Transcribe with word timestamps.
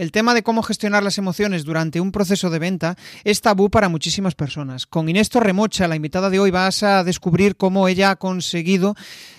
El 0.00 0.12
tema 0.12 0.32
de 0.32 0.42
cómo 0.42 0.62
gestionar 0.62 1.02
las 1.02 1.18
emociones 1.18 1.64
durante 1.64 2.00
un 2.00 2.10
proceso 2.10 2.48
de 2.48 2.58
venta 2.58 2.96
es 3.22 3.42
tabú 3.42 3.68
para 3.68 3.90
muchísimas 3.90 4.34
personas. 4.34 4.86
Con 4.86 5.10
Inés 5.10 5.28
Torremocha, 5.28 5.88
la 5.88 5.96
invitada 5.96 6.30
de 6.30 6.38
hoy, 6.38 6.50
vas 6.50 6.82
a 6.82 7.04
descubrir 7.04 7.56
cómo 7.56 7.86
ella 7.86 8.12
ha 8.12 8.16
conseguido 8.16 8.94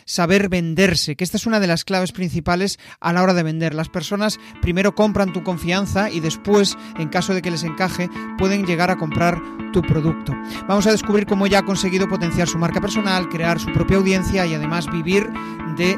saber 0.06 0.50
venderse, 0.50 1.16
que 1.16 1.24
esta 1.24 1.38
es 1.38 1.48
una 1.48 1.60
de 1.60 1.66
las 1.66 1.84
claves 1.84 2.12
principales 2.12 2.78
a 3.00 3.12
la 3.12 3.24
hora 3.24 3.34
de 3.34 3.42
vender. 3.42 3.74
Las 3.74 3.90
personas 3.90 4.38
primero 4.62 4.94
compran 4.94 5.34
tu 5.34 5.42
confianza 5.42 6.12
y 6.12 6.20
después, 6.20 6.78
en 7.00 7.10
caso 7.10 7.34
de 7.34 7.42
que 7.42 7.50
les 7.50 7.64
encaje, 7.64 8.08
pueden 8.38 8.68
llegar 8.68 8.92
a 8.92 8.98
comprar 8.98 9.42
tu 9.74 9.82
producto. 9.82 10.36
Vamos 10.68 10.86
a 10.86 10.92
descubrir 10.92 11.26
cómo 11.26 11.48
ella 11.48 11.60
ha 11.60 11.66
conseguido 11.66 12.08
potenciar 12.08 12.48
su 12.48 12.60
marca 12.60 12.80
personal, 12.82 13.30
crear 13.30 13.60
su 13.60 13.72
propia 13.72 13.98
audiencia 13.98 14.46
y 14.46 14.54
además 14.54 14.86
vivir 14.92 15.28
de 15.76 15.98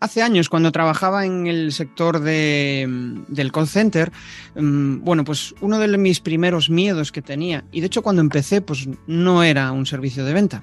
Hace 0.00 0.22
años, 0.22 0.48
cuando 0.48 0.70
trabajaba 0.70 1.26
en 1.26 1.48
el 1.48 1.72
sector 1.72 2.20
de, 2.20 2.86
del 3.26 3.50
call 3.50 3.66
center, 3.66 4.12
mm, 4.54 5.00
bueno, 5.00 5.24
pues 5.24 5.56
uno 5.60 5.80
de 5.80 5.98
mis 5.98 6.20
primeros 6.20 6.70
miedos 6.70 7.10
que 7.10 7.20
tenía, 7.20 7.64
y 7.72 7.80
de 7.80 7.86
hecho 7.86 8.02
cuando 8.02 8.22
empecé, 8.22 8.60
pues 8.60 8.88
no 9.08 9.42
era 9.42 9.72
un 9.72 9.86
servicio 9.86 10.24
de 10.24 10.34
venta, 10.34 10.62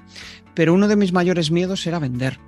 pero 0.54 0.72
uno 0.72 0.88
de 0.88 0.96
mis 0.96 1.12
mayores 1.12 1.50
miedos 1.50 1.86
era 1.86 1.98
vender. 1.98 2.40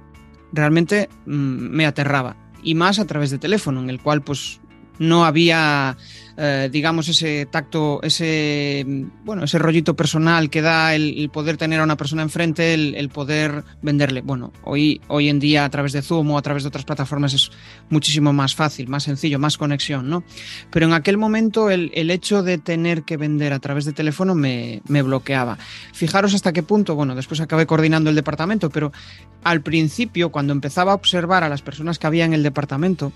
Realmente 0.50 1.10
mm, 1.26 1.30
me 1.32 1.84
aterraba, 1.84 2.36
y 2.62 2.74
más 2.74 2.98
a 2.98 3.06
través 3.06 3.30
de 3.30 3.38
teléfono, 3.38 3.80
en 3.80 3.90
el 3.90 4.00
cual 4.00 4.22
pues 4.22 4.58
no 4.98 5.24
había 5.24 5.96
eh, 6.40 6.68
digamos, 6.70 7.08
ese 7.08 7.46
tacto, 7.46 7.98
ese, 8.00 8.86
bueno, 9.24 9.42
ese 9.42 9.58
rollito 9.58 9.96
personal 9.96 10.50
que 10.50 10.62
da 10.62 10.94
el, 10.94 11.28
poder 11.32 11.56
tener 11.56 11.80
a 11.80 11.82
una 11.82 11.96
persona 11.96 12.22
enfrente, 12.22 12.74
el, 12.74 13.08
poder 13.08 13.64
venderle. 13.82 14.20
Bueno, 14.20 14.52
hoy, 14.62 15.00
hoy 15.08 15.30
en 15.30 15.40
día 15.40 15.64
a 15.64 15.68
través 15.68 15.92
de 15.92 16.00
Zoom 16.00 16.30
o 16.30 16.38
a 16.38 16.42
través 16.42 16.62
de 16.62 16.68
otras 16.68 16.84
plataformas 16.84 17.34
es 17.34 17.50
muchísimo 17.90 18.32
más 18.32 18.54
fácil, 18.54 18.86
más 18.86 19.02
sencillo, 19.02 19.40
más 19.40 19.58
conexión, 19.58 20.08
¿no? 20.08 20.22
Pero 20.70 20.86
en 20.86 20.92
aquel 20.92 21.18
momento 21.18 21.70
el, 21.70 21.90
hecho 21.92 22.44
de 22.44 22.58
tener 22.58 23.02
que 23.02 23.16
vender 23.16 23.52
a 23.52 23.58
través 23.58 23.84
de 23.84 23.92
teléfono 23.92 24.36
me, 24.36 24.80
me 24.86 25.02
bloqueaba. 25.02 25.58
Fijaros 25.92 26.34
hasta 26.34 26.52
qué 26.52 26.62
punto, 26.62 26.94
bueno, 26.94 27.16
después 27.16 27.40
acabé 27.40 27.66
coordinando 27.66 28.10
el 28.10 28.16
departamento, 28.16 28.70
pero 28.70 28.92
al 29.42 29.60
principio, 29.62 30.30
cuando 30.30 30.52
empezaba 30.52 30.92
a 30.92 30.94
observar 30.94 31.42
a 31.42 31.48
las 31.48 31.62
personas 31.62 31.98
que 31.98 32.06
había 32.06 32.26
en 32.26 32.32
el 32.32 32.44
departamento, 32.44 33.12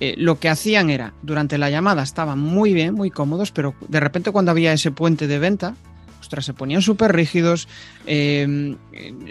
eh, 0.00 0.14
lo 0.16 0.38
que 0.38 0.48
hacían 0.48 0.90
era, 0.90 1.12
durante 1.22 1.58
la 1.58 1.70
llamada 1.70 2.02
estaban 2.02 2.38
muy 2.38 2.72
bien, 2.72 2.94
muy 2.94 3.10
cómodos, 3.10 3.50
pero 3.50 3.74
de 3.88 4.00
repente 4.00 4.30
cuando 4.30 4.50
había 4.50 4.72
ese 4.72 4.90
puente 4.90 5.26
de 5.26 5.38
venta, 5.38 5.74
ostras, 6.20 6.44
se 6.44 6.54
ponían 6.54 6.82
súper 6.82 7.12
rígidos, 7.14 7.68
em, 8.06 8.76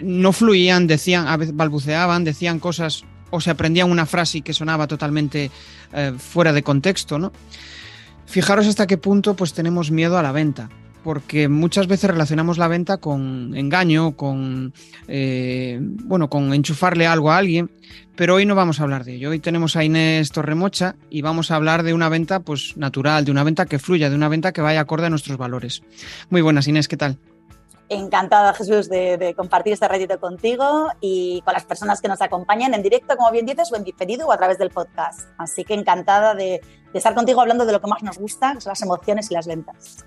no 0.02 0.32
fluían, 0.32 0.86
decían, 0.86 1.26
a 1.28 1.36
veces 1.36 1.56
balbuceaban, 1.56 2.24
decían 2.24 2.58
cosas 2.58 3.04
o 3.30 3.40
se 3.40 3.50
aprendían 3.50 3.90
una 3.90 4.06
frase 4.06 4.40
que 4.40 4.54
sonaba 4.54 4.86
totalmente 4.86 5.50
eh, 5.92 6.12
fuera 6.18 6.52
de 6.52 6.62
contexto, 6.62 7.18
¿no? 7.18 7.32
Fijaros 8.26 8.66
hasta 8.66 8.86
qué 8.86 8.98
punto 8.98 9.34
pues 9.34 9.54
tenemos 9.54 9.90
miedo 9.90 10.18
a 10.18 10.22
la 10.22 10.32
venta 10.32 10.68
porque 11.02 11.48
muchas 11.48 11.86
veces 11.86 12.10
relacionamos 12.10 12.58
la 12.58 12.68
venta 12.68 12.98
con 12.98 13.54
engaño, 13.56 14.16
con 14.16 14.72
eh, 15.06 15.78
bueno, 15.80 16.28
con 16.28 16.52
enchufarle 16.52 17.06
algo 17.06 17.30
a 17.30 17.38
alguien, 17.38 17.70
pero 18.16 18.34
hoy 18.34 18.46
no 18.46 18.54
vamos 18.54 18.80
a 18.80 18.82
hablar 18.82 19.04
de 19.04 19.14
ello. 19.14 19.30
Hoy 19.30 19.38
tenemos 19.38 19.76
a 19.76 19.84
Inés 19.84 20.32
Torremocha 20.32 20.96
y 21.08 21.22
vamos 21.22 21.50
a 21.50 21.56
hablar 21.56 21.82
de 21.82 21.94
una 21.94 22.08
venta 22.08 22.40
pues 22.40 22.76
natural, 22.76 23.24
de 23.24 23.30
una 23.30 23.44
venta 23.44 23.66
que 23.66 23.78
fluya, 23.78 24.10
de 24.10 24.16
una 24.16 24.28
venta 24.28 24.52
que 24.52 24.60
vaya 24.60 24.80
acorde 24.80 25.06
a 25.06 25.10
nuestros 25.10 25.38
valores. 25.38 25.82
Muy 26.30 26.42
buenas, 26.42 26.66
Inés, 26.66 26.88
¿qué 26.88 26.96
tal? 26.96 27.18
Encantada, 27.90 28.52
Jesús, 28.52 28.90
de, 28.90 29.32
compartir 29.34 29.72
este 29.72 29.88
ratito 29.88 30.20
contigo 30.20 30.88
y 31.00 31.40
con 31.42 31.54
las 31.54 31.64
personas 31.64 32.02
que 32.02 32.08
nos 32.08 32.20
acompañan 32.20 32.74
en 32.74 32.82
directo, 32.82 33.16
como 33.16 33.30
bien 33.30 33.46
dices, 33.46 33.72
o 33.72 33.76
en 33.76 33.84
diferido 33.84 34.26
o 34.26 34.32
a 34.32 34.36
través 34.36 34.58
del 34.58 34.68
podcast. 34.68 35.20
Así 35.38 35.64
que 35.64 35.72
encantada 35.72 36.34
de, 36.34 36.60
de 36.92 36.98
estar 36.98 37.14
contigo 37.14 37.40
hablando 37.40 37.64
de 37.64 37.72
lo 37.72 37.80
que 37.80 37.86
más 37.86 38.02
nos 38.02 38.18
gusta, 38.18 38.54
que 38.54 38.60
son 38.60 38.72
las 38.72 38.82
emociones 38.82 39.30
y 39.30 39.34
las 39.34 39.46
ventas. 39.46 40.04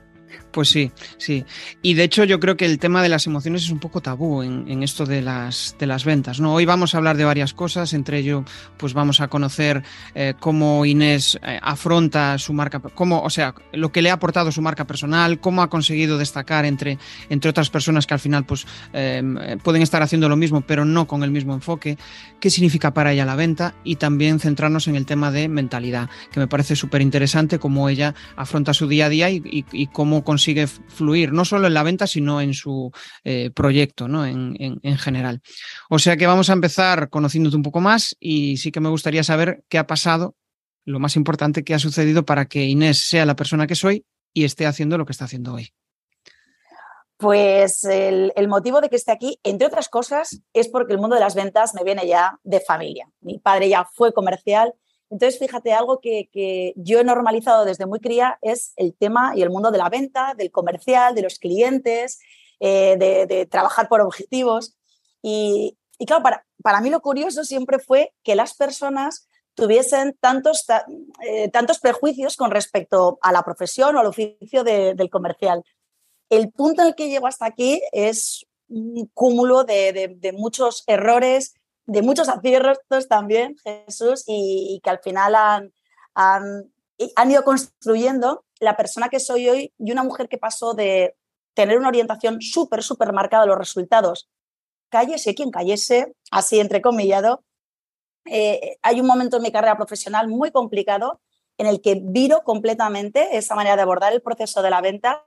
Pues 0.52 0.70
sí, 0.70 0.92
sí. 1.18 1.46
Y 1.82 1.94
de 1.94 2.04
hecho 2.04 2.24
yo 2.24 2.40
creo 2.40 2.58
que 2.58 2.66
el 2.66 2.78
tema 2.78 3.02
de 3.02 3.10
las 3.10 3.26
emociones 3.26 3.64
es 3.64 3.70
un 3.70 3.80
poco 3.80 4.02
tabú 4.02 4.44
en, 4.44 4.84
esto 4.84 5.06
de 5.06 5.22
las, 5.22 5.76
de 5.80 5.88
las 5.88 6.04
ventas. 6.04 6.40
¿no? 6.40 6.54
Hoy 6.54 6.66
vamos 6.66 6.94
a 6.94 6.98
hablar 6.98 7.18
de 7.18 7.24
varias 7.24 7.54
cosas, 7.54 7.94
entre 7.94 8.20
ello 8.20 8.44
pues 8.78 8.94
vamos 8.94 9.22
a 9.22 9.28
conocer 9.28 9.84
eh, 10.16 10.34
cómo 10.40 10.86
Inés 10.86 11.40
eh, 11.44 11.60
afronta 11.62 12.38
su 12.38 12.54
marca, 12.54 12.80
cómo, 12.80 13.22
o 13.22 13.30
sea, 13.30 13.56
lo 13.72 13.92
que 13.92 14.02
le 14.02 14.10
ha 14.10 14.14
aportado 14.14 14.52
su 14.52 14.62
marca 14.62 14.86
personal, 14.86 15.40
cómo 15.40 15.62
ha 15.62 15.70
conseguido 15.70 16.18
destacar 16.18 16.66
entre, 16.66 16.98
entre 17.30 17.50
otras 17.50 17.70
personas 17.70 18.06
que 18.06 18.14
al 18.14 18.20
final 18.20 18.46
pues 18.46 18.66
em, 18.94 19.38
pueden 19.60 19.82
estar 19.82 20.02
haciendo 20.02 20.28
lo 20.28 20.36
mismo 20.36 20.62
pero 20.62 20.84
no 20.84 21.08
con 21.08 21.24
el 21.24 21.32
mismo 21.32 21.54
enfoque, 21.54 21.98
qué 22.40 22.50
significa 22.50 22.94
para 22.94 23.14
ella 23.14 23.26
la 23.26 23.36
venta 23.36 23.74
y 23.84 23.96
también 23.96 24.40
centrarnos 24.40 24.88
en 24.88 24.96
el 24.96 25.06
tema 25.06 25.32
de 25.32 25.48
mentalidad, 25.48 26.10
que 26.32 26.40
me 26.40 26.48
parece 26.48 26.76
súper 26.76 27.02
interesante 27.02 27.60
cómo 27.60 27.88
ella 27.88 28.16
afronta 28.36 28.74
su 28.74 28.88
día 28.88 29.06
a 29.06 29.10
día 29.10 29.30
y, 29.30 29.66
y 29.72 29.88
cómo 29.88 30.21
consigue 30.24 30.68
fluir, 30.68 31.32
no 31.32 31.46
solo 31.46 31.68
en 31.68 31.74
la 31.74 31.84
venta, 31.84 32.08
sino 32.08 32.42
en 32.42 32.54
su 32.54 32.92
eh, 33.24 33.52
proyecto, 33.52 34.08
¿no? 34.08 34.26
En, 34.26 34.56
en, 34.60 34.98
general. 34.98 35.42
O 35.90 36.00
sea 36.00 36.18
que 36.18 36.28
vamos 36.28 36.50
a 36.50 36.54
empezar 36.54 37.10
conociéndote 37.10 37.56
un 37.56 37.64
poco 37.64 37.82
más 37.82 38.16
y 38.20 38.58
sí 38.58 38.72
que 38.72 38.80
me 38.80 38.90
gustaría 38.90 39.24
saber 39.24 39.64
qué 39.70 39.78
ha 39.78 39.88
pasado, 39.88 40.36
lo 40.86 41.00
más 41.00 41.16
importante 41.16 41.64
que 41.64 41.74
ha 41.74 41.80
sucedido 41.80 42.26
para 42.26 42.46
que 42.46 42.66
Inés 42.66 43.00
sea 43.00 43.26
la 43.26 43.36
persona 43.36 43.68
que 43.68 43.76
soy 43.76 44.06
y 44.34 44.44
esté 44.44 44.66
haciendo 44.66 44.98
lo 44.98 45.06
que 45.06 45.12
está 45.12 45.26
haciendo 45.26 45.54
hoy. 45.54 45.74
Pues 47.18 47.84
el, 47.84 48.34
el, 48.36 48.48
motivo 48.48 48.82
de 48.82 48.90
que 48.90 48.96
esté 48.96 49.12
aquí, 49.12 49.40
entre 49.44 49.68
otras 49.68 49.90
cosas, 49.90 50.42
es 50.54 50.68
porque 50.70 50.94
el 50.94 51.00
mundo 51.00 51.16
de 51.16 51.22
las 51.22 51.36
ventas 51.36 51.76
me 51.76 51.84
viene 51.84 52.08
ya 52.08 52.40
de 52.44 52.60
familia. 52.62 53.08
Mi 53.20 53.38
padre 53.38 53.70
ya 53.70 53.88
fue 53.94 54.12
comercial 54.12 54.74
entonces, 55.12 55.40
fíjate, 55.40 55.74
algo 55.74 56.00
que, 56.00 56.74
yo 56.78 57.00
he 57.00 57.04
normalizado 57.04 57.66
desde 57.66 57.86
muy 57.86 58.00
cría 58.00 58.40
es 58.42 58.72
el 58.78 58.96
tema 58.96 59.34
y 59.36 59.42
el 59.42 59.50
mundo 59.50 59.70
de 59.70 59.78
la 59.78 59.90
venta, 59.90 60.34
del 60.38 60.52
comercial, 60.52 61.14
de 61.14 61.22
los 61.22 61.38
clientes, 61.38 62.20
eh, 62.62 62.96
de, 62.98 63.46
trabajar 63.46 63.90
por 63.90 64.00
objetivos. 64.00 64.78
Y, 65.22 65.78
claro, 66.08 66.24
para, 66.24 66.46
para, 66.64 66.80
mí 66.80 66.90
lo 66.90 67.02
curioso 67.02 67.44
siempre 67.44 67.78
fue 67.78 68.14
que 68.24 68.36
las 68.36 68.54
personas 68.54 69.28
tuviesen 69.54 70.18
tantos, 70.22 70.66
eh, 71.28 71.50
tantos 71.50 71.80
prejuicios 71.80 72.38
con 72.38 72.50
respecto 72.50 73.20
a 73.22 73.34
la 73.34 73.44
profesión 73.44 73.98
o 73.98 74.00
al 74.00 74.08
oficio 74.08 74.64
del 74.64 75.10
comercial. 75.10 75.62
El 76.30 76.54
punto 76.54 76.84
en 76.84 76.88
el 76.88 76.96
que 76.96 77.10
llego 77.10 77.28
hasta 77.28 77.46
aquí 77.46 77.82
es 77.92 78.46
un 78.70 79.12
cúmulo 79.14 79.66
de, 79.66 80.16
de 80.18 80.32
muchos 80.32 80.86
errores, 80.88 81.54
de 81.86 82.02
muchos 82.02 82.30
aciertos 82.30 83.08
también, 83.08 83.56
Jesús, 83.64 84.24
y, 84.28 84.80
que 84.84 84.90
al 84.90 85.00
final 85.00 85.36
han, 85.36 85.74
han, 86.16 87.32
ido 87.32 87.44
construyendo 87.44 88.46
la 88.60 88.78
persona 88.78 89.10
que 89.10 89.20
soy 89.20 89.50
hoy 89.50 89.74
y 89.78 89.92
una 89.92 90.04
mujer 90.04 90.30
que 90.30 90.38
pasó 90.38 90.74
de 90.74 91.16
tener 91.54 91.78
una 91.78 91.90
orientación 91.90 92.42
súper, 92.42 92.84
súper 92.84 93.14
marcada 93.14 93.44
a 93.44 93.48
los 93.48 93.58
resultados. 93.58 94.30
Cállese 94.90 95.36
quien 95.36 95.52
cayese, 95.52 96.14
así 96.32 96.60
entrecomillado. 96.60 97.44
Eh, 98.26 98.78
hay 98.82 99.02
un 99.02 99.08
momento 99.08 99.38
en 99.38 99.44
mi 99.44 99.52
carrera 99.52 99.78
profesional 99.78 100.28
muy 100.28 100.52
complicado 100.52 101.22
en 101.58 101.68
el 101.68 101.82
que 101.82 102.00
viro 102.02 102.44
completamente 102.44 103.38
esa 103.38 103.56
manera 103.56 103.76
de 103.76 103.82
abordar 103.82 104.14
el 104.14 104.22
proceso 104.22 104.62
de 104.62 104.70
la 104.70 104.82
venta 104.82 105.26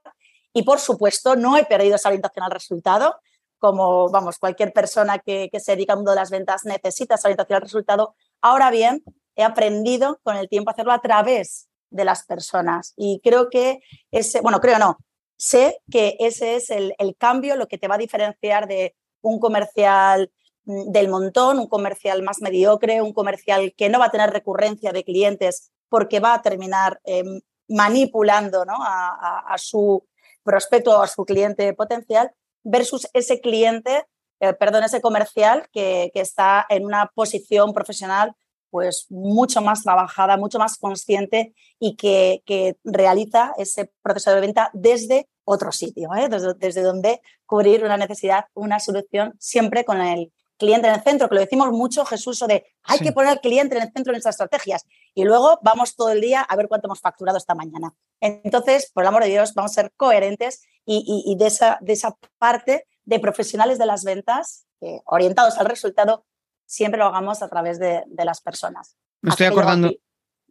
y, 0.52 0.62
por 0.62 0.78
supuesto, 0.78 1.36
no 1.36 1.56
he 1.56 1.64
perdido 1.64 1.96
esa 1.96 2.08
orientación 2.08 2.44
al 2.44 2.52
resultado 2.52 3.16
como 3.64 4.10
vamos, 4.10 4.38
cualquier 4.38 4.74
persona 4.74 5.20
que, 5.20 5.48
se 5.58 5.72
dedica 5.72 5.94
al 5.94 6.00
mundo 6.00 6.10
de 6.10 6.16
las 6.16 6.28
ventas 6.30 6.66
necesita 6.66 7.14
esa 7.14 7.28
orientación 7.28 7.56
al 7.56 7.62
resultado. 7.62 8.14
Ahora 8.42 8.70
bien, 8.70 9.02
he 9.36 9.42
aprendido 9.42 10.20
con 10.22 10.36
el 10.36 10.50
tiempo 10.50 10.68
a 10.68 10.72
hacerlo 10.74 10.92
a 10.92 11.00
través 11.00 11.70
de 11.88 12.04
las 12.04 12.26
personas 12.26 12.92
y 12.94 13.22
creo 13.24 13.48
que 13.48 13.80
ese, 14.10 14.42
bueno, 14.42 14.60
creo 14.60 14.78
no, 14.78 14.98
sé 15.38 15.78
que 15.90 16.18
ese 16.20 16.56
es 16.56 16.68
el, 16.68 16.92
cambio, 17.16 17.56
lo 17.56 17.66
que 17.66 17.78
te 17.78 17.88
va 17.88 17.94
a 17.94 18.04
diferenciar 18.06 18.68
de 18.68 18.94
un 19.22 19.40
comercial 19.40 20.30
mm, 20.66 20.90
del 20.92 21.08
montón, 21.08 21.58
un 21.58 21.68
comercial 21.68 22.22
más 22.22 22.42
mediocre, 22.42 23.00
un 23.00 23.14
comercial 23.14 23.72
que 23.74 23.88
no 23.88 23.98
va 23.98 24.06
a 24.06 24.10
tener 24.10 24.28
recurrencia 24.28 24.92
de 24.92 25.04
clientes 25.04 25.72
porque 25.88 26.20
va 26.20 26.34
a 26.34 26.42
terminar 26.42 27.00
em, 27.04 27.40
manipulando 27.68 28.62
a, 28.68 29.42
a, 29.48 29.56
su 29.56 30.06
prospecto 30.42 30.98
o 30.98 31.02
a 31.02 31.06
su 31.06 31.24
cliente 31.24 31.72
potencial 31.72 32.30
versus 32.64 33.08
ese 33.12 33.40
cliente, 33.40 34.06
eh, 34.40 34.52
perdón, 34.54 34.84
ese 34.84 35.00
comercial 35.00 35.68
que, 35.72 36.10
está 36.14 36.66
en 36.68 36.84
una 36.84 37.10
posición 37.14 37.72
profesional 37.72 38.34
pues 38.70 39.06
mucho 39.08 39.62
más 39.62 39.84
trabajada, 39.84 40.36
mucho 40.36 40.58
más 40.58 40.76
consciente 40.78 41.54
y 41.78 41.94
que, 41.94 42.42
que 42.44 42.76
realiza 42.82 43.52
ese 43.56 43.92
proceso 44.02 44.34
de 44.34 44.40
venta 44.40 44.70
desde 44.72 45.28
otro 45.44 45.70
sitio, 45.70 46.10
¿eh? 46.16 46.28
desde, 46.28 46.54
desde, 46.54 46.82
donde 46.82 47.20
cubrir 47.46 47.84
una 47.84 47.96
necesidad, 47.96 48.46
una 48.52 48.80
solución, 48.80 49.34
siempre 49.38 49.84
con 49.84 50.00
el 50.00 50.32
cliente 50.58 50.88
en 50.88 50.94
el 50.94 51.02
centro, 51.02 51.28
que 51.28 51.34
lo 51.34 51.40
decimos 51.40 51.70
mucho, 51.72 52.04
Jesús, 52.04 52.40
o 52.42 52.46
de 52.46 52.66
hay 52.82 52.98
que 52.98 53.12
poner 53.12 53.30
al 53.30 53.40
cliente 53.40 53.76
en 53.76 53.82
el 53.82 53.92
centro 53.92 54.10
de 54.10 54.12
nuestras 54.12 54.34
estrategias. 54.34 54.84
Y 55.14 55.24
luego 55.24 55.58
vamos 55.62 55.96
todo 55.96 56.10
el 56.10 56.20
día 56.20 56.40
a 56.42 56.56
ver 56.56 56.68
cuánto 56.68 56.88
hemos 56.88 57.00
facturado 57.00 57.38
esta 57.38 57.54
mañana. 57.54 57.94
Entonces, 58.20 58.90
por 58.92 59.04
el 59.04 59.08
amor 59.08 59.22
de 59.22 59.30
Dios, 59.30 59.54
vamos 59.54 59.72
a 59.72 59.82
ser 59.82 59.92
coherentes 59.96 60.62
y, 60.84 61.24
y, 61.26 61.36
de, 61.36 61.46
esa, 61.46 61.78
de 61.80 61.92
esa 61.92 62.16
parte 62.38 62.86
de 63.04 63.18
profesionales 63.20 63.78
de 63.78 63.86
las 63.86 64.04
ventas, 64.04 64.66
orientados 65.06 65.58
al 65.58 65.66
resultado, 65.66 66.24
siempre 66.66 66.98
lo 66.98 67.06
hagamos 67.06 67.42
a 67.42 67.48
través 67.48 67.78
de, 67.78 68.04
de 68.06 68.24
las 68.24 68.40
personas. 68.40 68.96
Me 69.22 69.30
estoy 69.30 69.46
acordando. 69.46 69.90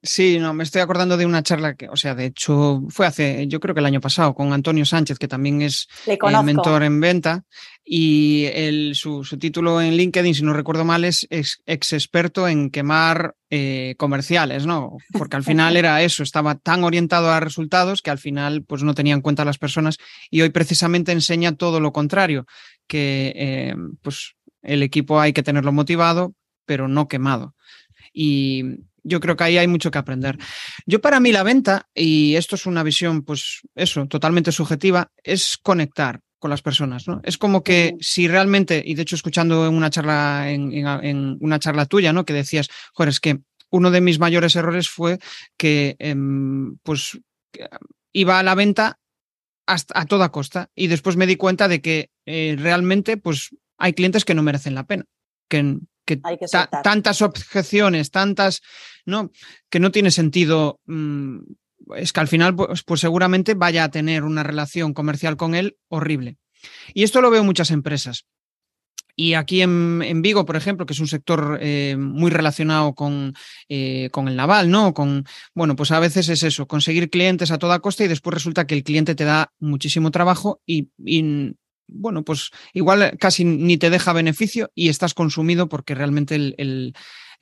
Sí, 0.06 0.38
no, 0.38 0.54
me 0.54 0.66
estoy 0.66 0.82
acordando 0.82 1.16
de 1.16 1.26
una 1.26 1.44
charla 1.44 1.76
que, 1.76 1.88
o 1.88 1.96
sea, 1.96 2.14
de 2.14 2.26
hecho, 2.26 2.84
fue 2.90 3.08
hace, 3.08 3.48
yo 3.48 3.62
creo 3.62 3.74
que 3.74 3.80
el 3.80 3.86
año 3.86 4.02
pasado, 4.02 4.36
con 4.36 4.52
Antonio 4.52 4.84
Sánchez, 4.84 5.18
que 5.18 5.30
también 5.30 5.62
es 5.62 5.88
eh, 6.06 6.18
mentor 6.44 6.84
en 6.84 7.00
venta, 7.00 7.46
y 7.86 8.44
el, 8.54 8.96
su, 8.96 9.24
su, 9.24 9.38
título 9.38 9.82
en 9.82 9.96
LinkedIn, 9.96 10.36
si 10.36 10.44
no 10.44 10.52
recuerdo 10.52 10.84
mal, 10.84 11.06
es 11.06 11.26
ex, 11.30 11.62
experto 11.66 12.50
en 12.50 12.70
quemar 12.70 13.36
eh, 13.50 13.96
comerciales, 13.98 14.66
¿no? 14.66 14.98
Porque 15.14 15.38
al 15.38 15.44
final 15.46 15.78
era 15.78 16.02
eso, 16.02 16.22
estaba 16.22 16.56
tan 16.56 16.84
orientado 16.84 17.32
a 17.32 17.40
resultados 17.40 18.02
que 18.02 18.12
al 18.12 18.20
final 18.20 18.64
pues 18.64 18.84
no 18.84 18.96
tenía 18.96 19.14
en 19.14 19.22
cuenta 19.22 19.44
a 19.44 19.46
las 19.46 19.58
personas 19.58 20.00
y 20.30 20.42
hoy 20.42 20.50
precisamente 20.50 21.14
enseña 21.14 21.56
todo 21.56 21.80
lo 21.80 21.94
contrario, 21.94 22.46
que 22.88 23.32
eh, 23.38 23.76
pues 24.02 24.36
el 24.64 24.84
equipo 24.84 25.22
hay 25.22 25.32
que 25.32 25.44
tenerlo 25.44 25.72
motivado, 25.72 26.36
pero 26.66 26.90
no 26.90 27.08
quemado. 27.08 27.56
Y 28.12 28.84
yo 29.04 29.20
creo 29.20 29.36
que 29.36 29.44
ahí 29.44 29.58
hay 29.58 29.68
mucho 29.68 29.92
que 29.92 29.98
aprender. 29.98 30.38
Yo 30.86 31.02
para 31.02 31.20
mí 31.20 31.32
la 31.32 31.44
venta, 31.44 31.88
y 31.94 32.36
esto 32.36 32.56
es 32.56 32.66
una 32.66 32.84
visión, 32.84 33.24
pues 33.24 33.62
eso, 33.76 34.08
totalmente 34.08 34.52
subjetiva, 34.52 35.12
es 35.24 35.58
conectar 35.62 36.22
con 36.40 36.50
las 36.50 36.62
personas, 36.62 37.08
¿no? 37.08 37.22
Es 37.24 37.38
como 37.38 37.64
que 37.64 37.96
si 38.02 38.28
realmente, 38.28 38.84
y 38.86 38.96
de 38.96 39.04
hecho 39.04 39.16
escuchando 39.16 39.66
en 39.66 39.74
una 39.74 39.90
charla, 39.90 40.50
en, 40.50 40.74
en, 40.74 40.88
en 41.04 41.38
una 41.40 41.58
charla 41.58 41.86
tuya, 41.86 42.12
¿no? 42.12 42.26
Que 42.26 42.34
decías, 42.34 42.68
joder, 42.94 43.10
es 43.10 43.20
que 43.22 43.40
uno 43.70 43.92
de 43.92 44.02
mis 44.02 44.20
mayores 44.20 44.56
errores 44.56 44.90
fue 44.90 45.20
que, 45.58 45.96
eh, 46.00 46.16
pues, 46.84 47.18
iba 48.12 48.40
a 48.40 48.44
la 48.44 48.56
venta 48.56 49.00
hasta, 49.66 50.00
a 50.00 50.06
toda 50.06 50.34
costa 50.34 50.70
y 50.76 50.88
después 50.88 51.16
me 51.16 51.28
di 51.28 51.38
cuenta 51.38 51.68
de 51.68 51.82
que 51.82 52.12
eh, 52.26 52.56
realmente, 52.60 53.18
pues, 53.18 53.50
hay 53.78 53.94
clientes 53.94 54.26
que 54.26 54.36
no 54.36 54.44
merecen 54.44 54.76
la 54.76 54.86
pena, 54.86 55.06
que, 55.50 55.78
que, 56.06 56.22
que 56.22 56.48
ta 56.52 56.70
tantas 56.84 57.22
objeciones, 57.22 58.12
tantas, 58.12 58.62
¿no? 59.06 59.32
Que 59.70 59.80
no 59.80 59.92
tiene 59.92 60.12
sentido. 60.12 60.80
Mmm, 60.86 61.40
es 61.96 62.14
que 62.14 62.20
al 62.20 62.28
final, 62.28 62.56
pues, 62.56 62.84
pues, 62.84 63.02
seguramente 63.02 63.56
vaya 63.56 63.84
a 63.84 63.92
tener 63.92 64.24
una 64.24 64.44
relación 64.44 64.94
comercial 64.94 65.38
con 65.38 65.56
él 65.56 65.78
horrible. 65.90 66.38
Y 66.94 67.04
esto 67.04 67.22
lo 67.22 67.30
veo 67.30 67.42
en 67.42 67.46
muchas 67.46 67.72
empresas. 67.72 68.26
Y 69.16 69.36
aquí 69.36 69.62
en, 69.62 70.02
en, 70.04 70.24
Vigo, 70.24 70.46
por 70.46 70.56
ejemplo, 70.56 70.88
que 70.88 70.94
es 70.94 71.00
un 71.00 71.08
sector 71.08 71.60
eh, 71.62 71.96
muy 72.00 72.32
relacionado 72.32 72.96
con, 72.96 73.36
eh, 73.70 74.10
con, 74.12 74.28
el 74.28 74.36
naval, 74.36 74.72
¿no? 74.72 74.94
Con, 74.94 75.26
bueno, 75.54 75.76
pues 75.76 75.92
a 75.92 76.00
veces 76.00 76.30
es 76.30 76.42
eso, 76.42 76.68
conseguir 76.68 77.12
clientes 77.12 77.52
a 77.52 77.60
toda 77.60 77.80
costa 77.80 78.04
y 78.04 78.08
después 78.08 78.34
resulta 78.34 78.66
que 78.66 78.74
el 78.74 78.84
cliente 78.84 79.14
te 79.14 79.24
da 79.24 79.54
muchísimo 79.60 80.10
trabajo 80.10 80.62
y, 80.66 80.90
bueno, 81.88 82.24
pues 82.24 82.50
igual 82.74 83.16
casi 83.20 83.46
ni 83.46 83.78
te 83.78 83.92
deja 83.92 84.14
beneficio 84.14 84.72
y 84.74 84.90
estás 84.90 85.14
consumido 85.14 85.70
porque 85.70 85.94
realmente 85.94 86.34
el 86.34 86.96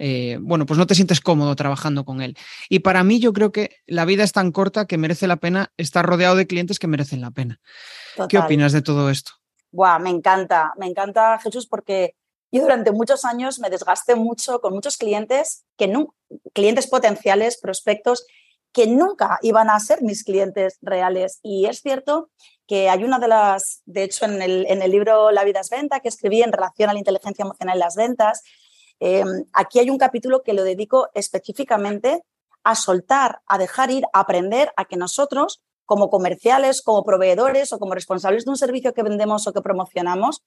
eh, 0.03 0.39
bueno, 0.41 0.65
pues 0.65 0.79
no 0.79 0.87
te 0.87 0.95
sientes 0.95 1.21
cómodo 1.21 1.55
trabajando 1.55 2.05
con 2.05 2.23
él. 2.23 2.35
Y 2.69 2.79
para 2.79 3.03
mí 3.03 3.19
yo 3.19 3.33
creo 3.33 3.51
que 3.51 3.77
la 3.85 4.03
vida 4.03 4.23
es 4.23 4.31
tan 4.31 4.51
corta 4.51 4.87
que 4.87 4.97
merece 4.97 5.27
la 5.27 5.35
pena 5.35 5.71
estar 5.77 6.03
rodeado 6.03 6.35
de 6.35 6.47
clientes 6.47 6.79
que 6.79 6.87
merecen 6.87 7.21
la 7.21 7.29
pena. 7.29 7.59
Total. 8.15 8.27
¿Qué 8.27 8.37
opinas 8.39 8.71
de 8.71 8.81
todo 8.81 9.11
esto? 9.11 9.33
Buah, 9.69 9.99
me 9.99 10.09
encanta, 10.09 10.73
me 10.79 10.87
encanta 10.87 11.37
Jesús 11.37 11.67
porque 11.67 12.15
yo 12.51 12.63
durante 12.63 12.91
muchos 12.91 13.25
años 13.25 13.59
me 13.59 13.69
desgasté 13.69 14.15
mucho 14.15 14.59
con 14.59 14.73
muchos 14.73 14.97
clientes, 14.97 15.65
que 15.77 15.87
no, 15.87 16.15
clientes 16.53 16.87
potenciales, 16.87 17.59
prospectos, 17.61 18.25
que 18.73 18.87
nunca 18.87 19.37
iban 19.43 19.69
a 19.69 19.79
ser 19.79 20.01
mis 20.01 20.23
clientes 20.23 20.79
reales. 20.81 21.39
Y 21.43 21.67
es 21.67 21.81
cierto 21.81 22.31
que 22.65 22.89
hay 22.89 23.03
una 23.03 23.19
de 23.19 23.27
las, 23.27 23.83
de 23.85 24.01
hecho, 24.01 24.25
en 24.25 24.41
el, 24.41 24.65
en 24.67 24.81
el 24.81 24.89
libro 24.89 25.29
La 25.29 25.43
vida 25.43 25.59
es 25.59 25.69
venta, 25.69 25.99
que 25.99 26.09
escribí 26.09 26.41
en 26.41 26.51
relación 26.51 26.89
a 26.89 26.93
la 26.93 26.99
inteligencia 26.99 27.43
emocional 27.43 27.75
en 27.75 27.79
las 27.79 27.95
ventas, 27.95 28.41
eh, 29.01 29.23
aquí 29.51 29.79
hay 29.79 29.89
un 29.89 29.97
capítulo 29.97 30.43
que 30.43 30.53
lo 30.53 30.63
dedico 30.63 31.09
específicamente 31.15 32.23
a 32.63 32.75
soltar, 32.75 33.41
a 33.47 33.57
dejar 33.57 33.89
ir, 33.89 34.05
a 34.13 34.19
aprender 34.19 34.71
a 34.77 34.85
que 34.85 34.95
nosotros, 34.95 35.63
como 35.85 36.11
comerciales, 36.11 36.83
como 36.83 37.03
proveedores 37.03 37.73
o 37.73 37.79
como 37.79 37.95
responsables 37.95 38.45
de 38.45 38.51
un 38.51 38.57
servicio 38.57 38.93
que 38.93 39.01
vendemos 39.01 39.47
o 39.47 39.53
que 39.53 39.61
promocionamos, 39.61 40.43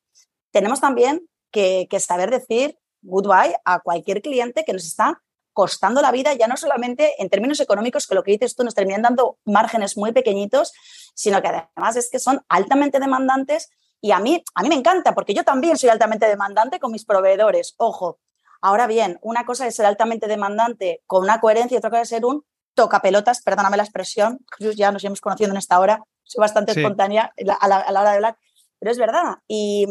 tenemos 0.52 0.80
también 0.80 1.28
que, 1.50 1.88
que 1.90 1.98
saber 1.98 2.30
decir 2.30 2.78
goodbye 3.02 3.56
a 3.64 3.80
cualquier 3.80 4.22
cliente 4.22 4.64
que 4.64 4.72
nos 4.72 4.86
está 4.86 5.20
costando 5.52 6.00
la 6.00 6.12
vida, 6.12 6.32
ya 6.34 6.46
no 6.46 6.56
solamente 6.56 7.20
en 7.20 7.30
términos 7.30 7.58
económicos, 7.58 8.06
que 8.06 8.14
lo 8.14 8.22
que 8.22 8.32
dices 8.32 8.54
tú 8.54 8.62
nos 8.62 8.74
terminan 8.76 9.02
dando 9.02 9.38
márgenes 9.44 9.96
muy 9.96 10.12
pequeñitos, 10.12 10.72
sino 11.14 11.42
que 11.42 11.48
además 11.48 11.96
es 11.96 12.08
que 12.08 12.20
son 12.20 12.40
altamente 12.48 13.00
demandantes 13.00 13.68
y 14.00 14.12
a 14.12 14.20
mí, 14.20 14.44
a 14.54 14.62
mí 14.62 14.68
me 14.68 14.74
encanta, 14.76 15.12
porque 15.12 15.34
yo 15.34 15.42
también 15.42 15.76
soy 15.76 15.88
altamente 15.88 16.28
demandante 16.28 16.78
con 16.78 16.92
mis 16.92 17.04
proveedores. 17.04 17.74
Ojo, 17.78 18.18
ahora 18.64 18.86
bien, 18.86 19.18
una 19.20 19.44
cosa 19.44 19.66
es 19.66 19.76
ser 19.76 19.84
altamente 19.84 20.26
demandante 20.26 21.02
con 21.06 21.22
una 21.22 21.38
coherencia 21.38 21.74
y 21.74 21.78
otra 21.78 21.90
cosa 21.90 22.02
es 22.02 22.08
ser 22.08 22.24
un 22.24 22.46
toca 22.72 23.02
pelotas, 23.02 23.42
perdóname 23.42 23.76
la 23.76 23.82
expresión, 23.82 24.40
ya 24.58 24.90
nos 24.90 25.04
hemos 25.04 25.20
conocido 25.20 25.50
en 25.50 25.58
esta 25.58 25.78
hora, 25.78 26.02
soy 26.22 26.40
bastante 26.40 26.72
sí. 26.72 26.80
espontánea 26.80 27.30
a 27.60 27.68
la, 27.68 27.76
a 27.76 27.92
la, 27.92 28.00
hora 28.00 28.10
de 28.10 28.16
hablar, 28.16 28.38
pero 28.78 28.90
es 28.90 28.98
verdad. 28.98 29.36
Y, 29.46 29.86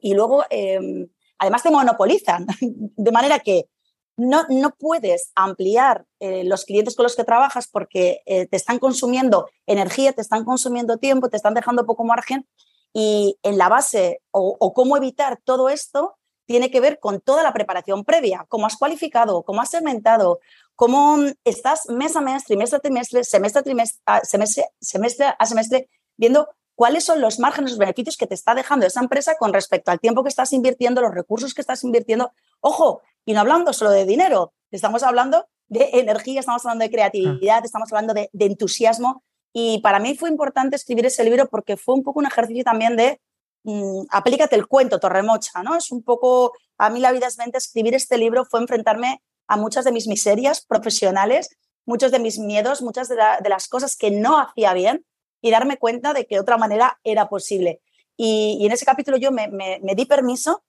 y 0.00 0.14
luego, 0.14 0.42
eh, 0.48 1.06
además 1.38 1.62
te 1.62 1.70
monopolizan, 1.70 2.46
de 2.60 3.12
manera 3.12 3.40
que 3.40 3.68
no, 4.16 4.46
no 4.48 4.70
puedes 4.70 5.30
ampliar 5.34 6.06
eh, 6.18 6.44
los 6.44 6.64
clientes 6.64 6.96
con 6.96 7.04
los 7.04 7.14
que 7.14 7.24
trabajas 7.24 7.68
porque 7.68 8.22
eh, 8.24 8.46
te 8.46 8.56
están 8.56 8.78
consumiendo 8.78 9.50
energía, 9.66 10.14
te 10.14 10.22
están 10.22 10.46
consumiendo 10.46 10.96
tiempo, 10.96 11.28
te 11.28 11.36
están 11.36 11.52
dejando 11.52 11.84
poco 11.84 12.04
margen 12.04 12.48
y 12.94 13.38
en 13.42 13.58
la 13.58 13.68
base 13.68 14.22
o, 14.30 14.56
o, 14.58 14.72
cómo 14.72 14.96
evitar 14.96 15.40
todo 15.44 15.68
esto 15.68 16.16
tiene 16.46 16.70
que 16.70 16.80
ver 16.80 16.98
con 16.98 17.20
toda 17.20 17.42
la 17.42 17.52
preparación 17.52 18.04
previa, 18.04 18.46
cómo 18.48 18.66
has 18.66 18.76
cualificado, 18.76 19.42
cómo 19.42 19.60
has 19.60 19.70
segmentado, 19.70 20.40
cómo 20.74 21.18
estás 21.44 21.88
mes 21.88 22.16
a 22.16 22.20
mes, 22.20 22.44
trimestre 22.44 22.78
a 22.78 22.80
trimestre, 22.80 23.24
semestre 23.24 23.60
a 23.60 23.62
trimestre, 23.62 24.00
semestre, 24.24 24.64
semestre 24.80 25.26
a 25.38 25.46
semestre, 25.46 25.88
viendo 26.16 26.48
cuáles 26.74 27.04
son 27.04 27.20
los 27.20 27.38
márgenes, 27.38 27.72
los 27.72 27.78
beneficios 27.78 28.16
que 28.16 28.26
te 28.26 28.34
está 28.34 28.54
dejando 28.54 28.86
esa 28.86 29.00
empresa 29.00 29.36
con 29.38 29.52
respecto 29.52 29.90
al 29.90 30.00
tiempo 30.00 30.22
que 30.22 30.28
estás 30.28 30.52
invirtiendo, 30.52 31.00
los 31.00 31.14
recursos 31.14 31.54
que 31.54 31.60
estás 31.60 31.84
invirtiendo. 31.84 32.32
Ojo, 32.60 33.02
y 33.24 33.34
no 33.34 33.40
hablando 33.40 33.72
solo 33.72 33.90
de 33.90 34.04
dinero, 34.04 34.52
estamos 34.70 35.02
hablando 35.02 35.46
de 35.68 35.90
energía, 35.92 36.40
estamos 36.40 36.64
hablando 36.64 36.84
de 36.84 36.90
creatividad, 36.90 37.64
estamos 37.64 37.92
hablando 37.92 38.14
de, 38.14 38.28
de 38.32 38.46
entusiasmo. 38.46 39.22
Y 39.52 39.80
para 39.80 40.00
mí 40.00 40.16
fue 40.16 40.30
importante 40.30 40.76
escribir 40.76 41.06
ese 41.06 41.24
libro 41.24 41.48
porque 41.48 41.76
fue 41.76 41.94
un 41.94 42.02
poco 42.02 42.20
un 42.20 42.26
ejercicio 42.26 42.64
también 42.64 42.96
de 42.96 43.20
mmm, 43.64 44.04
aplícate 44.10 44.56
el 44.56 44.66
cuento, 44.66 44.98
Torremocha, 44.98 45.62
¿no? 45.62 45.76
Es 45.76 45.90
un 45.90 46.02
poco, 46.02 46.52
a 46.78 46.90
mí 46.90 47.00
la 47.00 47.12
vida 47.12 47.26
es 47.26 47.38
mente, 47.38 47.58
escribir 47.58 47.94
este 47.94 48.18
libro 48.18 48.44
fue 48.44 48.60
enfrentarme 48.60 49.22
a 49.46 49.56
muchas 49.56 49.84
de 49.84 49.92
mis 49.92 50.06
miserias 50.06 50.64
profesionales, 50.64 51.48
muchos 51.84 52.12
de 52.12 52.18
mis 52.18 52.38
miedos, 52.38 52.82
muchas 52.82 53.08
de, 53.08 53.16
la, 53.16 53.40
de 53.40 53.48
las 53.48 53.68
cosas 53.68 53.96
que 53.96 54.10
no 54.10 54.38
hacía 54.38 54.72
bien 54.72 55.04
y 55.40 55.50
darme 55.50 55.76
cuenta 55.76 56.12
de 56.12 56.26
que 56.26 56.40
otra 56.40 56.56
manera 56.56 56.98
era 57.04 57.28
posible. 57.28 57.80
Y, 58.16 58.64
en 58.64 58.72
ese 58.72 58.84
capítulo 58.84 59.16
yo 59.16 59.32
me, 59.32 59.48
me, 59.48 59.94
di 59.94 60.06
permiso 60.06 60.64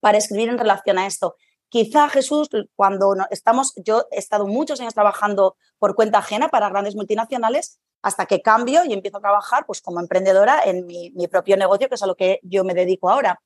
para 0.00 0.18
escribir 0.18 0.48
en 0.48 0.58
relación 0.58 0.98
a 0.98 1.06
esto. 1.06 1.36
Quizá 1.68 2.08
Jesús, 2.08 2.48
cuando 2.74 3.14
estamos, 3.30 3.72
yo 3.76 4.06
he 4.10 4.18
estado 4.18 4.46
muchos 4.46 4.80
años 4.80 4.94
trabajando 4.94 5.56
por 5.78 5.94
cuenta 5.94 6.18
ajena 6.18 6.48
para 6.48 6.68
grandes 6.68 6.96
multinacionales, 6.96 7.78
hasta 8.02 8.26
que 8.26 8.42
cambio 8.42 8.84
y 8.84 8.92
empiezo 8.92 9.18
a 9.18 9.20
trabajar 9.20 9.66
pues, 9.66 9.80
como 9.80 10.00
emprendedora 10.00 10.62
en 10.64 10.86
mi, 10.86 11.10
mi 11.10 11.28
propio 11.28 11.56
negocio, 11.56 11.88
que 11.88 11.94
es 11.94 12.02
a 12.02 12.06
lo 12.06 12.16
que 12.16 12.40
yo 12.42 12.64
me 12.64 12.74
dedico 12.74 13.10
ahora. 13.10 13.40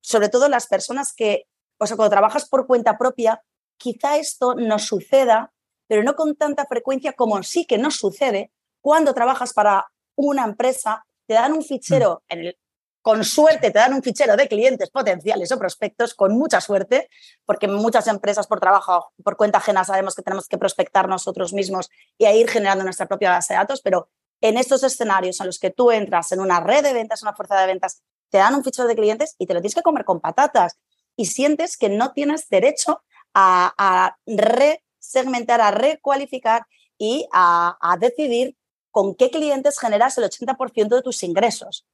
Sobre 0.00 0.28
todo 0.28 0.48
las 0.48 0.66
personas 0.66 1.12
que, 1.12 1.46
o 1.78 1.86
sea, 1.86 1.96
cuando 1.96 2.10
trabajas 2.10 2.48
por 2.48 2.66
cuenta 2.66 2.98
propia, 2.98 3.42
quizá 3.76 4.16
esto 4.16 4.54
nos 4.54 4.84
suceda, 4.84 5.52
pero 5.86 6.02
no 6.02 6.14
con 6.14 6.36
tanta 6.36 6.66
frecuencia 6.66 7.12
como 7.12 7.42
sí 7.42 7.66
que 7.66 7.78
nos 7.78 7.96
sucede 7.96 8.52
cuando 8.80 9.14
trabajas 9.14 9.52
para 9.52 9.86
una 10.14 10.44
empresa, 10.44 11.06
te 11.26 11.34
dan 11.34 11.52
un 11.52 11.62
fichero, 11.62 12.22
en 12.28 12.40
el, 12.40 12.58
con 13.04 13.22
suerte 13.22 13.70
te 13.70 13.78
dan 13.78 13.92
un 13.92 14.02
fichero 14.02 14.34
de 14.34 14.48
clientes 14.48 14.88
potenciales 14.88 15.52
o 15.52 15.58
prospectos, 15.58 16.14
con 16.14 16.32
mucha 16.32 16.62
suerte, 16.62 17.10
porque 17.44 17.68
muchas 17.68 18.06
empresas 18.06 18.46
por 18.46 18.60
trabajo, 18.60 19.12
por 19.22 19.36
cuenta 19.36 19.58
ajena, 19.58 19.84
sabemos 19.84 20.14
que 20.14 20.22
tenemos 20.22 20.48
que 20.48 20.56
prospectar 20.56 21.06
nosotros 21.06 21.52
mismos 21.52 21.90
y 22.16 22.24
a 22.24 22.34
ir 22.34 22.48
generando 22.48 22.82
nuestra 22.82 23.04
propia 23.06 23.32
base 23.32 23.52
de 23.52 23.58
datos, 23.58 23.82
pero 23.82 24.08
en 24.40 24.56
estos 24.56 24.82
escenarios 24.84 25.38
en 25.40 25.48
los 25.48 25.58
que 25.58 25.68
tú 25.68 25.90
entras 25.90 26.32
en 26.32 26.40
una 26.40 26.60
red 26.60 26.82
de 26.82 26.94
ventas, 26.94 27.20
una 27.20 27.34
fuerza 27.34 27.60
de 27.60 27.66
ventas, 27.66 28.02
te 28.30 28.38
dan 28.38 28.54
un 28.54 28.64
fichero 28.64 28.88
de 28.88 28.96
clientes 28.96 29.36
y 29.38 29.44
te 29.44 29.52
lo 29.52 29.60
tienes 29.60 29.74
que 29.74 29.82
comer 29.82 30.06
con 30.06 30.20
patatas 30.20 30.78
y 31.14 31.26
sientes 31.26 31.76
que 31.76 31.90
no 31.90 32.12
tienes 32.12 32.48
derecho 32.48 33.02
a, 33.34 34.16
resegmentar, 34.24 35.60
a 35.60 35.72
recualificar 35.72 36.64
y 36.96 37.28
a, 37.34 37.76
a 37.82 37.98
decidir 37.98 38.56
con 38.90 39.14
qué 39.14 39.30
clientes 39.30 39.78
generas 39.78 40.16
el 40.16 40.24
80% 40.24 40.88
de 40.88 41.02
tus 41.02 41.22
ingresos. 41.22 41.84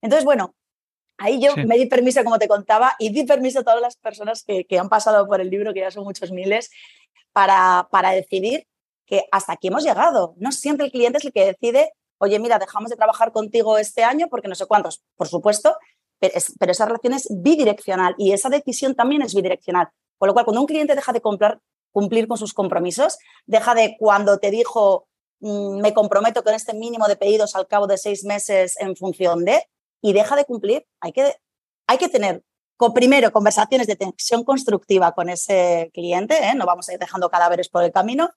Entonces, 0.00 0.24
bueno, 0.24 0.54
Ahí 1.22 1.38
yo 1.38 1.54
me 1.66 1.76
di 1.76 1.84
permiso, 1.84 2.24
como 2.24 2.38
te 2.38 2.48
contaba, 2.48 2.96
y 2.98 3.10
di 3.10 3.24
permiso 3.24 3.60
a 3.60 3.62
todas 3.62 3.82
las 3.82 3.94
personas 3.96 4.42
que, 4.42 4.78
han 4.78 4.88
pasado 4.88 5.26
por 5.26 5.42
el 5.42 5.50
libro, 5.50 5.74
que 5.74 5.80
ya 5.80 5.90
son 5.90 6.04
muchos 6.04 6.32
miles, 6.32 6.70
para, 7.32 7.88
para 7.90 8.12
decidir 8.12 8.66
que 9.04 9.26
hasta 9.30 9.52
aquí 9.52 9.68
hemos 9.68 9.84
llegado. 9.84 10.34
No 10.38 10.50
siempre 10.50 10.86
el 10.86 10.92
cliente 10.92 11.18
es 11.18 11.26
el 11.26 11.32
que 11.32 11.44
decide, 11.44 11.92
oye, 12.16 12.38
mira, 12.38 12.58
dejamos 12.58 12.88
de 12.88 12.96
trabajar 12.96 13.32
contigo 13.32 13.76
este 13.76 14.02
año 14.02 14.28
porque 14.30 14.48
no 14.48 14.54
sé 14.54 14.64
cuántos, 14.64 15.02
por 15.14 15.28
supuesto, 15.28 15.76
pero, 16.18 16.72
esa 16.72 16.86
relación 16.86 17.12
es 17.12 17.28
bidireccional 17.30 18.14
y 18.16 18.32
esa 18.32 18.48
decisión 18.48 18.94
también 18.94 19.20
es 19.20 19.34
bidireccional. 19.34 19.88
Con 20.16 20.28
lo 20.28 20.32
cual, 20.32 20.46
cuando 20.46 20.62
un 20.62 20.66
cliente 20.66 20.94
deja 20.94 21.12
de 21.12 21.20
comprar, 21.20 21.60
cumplir 21.92 22.28
con 22.28 22.38
sus 22.38 22.54
compromisos, 22.54 23.18
deja 23.44 23.74
de 23.74 23.96
cuando 23.98 24.38
te 24.38 24.50
dijo, 24.50 25.06
mm, 25.40 25.82
me 25.82 25.92
comprometo 25.92 26.42
con 26.42 26.54
este 26.54 26.72
mínimo 26.72 27.08
de 27.08 27.16
pedidos 27.16 27.54
al 27.56 27.66
cabo 27.66 27.86
de 27.86 27.98
seis 27.98 28.24
meses 28.24 28.80
en 28.80 28.96
función 28.96 29.44
de, 29.44 29.66
y 30.02 30.12
deja 30.12 30.36
de 30.36 30.44
cumplir, 30.44 30.86
hay 31.00 31.12
que, 31.12 31.36
hay 31.86 31.98
que 31.98 32.08
tener 32.08 32.42
primero 32.94 33.30
conversaciones 33.30 33.86
de 33.86 33.96
tensión 33.96 34.42
constructiva 34.42 35.12
con 35.12 35.28
ese 35.28 35.90
cliente, 35.92 36.36
¿eh? 36.42 36.54
no 36.54 36.64
vamos 36.64 36.88
a 36.88 36.94
ir 36.94 36.98
dejando 36.98 37.28
cadáveres 37.28 37.68
por 37.68 37.84
el 37.84 37.92
camino, 37.92 38.30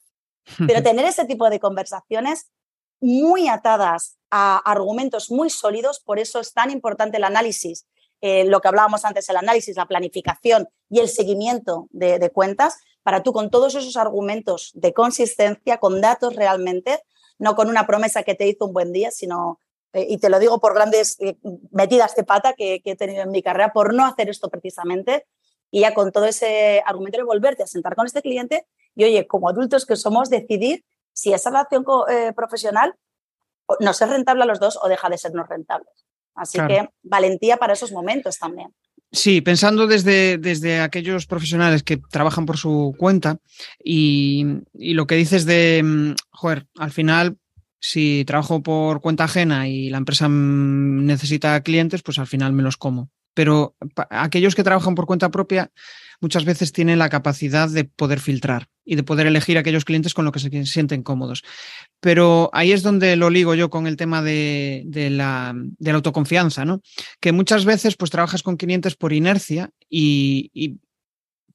pero 0.68 0.84
tener 0.84 1.06
ese 1.06 1.26
tipo 1.26 1.50
de 1.50 1.60
conversaciones 1.60 2.52
muy 3.00 3.48
atadas 3.48 4.18
a 4.30 4.58
argumentos 4.58 5.32
muy 5.32 5.50
sólidos, 5.50 6.00
por 6.00 6.20
eso 6.20 6.40
es 6.40 6.54
tan 6.54 6.72
importante 6.72 7.18
el 7.18 7.24
análisis, 7.24 7.86
eh, 8.22 8.46
lo 8.46 8.62
que 8.62 8.68
hablábamos 8.70 9.06
antes, 9.06 9.28
el 9.30 9.38
análisis, 9.38 9.76
la 9.76 9.86
planificación 9.86 10.70
y 10.90 11.00
el 11.00 11.10
seguimiento 11.10 11.88
de, 11.92 12.20
de 12.20 12.30
cuentas, 12.30 12.78
para 13.04 13.24
tú 13.24 13.34
con 13.34 13.50
todos 13.50 13.76
esos 13.76 13.98
argumentos 13.98 14.72
de 14.74 14.94
consistencia, 14.94 15.78
con 15.78 16.00
datos 16.00 16.36
realmente, 16.36 17.02
no 17.38 17.56
con 17.56 17.70
una 17.70 17.86
promesa 17.86 18.24
que 18.24 18.36
te 18.36 18.48
hizo 18.48 18.66
un 18.66 18.74
buen 18.74 18.94
día, 18.94 19.12
sino 19.12 19.60
eh, 19.94 20.08
y 20.10 20.18
te 20.18 20.30
lo 20.30 20.40
digo 20.40 20.60
por 20.60 20.74
grandes 20.74 21.18
eh, 21.20 21.38
metidas 21.72 22.16
de 22.16 22.24
pata 22.24 22.54
que, 22.54 22.82
he 22.84 22.96
tenido 22.96 23.24
en 23.24 23.32
mi 23.32 23.42
carrera, 23.44 23.72
por 23.72 23.94
no 23.94 24.06
hacer 24.06 24.30
esto 24.30 24.50
precisamente, 24.50 25.26
y 25.72 25.82
ya 25.82 25.94
con 25.94 26.12
todo 26.12 26.26
ese 26.26 26.84
argumento 26.86 27.18
de 27.18 27.24
volverte 27.24 27.64
a 27.64 27.68
sentar 27.68 27.96
con 27.96 28.06
este 28.06 28.22
cliente 28.22 28.66
y, 28.96 29.06
oye, 29.06 29.28
como 29.28 29.50
adultos 29.50 29.86
que 29.86 29.96
somos, 29.96 30.30
decidir 30.30 30.84
si 31.14 31.32
esa 31.34 31.52
relación 31.52 31.86
eh, 32.10 32.34
profesional 32.36 32.96
nos 33.80 34.02
es 34.02 34.10
rentable 34.10 34.44
a 34.44 34.48
los 34.48 34.60
dos 34.60 34.78
o 34.82 34.88
deja 34.88 35.10
de 35.10 35.18
sernos 35.18 35.48
rentables. 35.48 36.06
Así 36.36 36.60
que 36.68 36.90
valentía 37.04 37.58
para 37.58 37.74
esos 37.74 37.92
momentos 37.92 38.40
también. 38.40 38.74
Sí, 39.12 39.42
pensando 39.42 39.86
desde, 39.86 40.40
desde 40.40 40.80
aquellos 40.80 41.28
profesionales 41.28 41.84
que 41.84 41.98
trabajan 41.98 42.48
por 42.48 42.58
su 42.58 42.96
cuenta 42.98 43.38
y, 43.84 44.44
y 44.74 44.96
lo 44.96 45.06
que 45.06 45.14
dices 45.16 45.46
de, 45.46 45.82
mm, 45.84 46.16
joder, 46.32 46.66
al 46.78 46.92
final 46.92 47.38
si 47.86 48.24
trabajo 48.26 48.64
por 48.64 49.02
cuenta 49.02 49.26
ajena 49.26 49.68
y 49.68 49.90
la 49.90 49.98
empresa 49.98 50.30
necesita 50.30 51.62
clientes, 51.64 52.02
pues 52.02 52.18
al 52.18 52.28
final 52.28 52.54
me 52.54 52.64
los 52.64 52.78
como. 52.78 53.12
Pero 53.34 53.76
aquellos 54.10 54.56
que 54.56 54.64
trabajan 54.64 54.96
por 54.96 55.06
cuenta 55.06 55.32
propia 55.32 55.70
muchas 56.22 56.46
veces 56.46 56.72
tienen 56.72 56.98
la 56.98 57.10
capacidad 57.10 57.68
de 57.68 57.84
poder 57.84 58.22
filtrar 58.22 58.70
y 58.86 58.96
de 58.96 59.04
poder 59.04 59.28
elegir 59.28 59.58
aquellos 59.58 59.84
clientes 59.84 60.14
con 60.14 60.24
los 60.24 60.32
que 60.32 60.40
se 60.40 60.66
sienten 60.66 61.04
cómodos. 61.04 61.44
Pero 62.00 62.50
ahí 62.54 62.72
es 62.72 62.84
donde 62.84 63.18
lo 63.18 63.30
ligo 63.30 63.54
yo 63.54 63.70
con 63.70 63.86
el 63.86 63.98
tema 63.98 64.22
de, 64.22 64.86
la, 65.12 65.54
autoconfianza, 65.94 66.64
¿no? 66.64 66.82
Que 67.20 67.34
muchas 67.34 67.66
veces 67.66 67.98
pues 67.98 68.12
trabajas 68.12 68.44
con 68.44 68.56
clientes 68.56 68.96
por 68.96 69.12
inercia 69.12 69.72
y, 69.90 70.52
y 70.54 70.80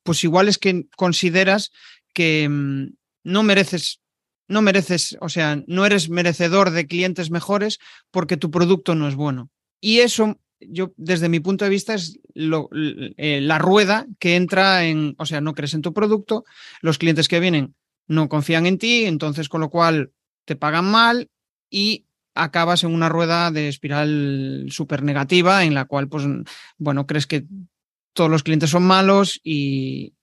pues 0.03 0.23
igual 0.25 0.49
es 0.49 0.59
que 0.59 0.89
consideras 0.95 1.71
que 2.13 2.47
mm, 2.51 2.89
no 3.25 3.43
mereces 3.45 4.01
no 4.49 4.63
mereces, 4.63 5.17
o 5.21 5.29
sea, 5.29 5.63
no 5.67 5.85
eres 5.85 6.09
merecedor 6.09 6.71
de 6.71 6.87
clientes 6.87 7.31
mejores 7.31 7.79
porque 8.11 8.39
tu 8.39 8.51
producto 8.51 8.95
no 8.95 9.07
es 9.07 9.15
bueno. 9.15 9.51
Y 9.81 10.01
eso, 10.01 10.41
yo, 10.59 10.93
desde 10.97 11.29
mi 11.29 11.39
punto 11.39 11.65
de 11.65 11.71
vista, 11.71 11.95
es 11.95 12.19
eh, 12.35 13.41
la 13.43 13.59
rueda 13.59 14.07
que 14.19 14.37
entra 14.37 14.85
en, 14.87 15.15
o 15.19 15.27
sea, 15.27 15.41
no 15.43 15.55
crees 15.55 15.75
en 15.75 15.83
tu 15.83 15.93
producto, 15.93 16.45
los 16.81 16.99
clientes 16.99 17.29
que 17.29 17.41
vienen 17.41 17.75
no 18.07 18.29
confían 18.31 18.67
en 18.67 18.79
ti, 18.79 19.05
entonces 19.05 19.51
con 19.51 19.61
lo 19.61 19.69
cual 19.69 20.13
te 20.47 20.57
pagan 20.57 20.87
mal 20.87 21.29
y 21.71 22.07
acabas 22.35 22.85
en 22.85 22.95
una 22.95 23.11
rueda 23.11 23.51
de 23.51 23.69
espiral 23.69 24.67
súper 24.71 25.03
negativa 25.03 25.65
en 25.65 25.75
la 25.75 25.85
cual, 25.85 26.09
pues, 26.09 26.25
bueno, 26.79 27.07
crees 27.07 27.27
que 27.27 27.45
todos 28.15 28.31
los 28.31 28.43
clientes 28.43 28.71
son 28.71 28.85
malos 28.85 29.39
y 29.45 30.15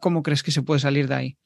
cómo 0.00 0.22
crees 0.22 0.44
que 0.44 0.52
se 0.52 0.62
puede 0.62 0.78
salir 0.78 1.08
de 1.08 1.14
ahí. 1.14 1.38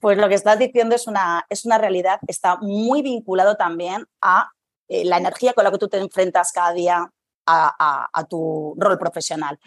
Pues 0.00 0.18
lo 0.18 0.28
que 0.28 0.34
estás 0.34 0.58
diciendo 0.58 0.94
es 0.94 1.06
una, 1.06 1.46
es 1.48 1.64
una 1.64 1.78
realidad, 1.78 2.18
está 2.26 2.56
muy 2.56 3.02
vinculado 3.02 3.56
también 3.56 4.06
a 4.20 4.50
eh, 4.88 5.04
la 5.04 5.18
energía 5.18 5.52
con 5.52 5.64
la 5.64 5.70
que 5.70 5.78
tú 5.78 5.88
te 5.88 5.98
enfrentas 5.98 6.52
cada 6.52 6.72
día 6.72 7.10
a, 7.46 8.26
tu 8.28 8.74
rol 8.78 8.98
profesional. 8.98 9.58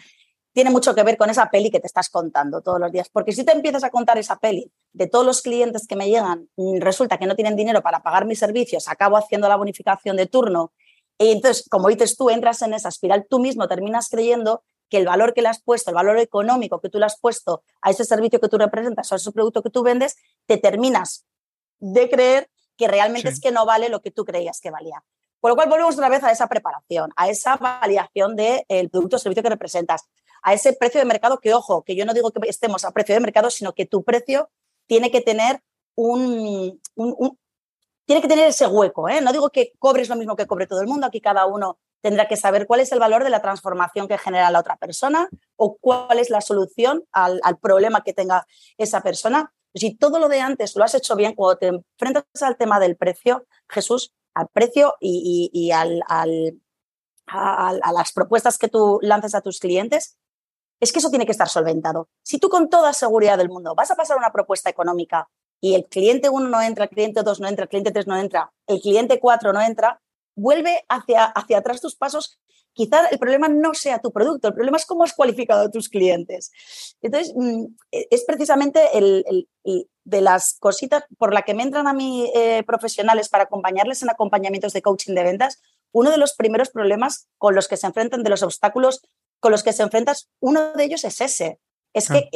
Tiene 0.52 0.70
mucho 0.70 0.94
que 0.94 1.04
ver 1.04 1.16
con 1.16 1.30
esa 1.30 1.48
peli 1.50 1.70
que 1.70 1.78
te 1.78 1.86
estás 1.86 2.08
contando 2.08 2.60
todos 2.60 2.80
los 2.80 2.90
días, 2.90 3.08
porque 3.08 3.32
si 3.32 3.44
te 3.44 3.52
empiezas 3.52 3.84
a 3.84 3.90
contar 3.90 4.18
esa 4.18 4.36
peli 4.36 4.72
de 4.92 5.06
todos 5.06 5.24
los 5.24 5.40
clientes 5.40 5.86
que 5.86 5.94
me 5.94 6.08
llegan, 6.08 6.48
mm, 6.56 6.80
resulta 6.80 7.18
que 7.18 7.26
no 7.26 7.36
tienen 7.36 7.54
dinero 7.54 7.82
para 7.82 8.02
pagar 8.02 8.26
mis 8.26 8.40
servicios, 8.40 8.88
acabo 8.88 9.16
haciendo 9.16 9.48
la 9.48 9.56
bonificación 9.56 10.16
de 10.16 10.26
turno, 10.26 10.72
y 11.18 11.32
entonces, 11.32 11.68
como 11.68 11.88
dices 11.88 12.16
tú, 12.16 12.30
entras 12.30 12.62
en 12.62 12.74
esa 12.74 12.88
espiral, 12.88 13.26
tú 13.28 13.40
mismo 13.40 13.66
terminas 13.66 14.08
creyendo 14.08 14.62
que 14.88 14.98
el 14.98 15.06
valor 15.06 15.34
que 15.34 15.42
le 15.42 15.48
has 15.48 15.62
puesto, 15.62 15.90
el 15.90 15.94
valor 15.94 16.18
económico 16.18 16.80
que 16.80 16.88
tú 16.88 16.98
le 16.98 17.06
has 17.06 17.18
puesto 17.18 17.62
a 17.80 17.90
ese 17.90 18.04
servicio 18.04 18.40
que 18.40 18.48
tú 18.48 18.58
representas 18.58 19.10
o 19.10 19.14
a 19.14 19.16
ese 19.16 19.32
producto 19.32 19.62
que 19.62 19.70
tú 19.70 19.82
vendes, 19.82 20.16
te 20.46 20.56
terminas 20.56 21.26
de 21.78 22.08
creer 22.08 22.50
que 22.76 22.88
realmente 22.88 23.28
es 23.28 23.40
que 23.40 23.50
no 23.50 23.66
vale 23.66 23.88
lo 23.88 24.00
que 24.00 24.10
tú 24.10 24.24
creías 24.24 24.60
que 24.60 24.70
valía. 24.70 25.04
Por 25.40 25.50
lo 25.50 25.56
cual 25.56 25.68
volvemos 25.68 25.94
otra 25.94 26.08
vez 26.08 26.22
a 26.24 26.32
esa 26.32 26.48
preparación, 26.48 27.12
a 27.16 27.28
esa 27.28 27.56
validación 27.56 28.34
del 28.34 28.90
producto 28.90 29.16
o 29.16 29.18
servicio 29.18 29.42
que 29.42 29.50
representas, 29.50 30.08
a 30.42 30.54
ese 30.54 30.72
precio 30.72 31.00
de 31.00 31.04
mercado 31.04 31.38
que, 31.38 31.54
ojo, 31.54 31.82
que 31.82 31.94
yo 31.94 32.04
no 32.04 32.14
digo 32.14 32.30
que 32.30 32.48
estemos 32.48 32.84
a 32.84 32.92
precio 32.92 33.14
de 33.14 33.20
mercado, 33.20 33.50
sino 33.50 33.74
que 33.74 33.86
tu 33.86 34.02
precio 34.02 34.50
tiene 34.86 35.10
que 35.10 35.20
tener 35.20 35.60
un, 35.94 36.80
tiene 38.04 38.22
que 38.22 38.28
tener 38.28 38.48
ese 38.48 38.66
hueco. 38.66 39.08
¿eh? 39.08 39.20
No 39.20 39.32
digo 39.32 39.50
que 39.50 39.72
cobres 39.78 40.08
lo 40.08 40.16
mismo 40.16 40.34
que 40.34 40.46
cobre 40.46 40.66
todo 40.66 40.80
el 40.80 40.86
mundo, 40.86 41.06
aquí 41.06 41.20
cada 41.20 41.46
uno 41.46 41.78
tendrá 42.00 42.28
que 42.28 42.36
saber 42.36 42.66
cuál 42.66 42.80
es 42.80 42.92
el 42.92 42.98
valor 42.98 43.24
de 43.24 43.30
la 43.30 43.42
transformación 43.42 44.08
que 44.08 44.18
genera 44.18 44.50
la 44.50 44.60
otra 44.60 44.76
persona 44.76 45.28
o 45.56 45.76
cuál 45.80 46.18
es 46.18 46.30
la 46.30 46.40
solución 46.40 47.04
al, 47.12 47.40
problema 47.60 48.02
que 48.02 48.12
tenga 48.12 48.46
esa 48.76 49.02
persona. 49.02 49.52
Si 49.74 49.94
todo 49.94 50.18
lo 50.18 50.28
de 50.28 50.40
antes 50.40 50.76
lo 50.76 50.84
has 50.84 50.94
hecho 50.94 51.16
bien, 51.16 51.34
cuando 51.34 51.58
te 51.58 51.66
enfrentas 51.68 52.24
al 52.42 52.56
tema 52.56 52.80
del 52.80 52.96
precio, 52.96 53.46
Jesús, 53.68 54.14
al 54.34 54.48
precio 54.48 54.94
y, 55.00 55.70
al, 55.72 56.02
a, 56.08 56.26
las 57.92 58.12
propuestas 58.12 58.58
que 58.58 58.68
tú 58.68 58.98
lances 59.02 59.34
a 59.34 59.40
tus 59.40 59.58
clientes, 59.58 60.16
es 60.80 60.92
que 60.92 61.00
eso 61.00 61.10
tiene 61.10 61.26
que 61.26 61.32
estar 61.32 61.48
solventado. 61.48 62.08
Si 62.22 62.38
tú 62.38 62.48
con 62.48 62.68
toda 62.68 62.92
seguridad 62.92 63.36
del 63.36 63.48
mundo 63.48 63.74
vas 63.74 63.90
a 63.90 63.96
pasar 63.96 64.16
una 64.16 64.32
propuesta 64.32 64.70
económica 64.70 65.28
y 65.60 65.74
el 65.74 65.86
cliente 65.86 66.28
1 66.28 66.48
no 66.48 66.62
entra, 66.62 66.84
el 66.84 66.90
cliente 66.90 67.24
2 67.24 67.40
no 67.40 67.48
entra, 67.48 67.64
el 67.64 67.68
cliente 67.68 67.90
3 67.90 68.06
no 68.06 68.16
entra, 68.16 68.52
el 68.68 68.80
cliente 68.80 69.18
4 69.18 69.52
no 69.52 69.60
entra, 69.60 70.00
vuelve 70.38 70.84
hacia, 70.88 71.24
hacia 71.24 71.58
atrás 71.58 71.80
tus 71.80 71.96
pasos. 71.96 72.38
Quizá 72.72 73.06
el 73.08 73.18
problema 73.18 73.48
no 73.48 73.74
sea 73.74 73.98
tu 73.98 74.12
producto, 74.12 74.48
el 74.48 74.54
problema 74.54 74.76
es 74.76 74.86
cómo 74.86 75.02
has 75.02 75.12
cualificado 75.12 75.66
a 75.66 75.70
tus 75.70 75.88
clientes. 75.88 76.52
Entonces, 77.02 77.34
mm, 77.34 77.64
e, 77.90 78.06
es 78.10 78.24
precisamente 78.24 78.80
el, 78.96 79.48
de 80.04 80.20
las 80.20 80.56
cositas 80.60 81.04
por 81.18 81.34
la 81.34 81.42
que 81.42 81.54
me 81.54 81.64
entran 81.64 81.88
a 81.88 81.92
mí 81.92 82.30
eh, 82.34 82.62
profesionales 82.64 83.28
para 83.28 83.44
acompañarles 83.44 84.02
en 84.02 84.10
acompañamientos 84.10 84.72
de 84.72 84.82
coaching 84.82 85.14
de 85.14 85.24
ventas, 85.24 85.60
uno 85.92 86.10
de 86.10 86.18
los 86.18 86.34
primeros 86.34 86.70
problemas 86.70 87.28
con 87.36 87.54
los 87.54 87.66
que 87.66 87.76
se 87.76 87.86
enfrentan, 87.86 88.22
de 88.22 88.30
los 88.30 88.42
obstáculos 88.42 89.02
con 89.40 89.52
los 89.52 89.62
que 89.62 89.72
se 89.72 89.82
enfrentan, 89.82 90.16
uno 90.40 90.72
de 90.72 90.84
ellos 90.84 91.04
es 91.04 91.20
ese. 91.20 91.60
Es 91.92 92.08
que, 92.08 92.28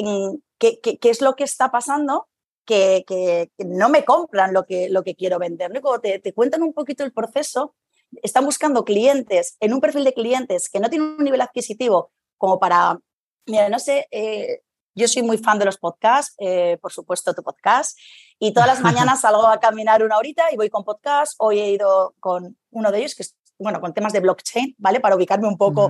¿qué 0.58 1.10
es 1.10 1.20
lo 1.20 1.34
que 1.34 1.44
está 1.44 1.70
pasando? 1.70 2.28
Que, 2.64 3.04
que, 3.06 3.50
no 3.58 3.88
me 3.88 4.04
compran 4.04 4.52
lo 4.52 4.64
que, 4.64 4.88
lo 4.88 5.02
que 5.02 5.14
quiero 5.14 5.38
vender. 5.38 5.70
Luego 5.70 6.00
te, 6.00 6.18
te, 6.20 6.32
cuentan 6.32 6.62
un 6.62 6.72
poquito 6.72 7.04
el 7.04 7.12
proceso, 7.12 7.74
están 8.22 8.44
buscando 8.44 8.84
clientes 8.84 9.56
en 9.60 9.72
un 9.72 9.80
perfil 9.80 10.04
de 10.04 10.12
clientes 10.12 10.68
que 10.68 10.80
no 10.80 10.90
tienen 10.90 11.16
un 11.18 11.24
nivel 11.24 11.40
adquisitivo 11.40 12.12
como 12.36 12.58
para, 12.58 12.98
mira, 13.46 13.68
no 13.68 13.78
sé, 13.78 14.08
eh, 14.10 14.62
yo 14.94 15.08
soy 15.08 15.22
muy 15.22 15.38
fan 15.38 15.58
de 15.58 15.64
los 15.64 15.78
podcasts, 15.78 16.34
eh, 16.38 16.78
por 16.80 16.92
supuesto 16.92 17.34
tu 17.34 17.42
podcast, 17.42 17.98
y 18.38 18.52
todas 18.52 18.68
las 18.68 18.80
mañanas 18.80 19.20
salgo 19.22 19.46
a 19.46 19.60
caminar 19.60 20.02
una 20.02 20.18
horita 20.18 20.44
y 20.52 20.56
voy 20.56 20.68
con 20.68 20.84
podcast. 20.84 21.34
Hoy 21.38 21.60
he 21.60 21.70
ido 21.70 22.14
con 22.20 22.58
uno 22.70 22.90
de 22.90 22.98
ellos, 22.98 23.14
que 23.14 23.22
es, 23.22 23.36
bueno, 23.58 23.80
con 23.80 23.94
temas 23.94 24.12
de 24.12 24.20
blockchain, 24.20 24.74
¿vale? 24.78 25.00
Para 25.00 25.16
ubicarme 25.16 25.48
un 25.48 25.56
poco. 25.56 25.88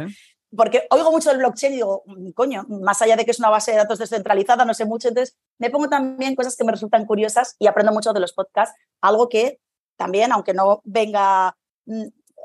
Porque 0.55 0.87
oigo 0.91 1.11
mucho 1.11 1.31
del 1.31 1.38
blockchain 1.38 1.73
y 1.73 1.76
digo, 1.76 2.02
mm, 2.05 2.33
coño, 2.33 2.67
más 2.69 3.00
allá 3.00 3.17
de 3.17 3.25
que 3.25 3.31
es 3.31 3.38
una 3.38 3.49
base 3.49 3.71
de 3.71 3.79
datos 3.79 3.99
descentralizada, 3.99 4.67
no 4.67 4.75
sé 4.75 4.85
mucho, 4.85 5.09
entonces 5.09 5.38
me 5.59 5.71
pongo 5.71 5.88
también 5.88 6.37
cosas 6.37 6.57
que 6.57 6.64
me 6.64 6.73
resultan 6.73 7.07
curiosas 7.07 7.57
y 7.59 7.67
aprendo 7.67 7.93
mucho 7.93 8.12
de 8.12 8.21
los 8.21 8.35
podcasts, 8.35 8.76
algo 9.00 9.31
que 9.31 9.59
también, 9.97 10.31
aunque 10.31 10.52
no 10.52 10.83
venga 10.85 11.57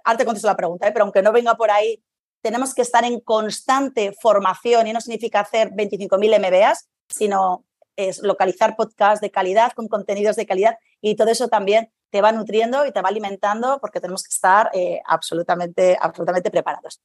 ahora 0.03 0.17
te 0.17 0.25
contesto 0.25 0.47
la 0.47 0.55
pregunta, 0.55 0.87
¿eh? 0.87 0.91
pero 0.91 1.03
aunque 1.05 1.21
no 1.21 1.31
venga 1.31 1.55
por 1.55 1.71
ahí, 1.71 2.03
tenemos 2.41 2.73
que 2.73 2.81
estar 2.81 3.03
en 3.03 3.19
constante 3.19 4.13
formación 4.21 4.87
y 4.87 4.93
no 4.93 5.01
significa 5.01 5.41
hacer 5.41 5.71
25.000 5.71 6.39
MBAs, 6.39 6.87
sino 7.09 7.65
es 7.95 8.21
localizar 8.21 8.75
podcasts 8.75 9.21
de 9.21 9.31
calidad 9.31 9.71
con 9.73 9.87
contenidos 9.87 10.35
de 10.35 10.45
calidad 10.45 10.77
y 11.01 11.15
todo 11.15 11.29
eso 11.29 11.47
también 11.47 11.91
te 12.09 12.21
va 12.21 12.31
nutriendo 12.31 12.85
y 12.85 12.91
te 12.91 13.01
va 13.01 13.09
alimentando 13.09 13.79
porque 13.81 13.99
tenemos 13.99 14.23
que 14.23 14.33
estar 14.33 14.69
eh, 14.73 15.01
absolutamente, 15.05 15.97
absolutamente 15.99 16.51
preparados. 16.51 17.01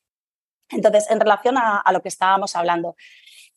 Entonces, 0.68 1.10
en 1.10 1.20
relación 1.20 1.56
a, 1.58 1.82
lo 1.92 2.00
que 2.00 2.08
estábamos 2.08 2.54
hablando, 2.56 2.96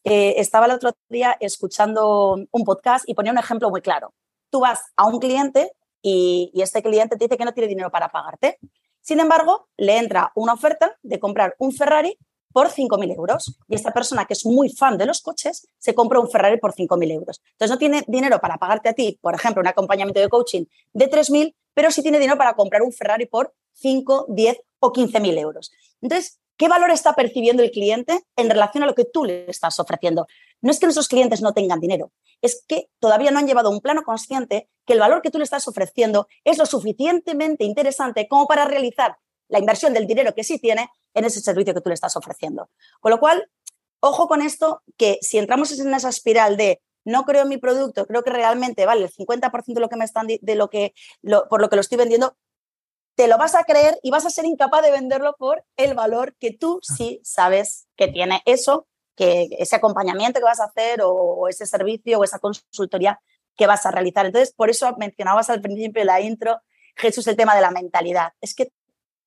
eh, 0.03 0.35
estaba 0.37 0.65
el 0.65 0.71
otro 0.71 0.91
día 1.09 1.37
escuchando 1.39 2.37
un 2.51 2.63
podcast 2.63 3.07
y 3.07 3.13
ponía 3.13 3.31
un 3.31 3.37
ejemplo 3.37 3.69
muy 3.69 3.81
claro. 3.81 4.13
Tú 4.49 4.61
vas 4.61 4.81
a 4.95 5.05
un 5.05 5.19
cliente 5.19 5.71
y, 6.07 6.61
este 6.61 6.83
cliente 6.83 7.17
te 7.17 7.25
dice 7.25 7.35
que 7.35 7.45
no 7.45 7.53
tiene 7.53 7.67
dinero 7.67 7.89
para 7.89 8.09
pagarte. 8.09 8.59
Sin 9.01 9.19
embargo, 9.19 9.69
le 9.75 9.97
entra 9.97 10.31
una 10.35 10.53
oferta 10.53 10.95
de 11.01 11.19
comprar 11.19 11.55
un 11.57 11.73
Ferrari 11.73 12.15
por 12.53 12.69
5.000 12.69 13.15
euros. 13.15 13.57
Y 13.67 13.73
esta 13.73 13.91
persona 13.91 14.25
que 14.25 14.33
es 14.33 14.45
muy 14.45 14.69
fan 14.69 14.99
de 14.99 15.07
los 15.07 15.21
coches 15.21 15.67
se 15.79 15.95
compra 15.95 16.19
un 16.19 16.29
Ferrari 16.29 16.57
por 16.57 16.75
5.000 16.75 17.11
euros. 17.11 17.41
Entonces 17.53 17.71
no 17.71 17.79
tiene 17.79 18.03
dinero 18.07 18.39
para 18.39 18.57
pagarte 18.57 18.89
a 18.89 18.93
ti, 18.93 19.17
por 19.19 19.33
ejemplo, 19.33 19.61
un 19.61 19.67
acompañamiento 19.67 20.19
de 20.19 20.29
coaching 20.29 20.65
de 20.93 21.09
3.000, 21.09 21.55
pero 21.73 21.89
sí 21.89 22.03
tiene 22.03 22.19
dinero 22.19 22.37
para 22.37 22.53
comprar 22.53 22.83
un 22.83 22.93
Ferrari 22.93 23.25
por 23.25 23.55
5, 23.73 24.27
10 24.29 24.61
o 24.79 24.93
15.000 24.93 25.39
euros. 25.39 25.71
Entonces, 26.01 26.39
¿qué 26.55 26.67
valor 26.67 26.91
está 26.91 27.13
percibiendo 27.13 27.63
el 27.63 27.71
cliente 27.71 28.21
en 28.35 28.49
relación 28.49 28.83
a 28.83 28.85
lo 28.85 28.93
que 28.93 29.05
tú 29.05 29.25
le 29.25 29.49
estás 29.49 29.79
ofreciendo? 29.79 30.27
No 30.61 30.69
es 30.69 30.79
que 30.79 30.85
nuestros 30.85 31.07
clientes 31.07 31.41
no 31.41 31.53
tengan 31.53 31.79
dinero, 31.79 32.11
es 32.41 32.63
que 32.67 32.89
todavía 32.99 33.31
no 33.31 33.39
han 33.39 33.47
llevado 33.47 33.69
un 33.69 33.81
plano 33.81 34.03
consciente 34.03 34.69
que 34.85 34.93
el 34.93 34.99
valor 34.99 35.21
que 35.21 35.31
tú 35.31 35.37
le 35.37 35.43
estás 35.43 35.67
ofreciendo 35.67 36.27
es 36.43 36.57
lo 36.57 36.65
suficientemente 36.65 37.63
interesante 37.63 38.27
como 38.27 38.47
para 38.47 38.65
realizar 38.65 39.17
la 39.47 39.59
inversión 39.59 39.93
del 39.93 40.07
dinero 40.07 40.33
que 40.33 40.43
sí 40.43 40.59
tiene 40.59 40.89
en 41.13 41.25
ese 41.25 41.39
servicio 41.39 41.73
que 41.73 41.81
tú 41.81 41.89
le 41.89 41.95
estás 41.95 42.15
ofreciendo. 42.15 42.69
Con 42.99 43.11
lo 43.11 43.19
cual, 43.19 43.49
ojo 43.99 44.27
con 44.27 44.41
esto, 44.41 44.81
que 44.97 45.17
si 45.21 45.37
entramos 45.37 45.77
en 45.79 45.93
esa 45.93 46.09
espiral 46.09 46.57
de 46.57 46.81
no 47.05 47.23
creo 47.23 47.43
en 47.43 47.49
mi 47.49 47.57
producto, 47.57 48.05
creo 48.07 48.23
que 48.23 48.31
realmente 48.31 48.85
vale 48.85 49.03
el 49.03 49.11
50% 49.11 49.73
de 49.73 49.79
lo 49.79 49.89
que 49.89 49.95
me 49.95 50.05
están 50.05 50.27
de 50.27 50.55
lo 50.55 50.69
que 50.69 50.93
por 51.49 51.61
lo 51.61 51.69
que 51.69 51.75
lo 51.75 51.81
estoy 51.81 51.99
vendiendo, 51.99 52.35
te 53.15 53.27
lo 53.27 53.37
vas 53.37 53.55
a 53.55 53.63
creer 53.63 53.97
y 54.03 54.11
vas 54.11 54.25
a 54.25 54.29
ser 54.29 54.45
incapaz 54.45 54.83
de 54.83 54.91
venderlo 54.91 55.35
por 55.37 55.63
el 55.77 55.93
valor 55.93 56.35
que 56.39 56.51
tú 56.51 56.79
ah. 56.81 56.93
sí 56.95 57.21
sabes 57.23 57.87
que 57.95 58.07
tiene 58.07 58.41
eso, 58.45 58.87
que 59.15 59.47
ese 59.59 59.75
acompañamiento 59.75 60.39
que 60.39 60.45
vas 60.45 60.59
a 60.59 60.65
hacer 60.65 61.01
o 61.03 61.47
ese 61.47 61.65
servicio 61.65 62.19
o 62.19 62.23
esa 62.23 62.39
consultoría 62.39 63.19
que 63.55 63.67
vas 63.67 63.85
a 63.85 63.91
realizar. 63.91 64.25
Entonces, 64.25 64.53
por 64.53 64.69
eso 64.69 64.93
mencionabas 64.97 65.49
al 65.49 65.61
principio 65.61 66.01
de 66.01 66.05
la 66.05 66.21
intro, 66.21 66.61
Jesús, 66.95 67.27
el 67.27 67.35
tema 67.35 67.55
de 67.55 67.61
la 67.61 67.71
mentalidad. 67.71 68.33
Es 68.41 68.53
que 68.53 68.71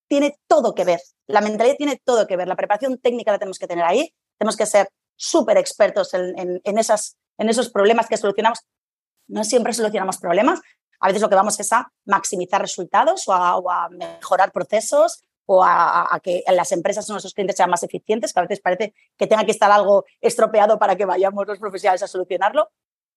tiene 0.07 0.37
todo 0.47 0.73
que 0.73 0.85
ver. 0.85 1.01
La 1.27 1.41
mentalidad 1.41 1.75
tiene 1.77 2.01
todo 2.03 2.27
que 2.27 2.35
ver. 2.35 2.47
La 2.47 2.55
preparación 2.55 2.97
técnica 2.97 3.31
la 3.31 3.39
tenemos 3.39 3.59
que 3.59 3.67
tener 3.67 3.85
ahí. 3.85 4.13
Tenemos 4.37 4.57
que 4.57 4.65
ser 4.65 4.89
súper 5.15 5.57
expertos 5.57 6.13
en, 6.13 6.61
esas, 6.77 7.17
en 7.37 7.49
esos 7.49 7.69
problemas 7.69 8.07
que 8.07 8.17
solucionamos. 8.17 8.59
No 9.27 9.43
siempre 9.43 9.73
solucionamos 9.73 10.17
problemas. 10.17 10.61
A 10.99 11.07
veces 11.07 11.21
lo 11.21 11.29
que 11.29 11.35
vamos 11.35 11.59
es 11.59 11.71
a 11.71 11.91
maximizar 12.05 12.61
resultados 12.61 13.27
o 13.27 13.33
a, 13.33 13.89
mejorar 13.89 14.51
procesos 14.51 15.23
o 15.51 15.63
a, 15.63 16.19
que 16.21 16.43
las 16.47 16.71
empresas 16.71 17.09
o 17.09 17.13
nuestros 17.13 17.33
clientes 17.33 17.57
sean 17.57 17.71
más 17.71 17.81
eficientes, 17.81 18.31
que 18.31 18.39
a 18.39 18.43
veces 18.43 18.61
parece 18.61 18.93
que 19.17 19.25
tenga 19.25 19.43
que 19.45 19.51
estar 19.51 19.71
algo 19.71 20.05
estropeado 20.21 20.77
para 20.77 20.95
que 20.95 21.05
vayamos 21.05 21.47
los 21.47 21.57
profesionales 21.57 22.03
a 22.03 22.07
solucionarlo. 22.07 22.69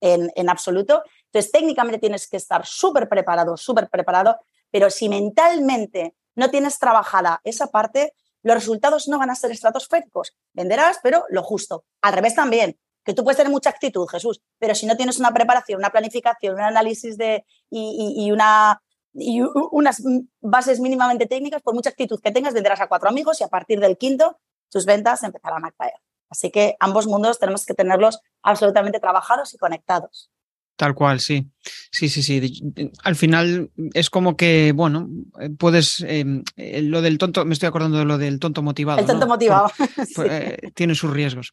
En, 0.05 0.33
en 0.35 0.49
absoluto. 0.49 1.05
Entonces, 1.27 1.53
técnicamente 1.53 2.01
tienes 2.01 2.27
que 2.27 2.37
estar 2.37 2.67
súper 2.67 3.09
preparado, 3.09 3.57
súper 3.57 3.89
preparado, 3.89 4.37
pero 4.69 4.91
si 4.91 5.09
mentalmente 5.09 6.17
no 6.35 6.51
tienes 6.51 6.81
trabajada 6.81 7.41
esa 7.45 7.69
parte, 7.69 8.13
los 8.43 8.57
resultados 8.57 9.07
no 9.07 9.21
van 9.21 9.31
a 9.31 9.37
ser 9.37 9.53
estratosféricos. 9.53 10.37
Venderás, 10.55 10.99
pero 11.05 11.25
lo 11.29 11.45
justo. 11.45 11.85
Al 12.01 12.15
revés 12.15 12.35
también, 12.35 12.77
que 13.05 13.15
tú 13.15 13.23
puedes 13.23 13.37
tener 13.37 13.53
mucha 13.53 13.71
actitud, 13.71 14.09
Jesús, 14.09 14.43
pero 14.59 14.75
si 14.75 14.87
no 14.87 14.97
tienes 14.97 15.21
una 15.21 15.33
preparación, 15.33 15.79
una 15.79 15.91
planificación, 15.91 16.55
un 16.55 16.63
análisis 16.63 17.17
de, 17.17 17.45
y, 17.71 18.31
una, 18.33 18.83
y 19.15 19.41
unas 19.71 20.03
bases 20.41 20.81
mínimamente 20.81 21.27
técnicas, 21.27 21.63
por 21.63 21.75
mucha 21.75 21.91
actitud 21.91 22.21
que 22.21 22.31
tengas, 22.31 22.55
venderás 22.55 22.81
a 22.81 22.89
cuatro 22.89 23.09
amigos 23.09 23.41
y 23.41 23.45
a 23.45 23.49
partir 23.49 23.81
del 23.81 23.99
quinto 23.99 24.39
tus 24.71 24.87
ventas 24.87 25.23
empezarán 25.23 25.65
a 25.65 25.71
caer. 25.73 25.95
Así 26.31 26.51
que 26.51 26.77
ambos 26.81 27.07
mundos 27.07 27.39
tenemos 27.39 27.67
que 27.67 27.75
tenerlos 27.75 28.21
absolutamente 28.43 29.01
trabajados 29.01 29.53
y 29.53 29.59
conectados. 29.59 30.31
Tal 30.77 30.95
cual, 30.95 31.21
sí. 31.21 31.47
Sí, 31.91 32.09
sí, 32.09 32.23
sí. 32.23 32.63
Al 33.05 33.15
final 33.15 33.71
es 33.93 34.11
como 34.11 34.37
que, 34.37 34.73
bueno, 34.75 35.09
eh, 35.41 35.51
puedes. 35.51 36.01
Em, 36.01 36.43
eh, 36.57 36.83
lo 36.83 37.03
del 37.03 37.19
tonto, 37.19 37.45
me 37.45 37.53
estoy 37.53 37.69
acordando 37.69 37.99
de 37.99 38.05
lo 38.05 38.19
del 38.19 38.39
tonto 38.39 38.63
motivado. 38.63 38.99
El 38.99 39.07
tonto 39.07 39.27
motivado. 39.27 39.71
Pues, 39.77 40.19
eh, 40.31 40.73
tiene 40.75 40.95
sus 40.95 41.13
riesgos. 41.13 41.53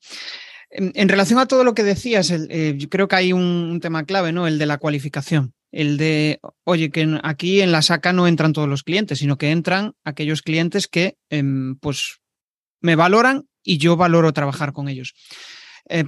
En, 0.71 1.09
relación 1.09 1.39
a 1.39 1.47
todo 1.47 1.63
lo 1.63 1.73
que 1.73 1.83
decías, 1.83 2.29
yo 2.29 2.89
creo 2.89 3.07
que 3.07 3.15
hay 3.15 3.33
un, 3.33 3.79
tema 3.81 4.03
clave, 4.05 4.31
¿no? 4.31 4.45
El 4.45 4.59
de 4.59 4.67
la 4.67 4.77
cualificación. 4.77 5.55
El 5.71 5.97
de, 5.97 6.39
oye, 6.63 6.89
que 6.89 7.19
aquí 7.23 7.61
en 7.61 7.71
la 7.71 7.81
saca 7.81 8.13
no 8.13 8.27
entran 8.27 8.53
todos 8.53 8.67
los 8.67 8.83
clientes, 8.83 9.19
sino 9.19 9.37
que 9.37 9.51
entran 9.51 9.93
aquellos 10.03 10.41
clientes 10.41 10.87
que, 10.87 11.17
em, 11.29 11.75
pues, 11.75 12.19
me 12.81 12.95
valoran 12.95 13.47
y 13.63 13.77
yo 13.77 13.97
valoro 13.97 14.33
trabajar 14.33 14.73
con 14.73 14.89
ellos. 14.89 15.13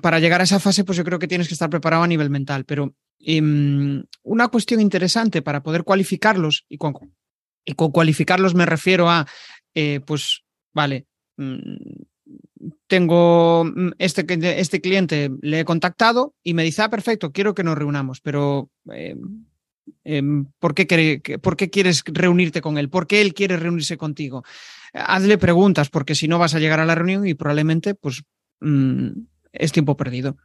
para 0.02 0.20
llegar 0.20 0.42
a 0.42 0.44
esa 0.44 0.60
fase, 0.60 0.84
pues 0.84 0.96
yo 0.96 1.04
creo 1.04 1.18
que 1.18 1.28
tienes 1.28 1.48
que 1.48 1.56
estar 1.56 1.70
preparado 1.70 2.04
a 2.04 2.08
nivel 2.08 2.30
mental, 2.30 2.66
pero 2.66 2.94
Em, 3.24 4.04
una 4.24 4.48
cuestión 4.48 4.82
interesante 4.82 5.42
para 5.42 5.62
poder 5.62 5.84
cualificarlos, 5.84 6.66
y 6.68 6.78
con, 6.78 6.94
y 7.66 7.74
con 7.74 7.92
cualificarlos 7.92 8.56
me 8.56 8.66
refiero 8.66 9.10
a, 9.10 9.28
eh, 9.76 10.00
pues, 10.06 10.44
vale, 10.74 11.06
mm, 11.38 11.58
tengo 12.88 13.66
mm, 13.66 13.92
este, 14.00 14.26
este 14.60 14.82
cliente, 14.82 15.32
le 15.42 15.60
he 15.60 15.66
contactado 15.66 16.36
y 16.44 16.54
me 16.54 16.64
dice, 16.64 16.82
ah, 16.82 16.90
perfecto, 16.90 17.32
quiero 17.32 17.54
que 17.54 17.64
nos 17.64 17.78
reunamos, 17.78 18.22
pero 18.22 18.72
em, 18.92 19.46
em, 20.04 20.46
¿por, 20.60 20.74
qué 20.74 21.40
¿por, 21.42 21.58
qué 21.58 21.70
quieres 21.70 22.04
reunirte 22.06 22.62
con 22.62 22.78
él? 22.78 22.90
¿Por 22.90 23.08
qué 23.08 23.22
él 23.22 23.34
quiere 23.34 23.58
reunirse 23.58 23.98
contigo? 23.98 24.44
Hazle 24.94 25.38
preguntas, 25.38 25.90
porque 25.90 26.16
si 26.16 26.28
no 26.28 26.40
vas 26.40 26.56
a 26.56 26.60
llegar 26.60 26.80
a 26.80 26.86
la 26.86 26.96
reunión 26.96 27.26
y 27.28 27.34
probablemente, 27.34 27.96
pues, 27.96 28.24
mm, 28.60 29.10
es 29.54 29.72
tiempo 29.72 29.98
perdido. 29.98 30.38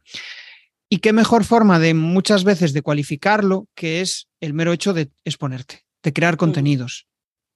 Y 0.89 0.99
qué 0.99 1.11
mejor 1.13 1.43
forma 1.43 1.79
de 1.79 1.93
muchas 1.93 2.43
veces 2.43 2.73
de 2.73 2.81
cualificarlo 2.81 3.67
que 3.75 4.01
es 4.01 4.27
el 4.39 4.53
mero 4.53 4.71
hecho 4.71 4.93
de 4.93 5.09
exponerte, 5.25 5.83
de 6.01 6.13
crear 6.13 6.37
contenidos. 6.37 7.07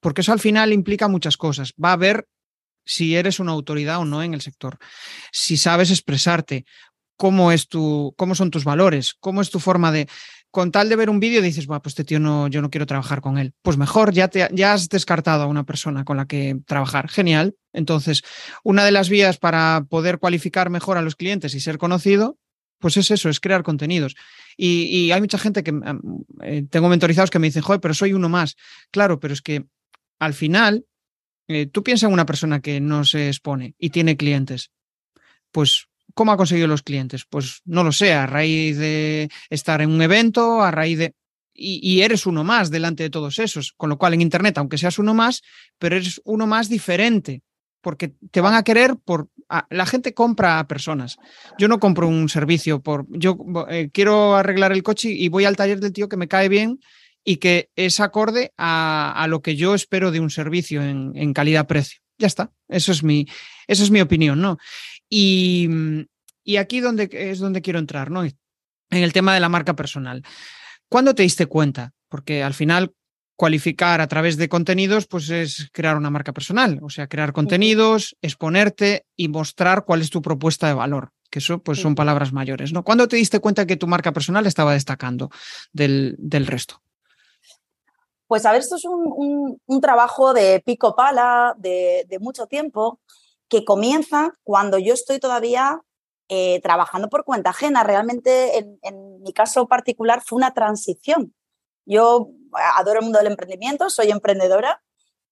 Porque 0.02 0.22
eso 0.22 0.34
al 0.34 0.40
final 0.40 0.74
implica 0.74 1.08
muchas 1.08 1.38
cosas. 1.38 1.74
Va 1.82 1.94
a 1.94 1.98
ver 1.98 2.28
si 2.86 3.16
eres 3.16 3.40
una 3.40 3.52
autoridad 3.52 4.00
o 4.00 4.06
no 4.06 4.24
en 4.24 4.34
el 4.34 4.42
sector, 4.42 4.78
si 5.32 5.56
sabes 5.56 5.92
expresarte, 5.92 6.66
cómo 7.16 7.52
es 7.52 7.68
tu, 7.68 8.16
cómo 8.18 8.34
son 8.34 8.50
tus 8.50 8.64
valores, 8.64 9.14
cómo 9.20 9.42
es 9.42 9.52
tu 9.52 9.60
forma 9.60 9.92
de. 9.92 10.08
Con 10.52 10.72
tal 10.72 10.90
de 10.90 10.98
ver 10.98 11.10
un 11.10 11.20
vídeo 11.20 11.42
dices, 11.42 11.66
pues 11.66 11.82
este 11.86 12.04
tío 12.04 12.20
no, 12.20 12.48
yo 12.50 12.62
no 12.62 12.70
quiero 12.70 12.86
trabajar 12.86 13.22
con 13.22 13.38
él. 13.38 13.54
Pues 13.62 13.78
mejor, 13.78 14.14
ya, 14.14 14.28
te, 14.28 14.48
ya 14.52 14.74
has 14.74 14.90
descartado 14.90 15.44
a 15.44 15.48
una 15.48 15.66
persona 15.66 16.04
con 16.04 16.18
la 16.18 16.28
que 16.28 16.60
trabajar. 16.68 17.10
Genial. 17.10 17.56
Entonces, 17.74 18.22
una 18.64 18.84
de 18.84 18.92
las 18.92 19.10
vías 19.10 19.38
para 19.38 19.86
poder 19.90 20.20
cualificar 20.20 20.70
mejor 20.70 20.98
a 20.98 21.02
los 21.02 21.16
clientes 21.16 21.56
y 21.56 21.62
ser 21.62 21.78
conocido 21.78 22.38
pues 22.82 22.98
es 22.98 23.12
eso, 23.12 23.30
es 23.30 23.40
crear 23.40 23.64
contenidos. 23.64 24.16
Y, 24.58 25.12
hay 25.12 25.22
mucha 25.22 25.38
gente 25.38 25.64
que 25.64 25.72
eh, 26.44 26.66
tengo 26.70 26.90
mentorizados 26.90 27.30
que 27.30 27.40
me 27.40 27.48
dicen, 27.48 27.62
joder, 27.62 27.80
pero 27.80 27.94
soy 27.94 28.12
uno 28.12 28.28
más. 28.28 28.58
Claro, 28.90 29.20
pero 29.20 29.34
es 29.34 29.42
que 29.42 29.66
al 30.20 30.34
final, 30.34 30.86
eh, 31.48 31.68
tú 31.68 31.84
piensas 31.84 32.08
en 32.08 32.14
una 32.14 32.26
persona 32.26 32.60
que 32.60 32.82
no 32.82 33.06
se 33.06 33.28
expone 33.28 33.76
y 33.78 33.92
tiene 33.92 34.18
clientes. 34.18 34.72
Pues, 35.52 35.88
¿cómo 36.14 36.32
ha 36.32 36.38
conseguido 36.38 36.68
los 36.68 36.84
clientes? 36.84 37.26
Pues 37.30 37.62
no 37.66 37.84
lo 37.84 37.92
sé, 37.92 38.14
a 38.14 38.26
raíz 38.26 38.78
de 38.78 39.30
estar 39.50 39.82
en 39.82 39.92
un 39.92 40.02
evento, 40.02 40.62
a 40.62 40.72
raíz 40.72 40.98
de... 40.98 41.16
y 41.54 42.02
eres 42.02 42.26
uno 42.26 42.44
más 42.44 42.72
delante 42.72 43.04
de 43.04 43.10
todos 43.10 43.40
esos. 43.40 43.74
Con 43.78 43.90
lo 43.90 43.98
cual, 43.98 44.14
en 44.14 44.22
Internet, 44.22 44.58
aunque 44.58 44.78
seas 44.78 45.00
uno 45.00 45.14
más, 45.14 45.42
pero 45.80 45.96
eres 45.96 46.22
uno 46.26 46.48
más 46.48 46.70
diferente 46.70 47.42
porque 47.82 48.14
te 48.32 48.42
van 48.42 48.54
a 48.54 48.64
querer 48.64 48.96
por... 48.96 49.28
la 49.70 49.86
gente 49.86 50.14
compra 50.14 50.60
a 50.60 50.68
personas. 50.68 51.18
Yo 51.58 51.68
no 51.68 51.80
compro 51.80 52.08
un 52.08 52.30
servicio 52.30 52.82
por... 52.82 53.06
Yo 53.10 53.38
eh, 53.70 53.90
quiero 53.92 54.36
arreglar 54.36 54.72
el 54.72 54.84
coche 54.84 55.10
y 55.10 55.28
voy 55.28 55.46
al 55.46 55.56
taller 55.58 55.80
del 55.80 55.94
tío 55.94 56.08
que 56.08 56.18
me 56.18 56.28
cae 56.28 56.48
bien 56.48 56.80
y 57.24 57.38
que 57.38 57.70
es 57.76 58.00
acorde 58.00 58.54
a, 58.58 59.26
lo 59.30 59.42
que 59.42 59.56
yo 59.56 59.76
espero 59.76 60.12
de 60.12 60.20
un 60.20 60.30
servicio 60.30 60.82
en, 60.82 61.34
calidad-precio. 61.34 62.02
Ya 62.18 62.28
está. 62.28 62.52
Eso 62.68 62.92
es 62.92 63.04
mi, 63.04 63.28
eso 63.68 63.84
es 63.84 63.92
mi 63.92 64.02
opinión, 64.02 64.42
¿no? 64.42 64.58
Y, 65.14 65.70
y 66.44 66.56
aquí 66.56 66.80
donde, 66.80 67.10
es 67.12 67.40
donde 67.40 67.62
quiero 67.62 67.80
entrar, 67.80 68.10
¿no? 68.10 68.24
En 68.24 68.34
el 68.90 69.14
tema 69.14 69.34
de 69.34 69.42
la 69.42 69.50
marca 69.50 69.76
personal. 69.76 70.24
¿Cuándo 70.90 71.14
te 71.14 71.24
diste 71.24 71.46
cuenta? 71.46 71.94
Porque 72.10 72.44
al 72.44 72.54
final, 72.54 72.94
cualificar 73.42 74.02
a 74.02 74.08
través 74.08 74.38
de 74.38 74.50
contenidos, 74.50 75.08
pues 75.08 75.32
es 75.32 75.70
crear 75.72 75.98
una 75.98 76.12
marca 76.12 76.32
personal, 76.32 76.78
o 76.84 76.92
sea, 76.92 77.08
crear 77.08 77.34
contenidos, 77.34 78.16
exponerte 78.22 79.08
y 79.16 79.30
mostrar 79.30 79.84
cuál 79.84 80.02
es 80.02 80.12
tu 80.12 80.22
propuesta 80.22 80.68
de 80.68 80.76
valor, 80.76 81.12
que 81.32 81.40
eso 81.40 81.58
pues 81.58 81.80
son 81.80 81.96
palabras 81.96 82.34
mayores, 82.34 82.72
¿no? 82.72 82.84
¿Cuándo 82.84 83.08
te 83.08 83.16
diste 83.16 83.40
cuenta 83.40 83.66
que 83.66 83.78
tu 83.78 83.88
marca 83.88 84.12
personal 84.12 84.46
estaba 84.46 84.74
destacando 84.74 85.32
del, 85.74 86.18
resto? 86.46 86.84
Pues 88.28 88.46
a 88.46 88.52
ver, 88.52 88.62
esto 88.62 88.76
es 88.76 88.86
un, 88.86 89.82
trabajo 89.82 90.36
de 90.36 90.62
pico 90.64 90.96
pala, 90.96 91.56
de, 91.58 92.06
mucho 92.20 92.46
tiempo, 92.46 93.00
que 93.52 93.66
comienza 93.66 94.34
cuando 94.44 94.80
yo 94.80 94.94
estoy 94.94 95.20
todavía 95.20 95.82
eh, 96.30 96.62
trabajando 96.62 97.10
por 97.10 97.26
cuenta 97.26 97.50
ajena. 97.50 97.84
Realmente, 97.84 98.58
en, 98.58 99.22
mi 99.22 99.34
caso 99.34 99.68
particular, 99.68 100.24
fue 100.26 100.38
una 100.38 100.54
transición. 100.54 101.36
Yo 101.86 102.30
adoro 102.78 103.00
el 103.00 103.04
mundo 103.04 103.20
del 103.20 103.28
emprendimiento, 103.28 103.90
soy 103.90 104.10
emprendedora 104.10 104.82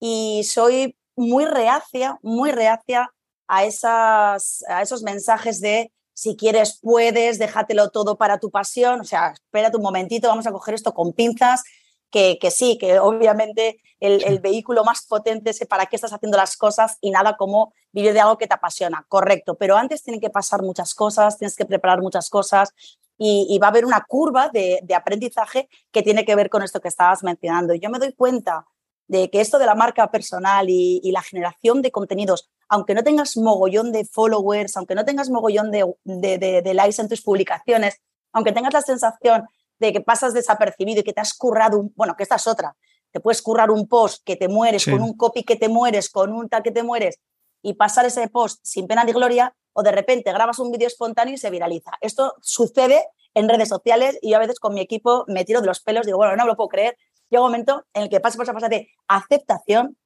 y 0.02 0.44
soy 0.44 0.98
muy 1.16 1.46
reacia, 1.46 2.20
muy 2.22 2.52
reacia 2.52 3.10
a, 3.48 3.64
esas, 3.64 4.66
a 4.68 4.82
esos 4.82 5.02
mensajes 5.02 5.62
de 5.62 5.92
si 6.14 6.36
quieres 6.36 6.78
puedes, 6.82 7.40
déjatelo 7.40 7.90
todo 7.90 8.18
para 8.18 8.38
tu 8.40 8.52
pasión, 8.52 9.00
o 9.00 9.06
sea, 9.06 9.32
espérate 9.32 9.78
un 9.78 9.84
momentito, 9.84 10.28
vamos 10.28 10.46
a 10.46 10.52
coger 10.52 10.76
esto 10.76 10.94
con 10.94 11.14
pinzas, 11.14 11.64
que, 12.12 12.38
que 12.40 12.52
sí, 12.52 12.78
que 12.78 13.00
obviamente 13.00 13.82
el, 14.00 14.24
el, 14.24 14.40
vehículo 14.40 14.84
más 14.84 15.06
potente 15.06 15.50
es 15.52 15.66
para 15.68 15.86
qué 15.86 15.96
estás 15.96 16.14
haciendo 16.14 16.38
las 16.38 16.58
cosas 16.58 16.98
y 17.02 17.12
nada 17.12 17.36
como 17.38 17.74
vivir 17.92 18.14
de 18.14 18.22
algo 18.22 18.38
que 18.38 18.48
te 18.48 18.54
apasiona, 18.54 19.06
correcto, 19.08 19.56
pero 19.56 19.76
antes 19.76 20.04
tienen 20.04 20.22
que 20.22 20.30
pasar 20.30 20.62
muchas 20.62 20.96
cosas, 20.96 21.38
tienes 21.38 21.56
que 21.56 21.66
preparar 21.66 22.02
muchas 22.02 22.30
cosas 22.30 22.74
y, 23.18 23.46
y 23.50 23.60
va 23.60 23.68
a 23.68 23.70
haber 23.70 23.86
una 23.86 24.06
curva 24.08 24.50
de, 24.50 24.80
de, 24.84 24.96
aprendizaje 24.96 25.68
que 25.92 26.02
tiene 26.02 26.24
que 26.26 26.36
ver 26.36 26.50
con 26.50 26.64
esto 26.64 26.80
que 26.80 26.88
estabas 26.88 27.22
mencionando. 27.24 27.76
Yo 27.76 27.90
me 27.90 28.00
doy 28.00 28.14
cuenta 28.14 28.66
de 29.08 29.30
que 29.30 29.42
esto 29.42 29.60
de 29.60 29.66
la 29.66 29.76
marca 29.76 30.10
personal 30.10 30.70
y, 30.70 31.02
y, 31.04 31.12
la 31.12 31.22
generación 31.22 31.82
de 31.82 31.92
contenidos, 31.92 32.50
aunque 32.70 32.94
no 32.94 33.04
tengas 33.04 33.36
mogollón 33.36 33.92
de 33.92 34.06
followers, 34.06 34.78
aunque 34.78 34.96
no 34.96 35.04
tengas 35.04 35.30
mogollón 35.30 35.72
de, 35.72 35.86
de, 36.06 36.38
de, 36.38 36.62
de, 36.62 36.74
likes 36.74 37.02
en 37.02 37.10
tus 37.10 37.22
publicaciones, 37.22 38.02
aunque 38.32 38.52
tengas 38.52 38.74
la 38.74 38.82
sensación 38.82 39.48
de 39.80 39.94
que 39.94 40.02
pasas 40.02 40.34
desapercibido 40.34 41.02
y 41.02 41.04
que 41.04 41.14
te 41.14 41.22
has 41.22 41.34
currado, 41.34 41.80
un, 41.80 41.94
bueno, 41.96 42.16
que 42.16 42.24
esta 42.24 42.36
es 42.36 42.48
otra, 42.48 42.76
te 43.12 43.20
puedes 43.20 43.42
currar 43.42 43.72
un 43.72 43.88
post 43.88 44.24
que 44.24 44.36
te 44.36 44.48
mueres, 44.48 44.84
sí. 44.84 44.92
con 44.92 45.02
un 45.02 45.16
copy 45.16 45.44
que 45.44 45.56
te 45.56 45.70
mueres, 45.70 46.10
con 46.10 46.34
un 46.34 46.50
tal 46.50 46.64
que 46.64 46.72
te 46.72 46.84
mueres, 46.84 47.20
y 47.62 47.74
pasar 47.74 48.06
ese 48.06 48.28
post 48.28 48.60
sin 48.64 48.88
pena 48.88 49.04
ni 49.04 49.12
gloria, 49.12 49.56
o 49.74 49.84
de 49.84 49.92
repente 49.92 50.32
grabas 50.32 50.60
un 50.60 50.72
vídeo 50.72 50.88
espontáneo 50.88 51.34
y 51.34 51.38
se 51.38 51.50
viraliza. 51.50 51.92
Esto 52.02 52.36
sucede 52.42 53.06
en 53.34 53.48
redes 53.48 53.70
sociales 53.70 54.18
y 54.22 54.32
yo 54.32 54.38
a 54.38 54.40
veces 54.40 54.60
con 54.60 54.74
mi 54.74 54.82
equipo 54.82 55.24
me 55.28 55.46
tiro 55.46 55.62
de 55.62 55.68
los 55.68 55.82
pelos, 55.82 56.06
digo, 56.06 56.18
bueno, 56.18 56.36
no 56.36 56.46
lo 56.46 56.56
puedo 56.56 56.70
creer, 56.70 56.98
llega 57.30 57.44
un 57.44 57.52
momento 57.52 57.86
en 57.94 58.04
el 58.04 58.10
que 58.10 58.20
pasas 58.20 58.38
por 58.38 58.44
esa 58.44 58.54
fase 58.54 58.70
de 58.70 58.90
aceptación 59.08 59.98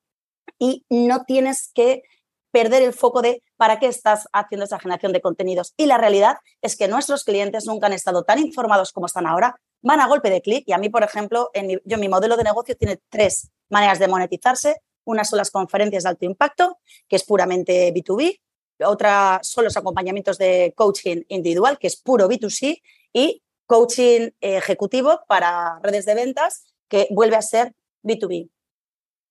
y 0.59 0.85
no 0.89 1.23
tienes 1.23 1.71
que 1.73 2.03
perder 2.53 2.83
el 2.83 2.93
foco 2.93 3.23
de 3.23 3.41
para 3.57 3.79
qué 3.79 3.87
estás 3.87 4.27
haciendo 4.31 4.65
esa 4.65 4.79
generación 4.79 5.11
de 5.11 5.21
contenidos. 5.21 5.73
Y 5.75 5.87
la 5.87 5.97
realidad 5.97 6.37
es 6.61 6.77
que 6.77 6.87
nuestros 6.87 7.23
clientes 7.23 7.65
nunca 7.65 7.87
han 7.87 7.93
estado 7.93 8.23
tan 8.23 8.37
informados 8.37 8.91
como 8.93 9.07
están 9.07 9.25
ahora, 9.25 9.59
van 9.81 9.99
a 9.99 10.07
golpe 10.07 10.29
de 10.29 10.41
clic 10.41 10.63
y 10.67 10.71
a 10.71 10.77
mí, 10.77 10.89
por 10.89 11.03
ejemplo, 11.03 11.49
en 11.53 11.65
mi, 11.65 11.77
yo 11.83 11.97
mi 11.97 12.07
modelo 12.07 12.37
de 12.37 12.43
negocio 12.43 12.77
tiene 12.77 13.01
tres 13.09 13.49
maneras 13.69 13.97
de 13.97 14.07
monetizarse. 14.07 14.81
Una 15.03 15.25
son 15.25 15.37
las 15.37 15.49
conferencias 15.49 16.03
de 16.03 16.09
alto 16.09 16.25
impacto, 16.25 16.79
que 17.09 17.15
es 17.15 17.23
puramente 17.23 17.91
B2B. 17.91 18.39
Otra 18.85 19.39
son 19.41 19.63
los 19.63 19.75
acompañamientos 19.75 20.37
de 20.37 20.73
coaching 20.77 21.23
individual, 21.29 21.79
que 21.79 21.87
es 21.87 21.97
puro 21.97 22.29
B2C. 22.29 22.81
Y 23.13 23.41
coaching 23.65 24.29
ejecutivo 24.39 25.21
para 25.27 25.79
redes 25.81 26.05
de 26.05 26.13
ventas, 26.13 26.65
que 26.87 27.07
vuelve 27.09 27.35
a 27.35 27.41
ser 27.41 27.73
B2B. 28.03 28.52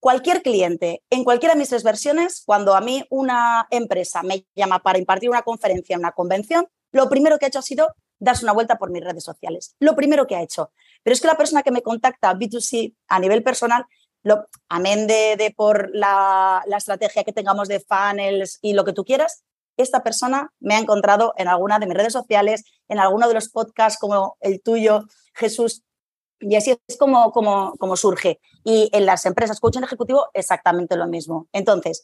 Cualquier 0.02 0.42
cliente, 0.42 1.04
en 1.10 1.22
cualquiera 1.22 1.54
de 1.54 1.60
mis 1.60 1.68
tres 1.68 1.84
versiones, 1.84 2.42
cuando 2.44 2.74
a 2.74 2.80
mí 2.80 3.04
una 3.08 3.68
empresa 3.70 4.24
me 4.24 4.44
llama 4.52 4.80
para 4.80 4.98
impartir 4.98 5.30
una 5.30 5.42
conferencia 5.42 5.94
en 5.94 6.00
una 6.00 6.10
convención, 6.10 6.66
lo 6.90 7.08
primero 7.08 7.38
que 7.38 7.44
ha 7.44 7.48
hecho 7.48 7.60
ha 7.60 7.62
sido 7.62 7.94
darse 8.18 8.44
una 8.44 8.52
vuelta 8.52 8.78
por 8.78 8.90
mis 8.90 9.04
redes 9.04 9.22
sociales. 9.22 9.76
Lo 9.78 9.94
primero 9.94 10.26
que 10.26 10.34
ha 10.34 10.42
hecho. 10.42 10.72
Pero 11.04 11.14
es 11.14 11.20
que 11.20 11.28
la 11.28 11.36
persona 11.36 11.62
que 11.62 11.70
me 11.70 11.82
contacta 11.82 12.34
B2C 12.34 12.96
a 13.06 13.20
nivel 13.20 13.44
personal, 13.44 13.84
lo, 14.24 14.48
amén 14.68 15.06
de, 15.06 15.36
de 15.36 15.54
por 15.56 15.90
la, 15.94 16.64
la, 16.66 16.78
estrategia 16.78 17.22
que 17.22 17.32
tengamos 17.32 17.68
de 17.68 17.78
funnels 17.78 18.58
y 18.60 18.72
lo 18.72 18.84
que 18.84 18.92
tú 18.92 19.04
quieras, 19.04 19.44
esta 19.76 20.02
persona 20.02 20.52
me 20.58 20.74
ha 20.74 20.80
encontrado 20.80 21.32
en 21.36 21.46
alguna 21.46 21.78
de 21.78 21.86
mis 21.86 21.96
redes 21.96 22.12
sociales, 22.12 22.64
en 22.88 22.98
alguno 22.98 23.28
de 23.28 23.34
los 23.34 23.50
podcasts 23.50 24.00
como 24.00 24.36
el 24.40 24.60
tuyo, 24.62 25.04
Jesús, 25.32 25.84
y 26.42 26.56
así 26.56 26.76
es 26.86 26.96
como, 26.96 27.32
como, 27.32 27.74
como 27.78 27.96
surge. 27.96 28.40
Y 28.64 28.90
en 28.92 29.06
las 29.06 29.24
empresas 29.26 29.60
coaching 29.60 29.82
ejecutivo 29.82 30.26
exactamente 30.34 30.96
lo 30.96 31.06
mismo. 31.06 31.48
Entonces, 31.52 32.02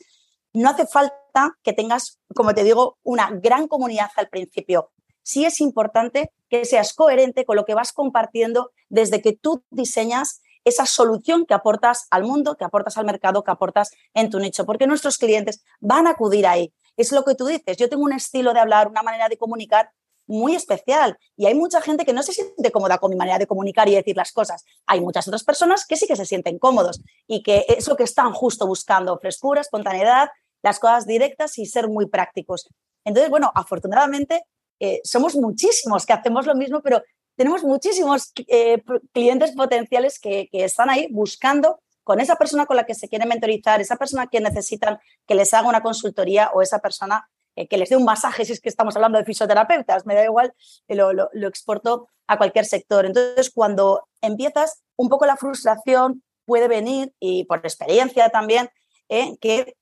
no 0.52 0.70
hace 0.70 0.86
falta 0.86 1.58
que 1.62 1.72
tengas, 1.72 2.18
como 2.34 2.54
te 2.54 2.64
digo, 2.64 2.98
una 3.02 3.30
gran 3.30 3.68
comunidad 3.68 4.10
al 4.16 4.28
principio. 4.28 4.90
Sí 5.22 5.44
es 5.44 5.60
importante 5.60 6.32
que 6.48 6.64
seas 6.64 6.94
coherente 6.94 7.44
con 7.44 7.56
lo 7.56 7.64
que 7.64 7.74
vas 7.74 7.92
compartiendo 7.92 8.70
desde 8.88 9.20
que 9.20 9.34
tú 9.34 9.62
diseñas 9.70 10.40
esa 10.64 10.86
solución 10.86 11.46
que 11.46 11.54
aportas 11.54 12.06
al 12.10 12.24
mundo, 12.24 12.56
que 12.56 12.64
aportas 12.64 12.96
al 12.96 13.04
mercado, 13.04 13.44
que 13.44 13.50
aportas 13.50 13.90
en 14.14 14.30
tu 14.30 14.38
nicho, 14.38 14.64
porque 14.64 14.86
nuestros 14.86 15.18
clientes 15.18 15.62
van 15.80 16.06
a 16.06 16.10
acudir 16.10 16.46
ahí. 16.46 16.72
Es 16.96 17.12
lo 17.12 17.24
que 17.24 17.34
tú 17.34 17.46
dices. 17.46 17.76
Yo 17.76 17.88
tengo 17.88 18.02
un 18.02 18.12
estilo 18.12 18.52
de 18.52 18.60
hablar, 18.60 18.88
una 18.88 19.02
manera 19.02 19.28
de 19.28 19.38
comunicar 19.38 19.90
muy 20.28 20.54
especial. 20.54 21.18
Y 21.36 21.46
hay 21.46 21.54
mucha 21.54 21.80
gente 21.80 22.04
que 22.04 22.12
no 22.12 22.22
se 22.22 22.32
siente 22.32 22.70
cómoda 22.70 22.98
con 22.98 23.10
mi 23.10 23.16
manera 23.16 23.38
de 23.38 23.46
comunicar 23.46 23.88
y 23.88 23.94
decir 23.94 24.16
las 24.16 24.30
cosas. 24.30 24.64
Hay 24.86 25.00
muchas 25.00 25.26
otras 25.26 25.42
personas 25.42 25.86
que 25.86 25.96
sí 25.96 26.06
que 26.06 26.14
se 26.14 26.26
sienten 26.26 26.58
cómodos 26.58 27.00
y 27.26 27.42
que 27.42 27.64
es 27.68 27.88
lo 27.88 27.96
que 27.96 28.04
están 28.04 28.32
justo 28.32 28.66
buscando, 28.66 29.18
frescura, 29.18 29.60
espontaneidad, 29.60 30.28
las 30.62 30.78
cosas 30.78 31.06
directas 31.06 31.58
y 31.58 31.66
ser 31.66 31.88
muy 31.88 32.06
prácticos. 32.06 32.68
Entonces, 33.04 33.30
bueno, 33.30 33.50
afortunadamente 33.54 34.44
eh, 34.78 35.00
somos 35.02 35.34
muchísimos 35.34 36.06
que 36.06 36.12
hacemos 36.12 36.46
lo 36.46 36.54
mismo, 36.54 36.82
pero 36.82 37.02
tenemos 37.36 37.62
muchísimos 37.62 38.32
eh, 38.48 38.82
clientes 39.12 39.52
potenciales 39.52 40.18
que, 40.20 40.48
que 40.52 40.64
están 40.64 40.90
ahí 40.90 41.08
buscando 41.10 41.80
con 42.04 42.20
esa 42.20 42.36
persona 42.36 42.66
con 42.66 42.76
la 42.76 42.86
que 42.86 42.94
se 42.94 43.08
quieren 43.08 43.28
mentorizar, 43.28 43.80
esa 43.80 43.96
persona 43.96 44.26
que 44.26 44.40
necesitan 44.40 44.98
que 45.26 45.34
les 45.34 45.52
haga 45.52 45.68
una 45.68 45.82
consultoría 45.82 46.50
o 46.54 46.62
esa 46.62 46.78
persona 46.78 47.28
que 47.66 47.78
les 47.78 47.88
dé 47.88 47.96
un 47.96 48.04
masaje, 48.04 48.44
si 48.44 48.52
es 48.52 48.60
que 48.60 48.68
estamos 48.68 48.94
hablando 48.94 49.18
de 49.18 49.24
fisioterapeutas, 49.24 50.06
me 50.06 50.14
da 50.14 50.24
igual, 50.24 50.54
lo 50.88 51.48
exporto 51.48 52.08
a 52.28 52.36
cualquier 52.36 52.66
sector. 52.66 53.06
Entonces, 53.06 53.50
cuando 53.50 54.06
empiezas, 54.20 54.82
un 54.96 55.08
poco 55.08 55.26
la 55.26 55.36
frustración 55.36 56.22
puede 56.44 56.68
venir, 56.68 57.12
y 57.18 57.44
por 57.44 57.58
experiencia 57.58 58.28
también, 58.30 58.70
eh, 59.08 59.36
que 59.40 59.74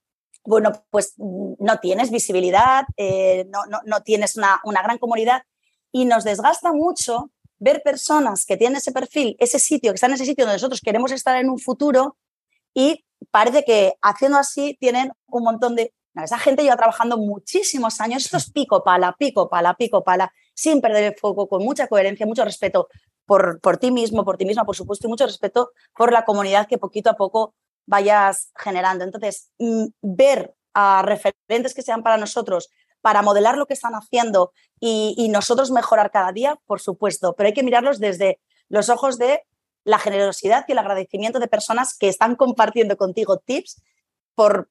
bueno, 0.44 0.70
pues 0.90 1.14
no 1.16 1.78
tienes 1.80 2.10
visibilidad, 2.10 2.84
eh, 2.96 3.46
no, 3.48 3.66
no, 3.68 3.80
no, 3.84 4.02
tienes 4.02 4.36
una, 4.36 4.60
una, 4.62 4.80
gran 4.80 4.98
comunidad 4.98 5.42
y 5.90 6.04
nos 6.04 6.22
desgasta 6.22 6.72
mucho 6.72 7.32
ver 7.58 7.82
personas 7.82 8.46
que 8.46 8.56
tienen 8.56 8.76
ese 8.76 8.92
perfil, 8.92 9.34
ese 9.40 9.58
sitio, 9.58 9.90
que 9.90 9.96
están 9.96 10.10
en 10.10 10.14
ese 10.14 10.24
sitio 10.24 10.44
donde 10.44 10.56
nosotros 10.56 10.80
queremos 10.80 11.10
estar 11.10 11.36
en 11.36 11.50
un 11.50 11.58
futuro 11.58 12.16
y 12.74 13.04
parece 13.32 13.64
que 13.64 13.94
haciendo 14.02 14.38
así 14.38 14.76
tienen 14.78 15.10
un 15.26 15.42
montón 15.42 15.74
de 15.74 15.92
esa 16.24 16.38
gente 16.38 16.62
lleva 16.62 16.76
trabajando 16.76 17.18
muchísimos 17.18 18.00
años, 18.00 18.24
esto 18.24 18.38
es 18.38 18.50
pico 18.50 18.82
pala, 18.82 19.14
pico 19.18 19.48
pala, 19.48 19.74
pico 19.74 20.02
pala, 20.02 20.32
sin 20.54 20.80
perder 20.80 21.04
el 21.04 21.14
foco, 21.18 21.48
con 21.48 21.62
mucha 21.62 21.88
coherencia, 21.88 22.26
mucho 22.26 22.44
respeto 22.44 22.88
por, 23.26 23.60
por 23.60 23.76
ti 23.76 23.90
mismo, 23.90 24.24
por 24.24 24.36
ti 24.36 24.46
misma, 24.46 24.64
por 24.64 24.76
supuesto, 24.76 25.06
y 25.06 25.10
mucho 25.10 25.26
respeto 25.26 25.72
por 25.94 26.12
la 26.12 26.24
comunidad 26.24 26.66
que 26.66 26.78
poquito 26.78 27.10
a 27.10 27.16
poco 27.16 27.54
vayas 27.86 28.50
generando. 28.56 29.04
Entonces, 29.04 29.50
mm, 29.58 29.86
ver 30.00 30.54
a 30.74 31.02
referentes 31.02 31.74
que 31.74 31.82
sean 31.82 32.02
para 32.02 32.16
nosotros, 32.16 32.70
para 33.00 33.22
modelar 33.22 33.56
lo 33.58 33.66
que 33.66 33.74
están 33.74 33.94
haciendo 33.94 34.52
y, 34.80 35.14
y 35.18 35.28
nosotros 35.28 35.70
mejorar 35.70 36.10
cada 36.10 36.32
día, 36.32 36.58
por 36.66 36.80
supuesto, 36.80 37.34
pero 37.36 37.48
hay 37.48 37.54
que 37.54 37.62
mirarlos 37.62 37.98
desde 37.98 38.40
los 38.68 38.88
ojos 38.88 39.18
de 39.18 39.42
la 39.84 39.98
generosidad 39.98 40.64
y 40.66 40.72
el 40.72 40.78
agradecimiento 40.78 41.38
de 41.38 41.46
personas 41.46 41.96
que 41.96 42.08
están 42.08 42.34
compartiendo 42.36 42.96
contigo 42.96 43.38
tips 43.38 43.82
por, 44.34 44.68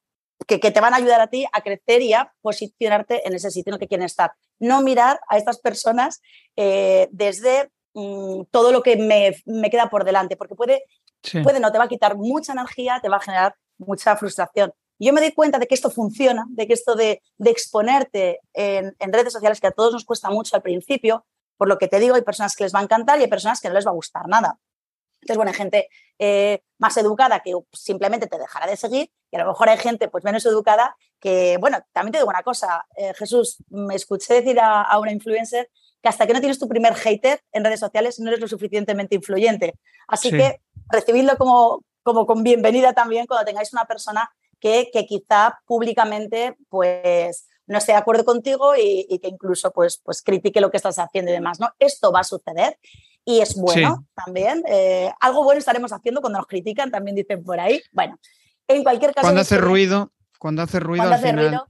que, 0.47 0.59
que, 0.59 0.71
te 0.71 0.81
van 0.81 0.93
a 0.93 0.97
ayudar 0.97 1.21
a 1.21 1.27
ti 1.27 1.45
a 1.51 1.61
crecer 1.61 2.01
y 2.01 2.13
a 2.13 2.33
posicionarte 2.41 3.27
en 3.27 3.33
ese 3.33 3.51
sitio 3.51 3.71
en 3.71 3.75
el 3.75 3.79
que 3.79 3.87
quieren 3.87 4.05
estar. 4.05 4.33
No 4.59 4.81
mirar 4.81 5.19
a 5.27 5.37
estas 5.37 5.59
personas 5.59 6.21
eh, 6.55 7.07
desde 7.11 7.69
mmm, 7.93 8.43
todo 8.51 8.71
lo 8.71 8.81
que 8.81 8.97
me, 8.97 9.35
me, 9.45 9.69
queda 9.69 9.89
por 9.89 10.03
delante, 10.03 10.37
porque 10.37 10.55
puede, 10.55 10.83
sí. 11.23 11.41
puede, 11.41 11.59
no, 11.59 11.71
te 11.71 11.77
va 11.77 11.85
a 11.85 11.89
quitar 11.89 12.15
mucha 12.15 12.53
energía, 12.53 12.99
te 13.01 13.09
va 13.09 13.17
a 13.17 13.21
generar 13.21 13.55
mucha 13.77 14.15
frustración. 14.15 14.73
Yo 14.97 15.11
me 15.11 15.21
doy 15.21 15.33
cuenta 15.33 15.59
de 15.59 15.67
que 15.67 15.75
esto 15.75 15.89
funciona, 15.89 16.45
de 16.49 16.67
que 16.67 16.73
esto 16.73 16.95
de, 16.95 17.21
de 17.37 17.49
exponerte 17.49 18.39
en, 18.53 18.95
en, 18.97 19.13
redes 19.13 19.33
sociales, 19.33 19.59
que 19.59 19.67
a 19.67 19.71
todos 19.71 19.93
nos 19.93 20.05
cuesta 20.05 20.29
mucho 20.29 20.55
al 20.55 20.61
principio, 20.61 21.25
por 21.57 21.67
lo 21.67 21.77
que 21.77 21.87
te 21.87 21.99
digo, 21.99 22.15
hay 22.15 22.21
personas 22.21 22.55
que 22.55 22.63
les 22.63 22.73
va 22.73 22.79
a 22.79 22.83
encantar 22.83 23.19
y 23.19 23.23
hay 23.23 23.29
personas 23.29 23.59
que 23.59 23.67
no 23.67 23.75
les 23.75 23.85
va 23.85 23.91
a 23.91 23.95
gustar 23.95 24.27
nada. 24.27 24.57
Entonces, 25.25 25.37
bueno, 25.37 25.49
hay 25.49 25.57
gente 25.57 25.89
eh, 26.19 26.61
más 26.77 26.95
educada 26.97 27.39
que 27.39 27.51
simplemente 27.73 28.27
te 28.27 28.37
dejará 28.37 28.67
de 28.67 28.77
seguir 28.77 29.09
y 29.31 29.35
a 29.35 29.39
lo 29.39 29.47
mejor 29.47 29.69
hay 29.69 29.77
gente 29.79 30.07
pues 30.07 30.23
menos 30.23 30.45
educada 30.45 30.95
que, 31.19 31.57
bueno, 31.59 31.79
también 31.93 32.11
te 32.11 32.19
digo 32.19 32.29
una 32.29 32.43
cosa, 32.43 32.85
eh, 32.95 33.11
Jesús, 33.15 33.57
me 33.69 33.95
escuché 33.95 34.35
decir 34.35 34.59
a, 34.59 34.83
a, 34.83 34.99
una 34.99 35.11
influencer 35.11 35.67
que 36.03 36.09
hasta 36.09 36.27
que 36.27 36.33
no 36.33 36.41
tienes 36.41 36.59
tu 36.59 36.67
primer 36.67 36.93
hater 36.93 37.41
en 37.51 37.63
redes 37.63 37.79
sociales 37.79 38.19
no 38.19 38.29
eres 38.29 38.39
lo 38.39 38.47
suficientemente 38.47 39.15
influyente. 39.15 39.73
Así 40.07 40.29
sí. 40.29 40.37
que 40.37 40.61
recibidlo 40.89 41.37
como, 41.37 41.83
como 42.03 42.27
con 42.27 42.43
bienvenida 42.43 42.93
también 42.93 43.25
cuando 43.25 43.45
tengáis 43.45 43.73
una 43.73 43.85
persona 43.85 44.29
que, 44.59 44.91
que 44.93 45.07
quizá 45.07 45.59
públicamente 45.65 46.55
pues 46.69 47.47
no 47.67 47.77
esté 47.77 47.93
de 47.93 47.97
acuerdo 47.97 48.25
contigo 48.25 48.75
y, 48.75 49.05
y, 49.09 49.19
que 49.19 49.27
incluso 49.27 49.71
pues, 49.71 49.97
pues 50.03 50.21
critique 50.21 50.61
lo 50.61 50.69
que 50.69 50.77
estás 50.77 50.99
haciendo 50.99 51.31
y 51.31 51.33
demás. 51.33 51.59
¿no? 51.59 51.69
Esto 51.79 52.11
va 52.11 52.19
a 52.19 52.23
suceder 52.23 52.77
y 53.23 53.41
es 53.41 53.55
bueno 53.55 53.97
sí. 53.97 54.21
también. 54.25 54.63
Eh, 54.67 55.11
algo 55.19 55.43
bueno 55.43 55.59
estaremos 55.59 55.91
haciendo 55.91 56.21
cuando 56.21 56.39
nos 56.39 56.47
critican, 56.47 56.91
también 56.91 57.15
dicen 57.15 57.43
por 57.43 57.59
ahí. 57.59 57.81
Bueno, 57.91 58.19
en 58.67 58.83
cualquier 58.83 59.13
caso. 59.13 59.25
Cuando 59.25 59.41
hace 59.41 59.57
ruido, 59.57 60.11
cuando 60.39 60.61
hace 60.61 60.79
ruido, 60.79 61.01
cuando 61.01 61.15
al 61.15 61.19
hace 61.19 61.29
final... 61.29 61.45
ruido, 61.47 61.67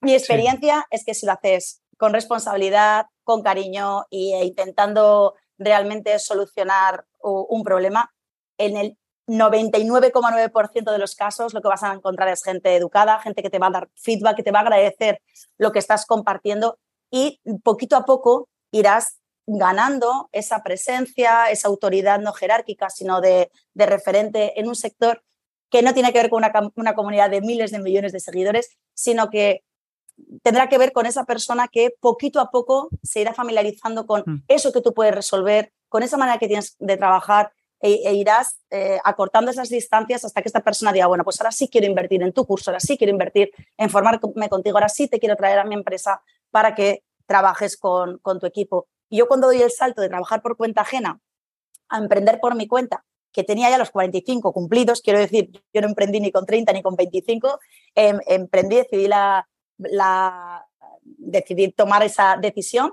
mi 0.00 0.14
experiencia 0.14 0.80
sí. 0.80 0.86
es 0.96 1.04
que 1.04 1.14
si 1.14 1.26
lo 1.26 1.32
haces 1.32 1.82
con 1.96 2.12
responsabilidad, 2.12 3.06
con 3.22 3.42
cariño 3.42 4.06
e 4.10 4.44
intentando 4.44 5.34
realmente 5.56 6.18
solucionar 6.18 7.06
un 7.20 7.62
problema, 7.62 8.12
en 8.58 8.76
el 8.76 8.98
99,9% 9.26 10.90
de 10.90 10.98
los 10.98 11.14
casos 11.14 11.54
lo 11.54 11.62
que 11.62 11.68
vas 11.68 11.82
a 11.82 11.92
encontrar 11.92 12.28
es 12.28 12.42
gente 12.42 12.74
educada, 12.74 13.20
gente 13.20 13.42
que 13.42 13.50
te 13.50 13.58
va 13.58 13.68
a 13.68 13.70
dar 13.70 13.88
feedback, 13.94 14.36
que 14.36 14.42
te 14.42 14.50
va 14.50 14.60
a 14.60 14.62
agradecer 14.62 15.20
lo 15.58 15.72
que 15.72 15.78
estás 15.78 16.06
compartiendo 16.06 16.78
y 17.10 17.40
poquito 17.62 17.96
a 17.96 18.04
poco 18.04 18.48
irás 18.72 19.18
ganando 19.46 20.28
esa 20.32 20.62
presencia, 20.62 21.50
esa 21.50 21.68
autoridad 21.68 22.20
no 22.20 22.32
jerárquica, 22.32 22.90
sino 22.90 23.20
de, 23.20 23.50
referente 23.74 24.58
en 24.58 24.68
un 24.68 24.74
sector 24.74 25.22
que 25.70 25.82
no 25.82 25.94
tiene 25.94 26.12
que 26.12 26.20
ver 26.20 26.30
con 26.30 26.42
una, 26.76 26.94
comunidad 26.94 27.30
de 27.30 27.40
miles 27.40 27.70
de 27.70 27.80
millones 27.80 28.12
de 28.12 28.20
seguidores, 28.20 28.76
sino 28.94 29.30
que 29.30 29.62
tendrá 30.42 30.68
que 30.68 30.78
ver 30.78 30.92
con 30.92 31.06
esa 31.06 31.24
persona 31.24 31.68
que 31.68 31.94
poquito 31.98 32.40
a 32.40 32.50
poco 32.50 32.90
se 33.02 33.20
irá 33.20 33.32
familiarizando 33.34 34.06
con 34.06 34.22
mm. 34.26 34.44
eso 34.48 34.72
que 34.72 34.82
tú 34.82 34.92
puedes 34.92 35.14
resolver, 35.14 35.72
con 35.88 36.02
esa 36.02 36.16
manera 36.16 36.38
que 36.38 36.48
tienes 36.48 36.76
de 36.78 36.96
trabajar 36.96 37.52
e, 37.82 38.08
e 38.08 38.14
irás 38.14 38.60
eh, 38.70 38.98
acortando 39.04 39.50
esas 39.50 39.68
distancias 39.68 40.24
hasta 40.24 40.40
que 40.40 40.48
esta 40.48 40.60
persona 40.60 40.92
diga, 40.92 41.08
bueno, 41.08 41.24
pues 41.24 41.40
ahora 41.40 41.50
sí 41.50 41.68
quiero 41.68 41.88
invertir 41.88 42.22
en 42.22 42.32
tu 42.32 42.46
curso, 42.46 42.70
ahora 42.70 42.80
sí 42.80 42.96
quiero 42.96 43.12
invertir 43.12 43.50
en 43.76 43.90
formarme 43.90 44.48
contigo, 44.48 44.78
ahora 44.78 44.88
sí 44.88 45.08
te 45.08 45.18
quiero 45.18 45.36
traer 45.36 45.58
a 45.58 45.64
mi 45.64 45.74
empresa 45.74 46.22
para 46.52 46.74
que 46.76 47.02
trabajes 47.26 47.76
con, 47.76 48.18
con 48.18 48.38
tu 48.38 48.46
equipo. 48.46 48.86
Y 49.08 49.18
yo 49.18 49.26
cuando 49.26 49.48
doy 49.48 49.60
el 49.60 49.70
salto 49.70 50.00
de 50.00 50.08
trabajar 50.08 50.42
por 50.42 50.56
cuenta 50.56 50.82
ajena 50.82 51.20
a 51.88 51.98
emprender 51.98 52.38
por 52.40 52.54
mi 52.54 52.68
cuenta, 52.68 53.04
que 53.32 53.42
tenía 53.42 53.68
ya 53.68 53.78
los 53.78 53.90
45 53.90 54.52
cumplidos, 54.52 55.00
quiero 55.00 55.18
decir, 55.18 55.50
yo 55.72 55.80
no 55.80 55.88
emprendí 55.88 56.20
ni 56.20 56.30
con 56.30 56.46
30 56.46 56.72
ni 56.72 56.82
con 56.82 56.94
25, 56.94 57.58
em, 57.94 58.20
emprendí, 58.26 58.76
decidí, 58.76 59.08
la, 59.08 59.48
la, 59.78 60.66
decidí 61.02 61.72
tomar 61.72 62.02
esa 62.02 62.36
decisión 62.36 62.92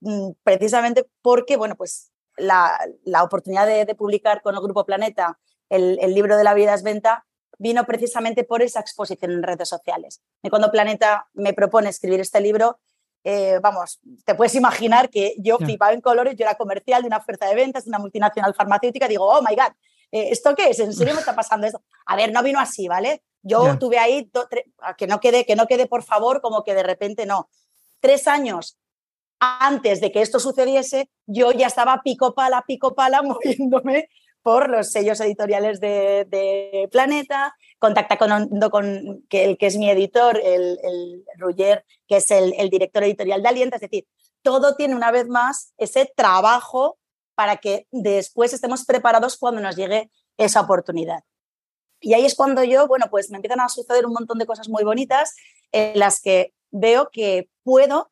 mm, 0.00 0.30
precisamente 0.42 1.06
porque, 1.22 1.56
bueno, 1.56 1.76
pues 1.76 2.09
la, 2.40 2.78
la 3.04 3.22
oportunidad 3.22 3.66
de, 3.66 3.94
publicar 3.94 4.42
con 4.42 4.54
el 4.54 4.60
Grupo 4.60 4.84
Planeta 4.84 5.38
el, 5.68 5.98
el, 6.00 6.14
libro 6.14 6.36
de 6.36 6.44
la 6.44 6.54
vida 6.54 6.74
es 6.74 6.82
venta 6.82 7.24
vino 7.60 7.84
precisamente 7.84 8.42
por 8.42 8.62
esa 8.62 8.80
exposición 8.80 9.32
en 9.32 9.42
redes 9.42 9.68
sociales. 9.68 10.22
Y 10.42 10.48
cuando 10.48 10.70
Planeta 10.70 11.28
me 11.34 11.52
propone 11.52 11.90
escribir 11.90 12.18
este 12.20 12.40
libro, 12.40 12.80
eh, 13.22 13.58
vamos, 13.62 14.00
te 14.24 14.34
puedes 14.34 14.54
imaginar 14.54 15.10
que 15.10 15.34
yo 15.38 15.58
flipaba 15.58 15.92
en 15.92 16.00
colores, 16.00 16.36
yo 16.36 16.46
era 16.46 16.54
comercial 16.54 17.02
de 17.02 17.08
una 17.08 17.20
fuerza 17.20 17.46
de 17.46 17.54
ventas, 17.54 17.84
de 17.84 17.90
una 17.90 17.98
multinacional 17.98 18.54
farmacéutica, 18.54 19.06
digo, 19.06 19.26
oh 19.26 19.42
my 19.42 19.54
God, 19.54 19.74
eh, 20.10 20.30
¿esto 20.30 20.54
qué 20.54 20.70
es? 20.70 20.80
¿En 20.80 20.94
serio 20.94 21.12
me 21.12 21.20
está 21.20 21.36
pasando 21.36 21.66
esto? 21.66 21.82
A 22.06 22.16
ver, 22.16 22.32
no 22.32 22.42
vino 22.42 22.58
así, 22.58 22.88
¿vale? 22.88 23.22
Yo 23.42 23.78
tuve 23.78 23.98
ahí, 23.98 24.30
que 24.96 25.06
no 25.06 25.20
quede, 25.20 25.44
que 25.44 25.54
no 25.54 25.66
quede, 25.66 25.86
por 25.86 26.02
favor, 26.02 26.40
como 26.40 26.64
que 26.64 26.74
de 26.74 26.82
repente 26.82 27.26
no. 27.26 27.50
Tres 28.00 28.26
años 28.26 28.78
antes 29.40 30.00
de 30.00 30.12
que 30.12 30.20
esto 30.20 30.38
sucediese, 30.38 31.10
yo 31.26 31.50
ya 31.52 31.66
estaba 31.66 32.02
pico 32.04 32.34
pala, 32.34 32.62
pico 32.66 32.94
pala, 32.94 33.22
moviéndome 33.22 34.08
por 34.42 34.70
los 34.70 34.90
sellos 34.92 35.20
editoriales 35.20 35.80
de, 35.80 36.88
Planeta, 36.90 37.54
contacta 37.78 38.16
con, 38.16 39.24
que 39.28 39.44
el 39.44 39.58
que 39.58 39.66
es 39.66 39.76
mi 39.76 39.90
editor, 39.90 40.40
el, 40.42 40.78
el 40.82 41.24
que 42.06 42.16
es 42.16 42.30
el, 42.30 42.70
director 42.70 43.02
editorial 43.04 43.42
de 43.42 43.48
Alienta, 43.48 43.76
es 43.76 43.82
decir, 43.82 44.06
todo 44.42 44.76
tiene 44.76 44.94
una 44.94 45.10
vez 45.10 45.28
más 45.28 45.74
ese 45.76 46.10
trabajo 46.14 46.98
para 47.34 47.56
que 47.56 47.86
después 47.90 48.52
estemos 48.52 48.84
preparados 48.84 49.36
cuando 49.36 49.60
nos 49.60 49.76
llegue 49.76 50.10
esa 50.36 50.60
oportunidad. 50.60 51.22
Y 52.00 52.14
ahí 52.14 52.24
es 52.24 52.34
cuando 52.34 52.64
yo, 52.64 52.86
bueno, 52.86 53.06
pues 53.10 53.30
me 53.30 53.36
empiezan 53.36 53.60
a 53.60 53.68
suceder 53.68 54.06
un 54.06 54.14
montón 54.14 54.38
de 54.38 54.46
cosas 54.46 54.70
muy 54.70 54.84
bonitas 54.84 55.34
en 55.70 55.98
las 55.98 56.20
que 56.20 56.54
veo 56.70 57.10
que 57.12 57.50
puedo 57.62 58.09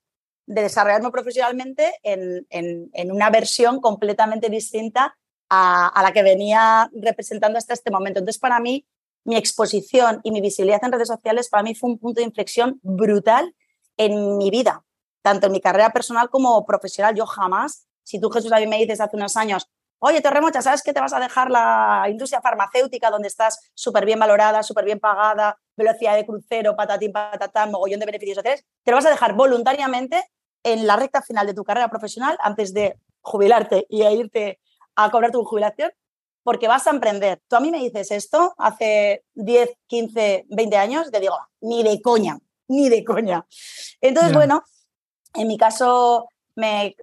desarrollarme 0.49 1.11
profesionalmente 1.11 1.95
en, 2.03 2.47
en 2.51 3.13
una 3.13 3.31
versión 3.31 3.81
completamente 3.81 4.49
distinta 4.49 5.17
a, 5.49 6.01
la 6.03 6.13
que 6.13 6.23
venía 6.23 6.91
representando 6.95 7.59
hasta 7.59 7.75
este 7.75 7.91
momento. 7.91 8.19
Entonces, 8.19 8.41
para 8.41 8.61
mí, 8.61 8.87
mi 9.25 9.37
exposición 9.37 10.21
y 10.23 10.31
mi 10.31 10.41
visibilidad 10.41 10.83
en 10.83 10.93
redes 10.93 11.09
sociales, 11.09 11.49
para 11.49 11.63
mí 11.63 11.75
fue 11.75 11.91
un 11.91 11.99
punto 11.99 12.21
de 12.21 12.27
inflexión 12.27 12.79
brutal 12.83 13.55
en 13.97 14.37
mi 14.37 14.51
vida, 14.51 14.85
tanto 15.23 15.47
en 15.47 15.53
mi 15.53 15.61
carrera 15.61 15.91
personal 15.91 16.31
como 16.31 16.65
profesional. 16.65 17.15
Yo 17.15 17.27
jamás, 17.27 17.87
si 18.05 18.21
tú 18.21 18.31
Jesús 18.31 18.53
a 18.53 18.59
mí 18.59 18.67
me 18.67 18.79
dices 18.79 19.01
hace 19.01 19.17
unos 19.17 19.37
años, 19.37 19.69
oye, 19.99 20.21
Terremocha, 20.21 20.63
¿sabes 20.63 20.83
que 20.83 20.93
te 20.93 21.01
vas 21.01 21.13
a 21.13 21.21
dejar 21.21 21.51
la 21.51 22.07
industria 22.09 22.41
farmacéutica 22.41 23.11
donde 23.11 23.29
estás 23.29 23.71
súper 23.75 24.07
bien 24.07 24.19
valorada, 24.19 24.63
súper 24.63 24.85
bien 24.85 25.01
pagada, 25.01 25.59
velocidad 25.77 26.15
de 26.15 26.25
crucero, 26.25 26.77
patatín, 26.77 27.13
patatán, 27.13 27.73
mogollón 27.73 28.01
de 28.01 28.07
beneficios 28.07 28.37
sociales? 28.37 28.65
Te 28.85 28.93
lo 28.93 28.97
vas 28.97 29.07
a 29.07 29.11
dejar 29.11 29.35
voluntariamente 29.35 30.25
en 30.63 30.87
la 30.87 30.97
recta 30.97 31.23
final 31.23 31.47
de 31.47 31.55
tu 31.55 31.65
carrera 31.65 31.89
profesional 31.89 32.37
antes 32.41 32.75
de 32.75 32.97
jubilarte 33.21 33.87
y 33.89 34.03
a 34.03 34.13
irte 34.13 34.61
a 34.97 35.11
cobrar 35.11 35.31
tu 35.31 35.45
jubilación 35.45 35.93
porque 36.43 36.67
vas 36.69 36.87
a 36.87 36.91
emprender. 36.91 37.43
Tú 37.47 37.57
a 37.57 37.61
mí 37.61 37.71
me 37.71 37.79
dices 37.79 38.11
esto 38.11 38.55
hace 38.57 39.25
10, 39.35 39.71
15, 39.87 40.47
20 40.49 40.77
años, 40.77 41.11
te 41.11 41.21
digo, 41.21 41.37
ni 41.61 41.83
de 41.83 42.01
coña, 42.01 42.39
ni 42.69 42.89
de 42.89 43.05
coña. 43.05 43.47
Entonces, 44.01 44.33
bueno, 44.33 44.65
en 45.35 45.47
mi 45.47 45.59
caso 45.59 46.29
me, 46.55 46.97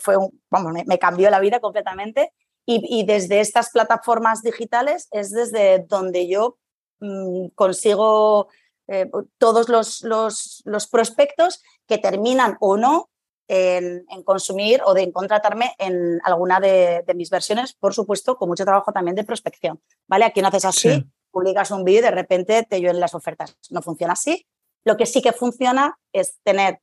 fue 0.00 0.16
vamos, 0.50 0.72
me, 0.86 0.98
cambió 0.98 1.30
la 1.30 1.40
vida 1.40 1.60
completamente 1.60 2.32
y, 2.64 3.04
desde 3.04 3.40
estas 3.40 3.70
plataformas 3.70 4.42
digitales 4.42 5.08
es 5.12 5.30
desde 5.30 5.80
donde 5.80 6.26
yo 6.26 6.58
mm, 7.00 7.48
consigo 7.54 8.48
eh, 8.88 9.10
todos 9.38 9.68
los, 9.68 10.02
los, 10.02 10.62
los 10.64 10.86
prospectos 10.86 11.62
que 11.86 11.98
terminan 11.98 12.56
o 12.60 12.76
no 12.76 13.10
en, 13.48 14.04
consumir 14.24 14.80
o 14.84 14.94
de 14.94 15.02
en 15.02 15.12
contratarme 15.12 15.74
en 15.78 16.20
alguna 16.24 16.60
de, 16.60 17.04
mis 17.14 17.30
versiones, 17.30 17.74
por 17.74 17.94
supuesto, 17.94 18.36
con 18.36 18.48
mucho 18.48 18.64
trabajo 18.64 18.92
también 18.92 19.14
de 19.14 19.24
prospección. 19.24 19.80
¿Vale? 20.06 20.24
Aquí 20.24 20.40
no 20.40 20.48
haces 20.48 20.64
así, 20.64 21.04
publicas 21.30 21.70
un 21.70 21.84
vídeo 21.84 22.00
y 22.00 22.02
de 22.02 22.10
repente 22.10 22.66
te 22.68 22.80
llueven 22.80 23.00
las 23.00 23.14
ofertas. 23.14 23.56
No 23.70 23.82
funciona 23.82 24.14
así. 24.14 24.46
Lo 24.84 24.96
que 24.96 25.06
sí 25.06 25.22
que 25.22 25.32
funciona 25.32 25.98
es 26.12 26.38
tener 26.42 26.80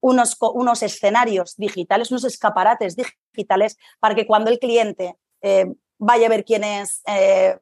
unos, 0.00 0.36
unos 0.40 0.82
escenarios 0.82 1.56
digitales, 1.56 2.10
unos 2.10 2.24
escaparates 2.24 2.96
digitales 3.34 3.76
para 3.98 4.14
que 4.14 4.26
cuando 4.26 4.50
el 4.50 4.58
cliente 4.58 5.16
eh, 5.42 5.66
vaya 5.98 6.26
a 6.26 6.30
ver 6.30 6.44
quién 6.44 6.64
es 6.64 7.02
eh, 7.06 7.58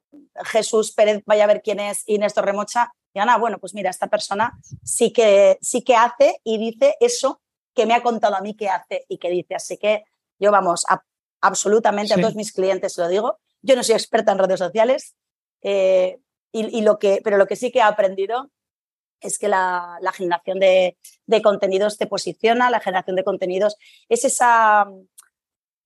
Jesús 0.47 0.93
Pérez, 0.93 1.23
vaya 1.27 1.45
a 1.45 1.49
ver 1.49 1.63
quién 1.63 1.81
es 1.81 2.03
Inés 2.07 2.35
Torremocha, 2.35 2.93
digan, 3.15 3.31
ah, 3.31 3.39
bueno, 3.39 3.59
pues 3.59 3.75
mira, 3.75 3.91
esta 3.91 4.09
persona 4.09 4.59
sí 4.83 5.13
que, 5.13 5.59
sí 5.61 5.83
que 5.83 5.97
hace 5.97 6.41
y 6.45 6.59
dice 6.59 6.97
eso 7.01 7.41
que 7.75 7.87
me 7.87 7.95
ha 7.95 8.03
contado 8.03 8.37
a 8.37 8.41
mí 8.41 8.55
qué 8.55 8.69
hace 8.69 9.07
y 9.09 9.19
qué 9.19 9.31
dice. 9.31 9.55
Así 9.55 9.79
que 9.79 10.05
yo, 10.39 10.51
vamos, 10.51 10.85
absolutamente 11.41 12.15
a 12.15 12.17
todos 12.17 12.35
mis 12.35 12.53
clientes 12.53 12.99
lo 12.99 13.09
digo. 13.09 13.39
Yo 13.63 13.77
no 13.77 13.83
soy 13.83 13.95
experta 13.95 14.33
en 14.33 14.39
redes 14.39 14.59
sociales, 14.59 15.15
eh, 15.63 16.19
y, 16.53 16.83
lo 16.83 17.01
que, 17.01 17.21
pero 17.25 17.37
lo 17.37 17.49
que 17.49 17.57
sí 17.57 17.73
que 17.73 17.81
he 17.81 17.83
aprendido 17.83 18.53
es 19.21 19.39
que 19.39 19.49
la, 19.49 19.99
generación 20.15 20.61
de, 20.61 20.97
contenidos 21.43 21.99
te 21.99 22.07
posiciona, 22.07 22.71
la 22.71 22.79
generación 22.79 23.17
de 23.17 23.25
contenidos 23.25 23.77
es 24.09 24.25
esa, 24.25 24.87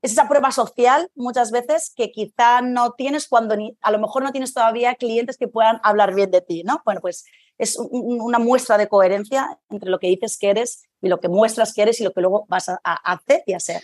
es 0.02 0.12
esa 0.12 0.28
prueba 0.28 0.52
social 0.52 1.10
muchas 1.14 1.50
veces 1.50 1.92
que 1.96 2.10
quizá 2.10 2.60
no 2.60 2.92
tienes 2.92 3.26
cuando 3.26 3.56
ni, 3.56 3.76
a 3.82 3.90
lo 3.90 3.98
mejor 3.98 4.22
no 4.22 4.32
tienes 4.32 4.54
todavía 4.54 4.94
clientes 4.94 5.36
que 5.36 5.48
puedan 5.48 5.80
hablar 5.82 6.14
bien 6.14 6.30
de 6.30 6.40
ti, 6.40 6.62
¿no? 6.64 6.80
Bueno, 6.84 7.00
pues 7.00 7.24
es 7.58 7.76
una 7.78 8.38
muestra 8.38 8.78
de 8.78 8.88
coherencia 8.88 9.58
entre 9.68 9.90
lo 9.90 9.98
que 9.98 10.06
dices 10.06 10.38
que 10.38 10.50
eres 10.50 10.84
y 11.02 11.08
lo 11.08 11.18
que 11.18 11.28
muestras 11.28 11.74
que 11.74 11.82
eres 11.82 12.00
y 12.00 12.04
lo 12.04 12.12
que 12.12 12.20
luego 12.20 12.46
vas 12.48 12.68
a, 12.68 12.78
hacer 12.84 13.42
y 13.46 13.54
a 13.54 13.60
ser. 13.60 13.82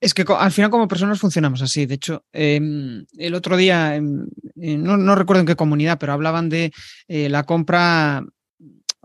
Es 0.00 0.14
que 0.14 0.24
al 0.28 0.52
final 0.52 0.70
como 0.70 0.86
personas 0.86 1.18
funcionamos 1.18 1.62
así. 1.62 1.86
De 1.86 1.94
hecho, 1.94 2.24
em, 2.32 3.04
el 3.18 3.34
otro 3.34 3.56
día, 3.56 3.96
em, 3.96 4.28
eh, 4.60 4.76
no, 4.76 5.14
recuerdo 5.16 5.40
en 5.40 5.46
qué 5.46 5.56
comunidad, 5.56 5.98
pero 5.98 6.12
hablaban 6.12 6.48
de 6.48 6.70
eh, 7.08 7.28
la 7.28 7.44
compra 7.44 8.24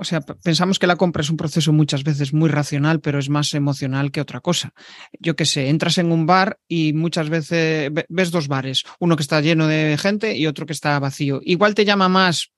o 0.02 0.04
sea, 0.04 0.22
pensamos 0.22 0.80
que 0.80 0.88
la 0.88 0.96
compra 0.96 1.22
es 1.22 1.30
un 1.30 1.38
proceso 1.38 1.72
muchas 1.72 2.04
veces 2.04 2.34
muy 2.34 2.50
racional, 2.50 3.02
pero 3.02 3.20
es 3.20 3.30
más 3.30 3.54
emocional 3.54 4.12
que 4.12 4.20
otra 4.20 4.40
cosa. 4.40 4.74
Yo 5.20 5.36
qué 5.36 5.46
sé, 5.46 5.70
entras 5.70 6.00
en 6.00 6.12
un 6.12 6.26
bar 6.26 6.60
y 6.68 6.94
muchas 6.94 7.30
veces 7.30 7.92
ves 8.10 8.32
dos 8.32 8.48
bares, 8.48 8.84
uno 9.00 9.16
que 9.16 9.22
está 9.22 9.42
lleno 9.42 9.68
de 9.68 10.00
gente 10.00 10.36
y 10.36 10.48
otro 10.48 10.66
que 10.66 10.74
está 10.74 10.98
vacío. 10.98 11.40
Igual 11.44 11.76
te 11.76 11.86
llama 11.86 12.10
más 12.10 12.52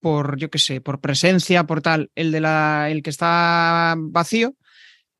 por, 0.00 0.38
yo 0.38 0.48
qué 0.48 0.58
sé, 0.58 0.80
por 0.80 1.02
presencia, 1.02 1.64
por 1.64 1.82
tal, 1.82 2.10
el, 2.14 2.32
de 2.32 2.40
la, 2.40 2.88
el 2.90 3.02
que 3.02 3.10
está 3.10 3.94
vacío, 3.98 4.54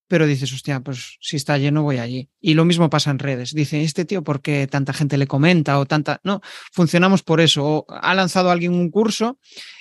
pero 0.06 0.26
dices, 0.26 0.52
hostia, 0.52 0.80
pues 0.80 1.16
si 1.20 1.36
está 1.36 1.58
lleno 1.58 1.82
voy 1.82 1.98
allí. 1.98 2.28
Y 2.40 2.54
lo 2.54 2.64
mismo 2.64 2.90
pasa 2.90 3.10
en 3.10 3.18
redes. 3.18 3.54
Dice, 3.54 3.82
este 3.82 4.04
tío, 4.04 4.22
¿por 4.22 4.42
qué 4.42 4.66
tanta 4.66 4.92
gente 4.92 5.16
le 5.16 5.26
comenta 5.26 5.78
o 5.78 5.86
tanta... 5.86 6.20
No, 6.24 6.40
funcionamos 6.72 7.22
por 7.22 7.40
eso. 7.40 7.64
O 7.64 7.86
ha 7.88 8.14
lanzado 8.14 8.50
alguien 8.50 8.74
un 8.74 8.90
curso 8.90 9.38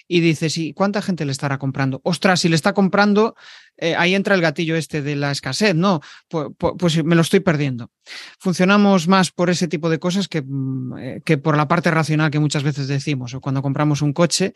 y 0.07 0.21
dices, 0.21 0.57
¿y 0.57 0.73
cuánta 0.73 1.01
gente 1.01 1.25
le 1.25 1.31
estará 1.31 1.57
comprando? 1.57 1.99
Ostras, 2.03 2.41
si 2.41 2.49
le 2.49 2.55
está 2.55 2.73
comprando 2.73 3.36
eh, 3.77 3.95
ahí 3.95 4.13
entra 4.13 4.36
el 4.36 4.41
gatillo 4.41 4.75
este 4.75 5.01
de 5.01 5.15
la 5.15 5.31
escasez, 5.31 5.75
¿no? 5.75 6.01
Pues, 6.29 7.03
me 7.03 7.15
lo 7.15 7.21
estoy 7.21 7.39
perdiendo. 7.39 7.89
Funcionamos 8.38 9.07
más 9.07 9.31
por 9.31 9.49
ese 9.49 9.67
tipo 9.67 9.89
de 9.89 9.99
cosas 9.99 10.27
que, 10.27 10.41
mm, 10.41 10.97
eh, 10.97 11.21
que, 11.25 11.38
por 11.38 11.57
la 11.57 11.67
parte 11.67 11.89
racional 11.89 12.29
que 12.29 12.39
muchas 12.39 12.63
veces 12.63 12.88
decimos, 12.88 13.33
o 13.33 13.41
cuando 13.41 13.62
compramos 13.62 14.01
un 14.01 14.13
coche, 14.13 14.53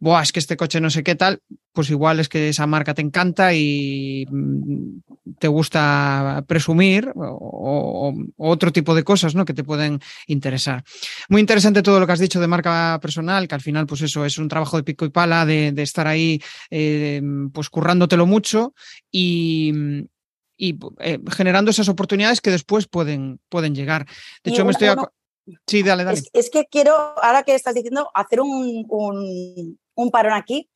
Buah, 0.00 0.22
es 0.22 0.32
que 0.32 0.38
este 0.38 0.56
coche 0.56 0.80
no 0.80 0.90
sé 0.90 1.02
qué 1.02 1.14
tal, 1.14 1.42
pues 1.72 1.90
igual 1.90 2.20
es 2.20 2.28
que 2.28 2.50
esa 2.50 2.66
marca 2.66 2.94
te 2.94 3.02
encanta 3.02 3.52
y 3.54 4.26
mm, 4.30 5.00
te 5.38 5.48
gusta 5.48 6.44
presumir 6.46 7.12
o, 7.16 8.14
otro 8.36 8.72
tipo 8.72 8.94
de 8.94 9.02
cosas, 9.02 9.34
¿no? 9.34 9.44
Que 9.44 9.54
te 9.54 9.64
pueden 9.64 10.00
interesar. 10.26 10.84
Muy 11.28 11.40
interesante 11.40 11.82
todo 11.82 12.00
lo 12.00 12.06
que 12.06 12.12
has 12.12 12.20
dicho 12.20 12.40
de 12.40 12.46
marca 12.46 12.98
personal, 13.00 13.48
que 13.48 13.54
al 13.54 13.60
final, 13.60 13.86
pues 13.86 14.02
eso, 14.02 14.24
es 14.24 14.38
un 14.38 14.48
trabajo 14.48 14.76
de 14.76 14.84
pico 14.84 15.04
y 15.04 15.10
pala, 15.10 15.46
de, 15.46 15.72
estar 15.78 16.06
ahí, 16.06 16.40
eh, 16.70 17.22
pues 17.52 17.70
currándotelo 17.70 18.26
mucho 18.26 18.67
y, 19.10 19.72
eh, 20.58 21.18
generando 21.30 21.70
esas 21.70 21.88
oportunidades 21.88 22.40
que 22.40 22.50
después 22.50 22.86
pueden, 22.88 23.40
pueden 23.48 23.74
llegar. 23.74 24.06
De 24.42 24.50
hecho, 24.50 24.64
me 24.64 24.72
estoy... 24.72 24.88
Sí, 25.66 25.82
dale, 25.82 26.04
dale. 26.04 26.20
Es, 26.32 26.50
que 26.50 26.66
quiero, 26.66 26.94
ahora 27.22 27.42
que 27.42 27.54
estás 27.54 27.74
diciendo, 27.74 28.10
hacer 28.14 28.40
un, 28.40 28.86
un, 29.94 30.10
parón 30.10 30.34
aquí, 30.34 30.68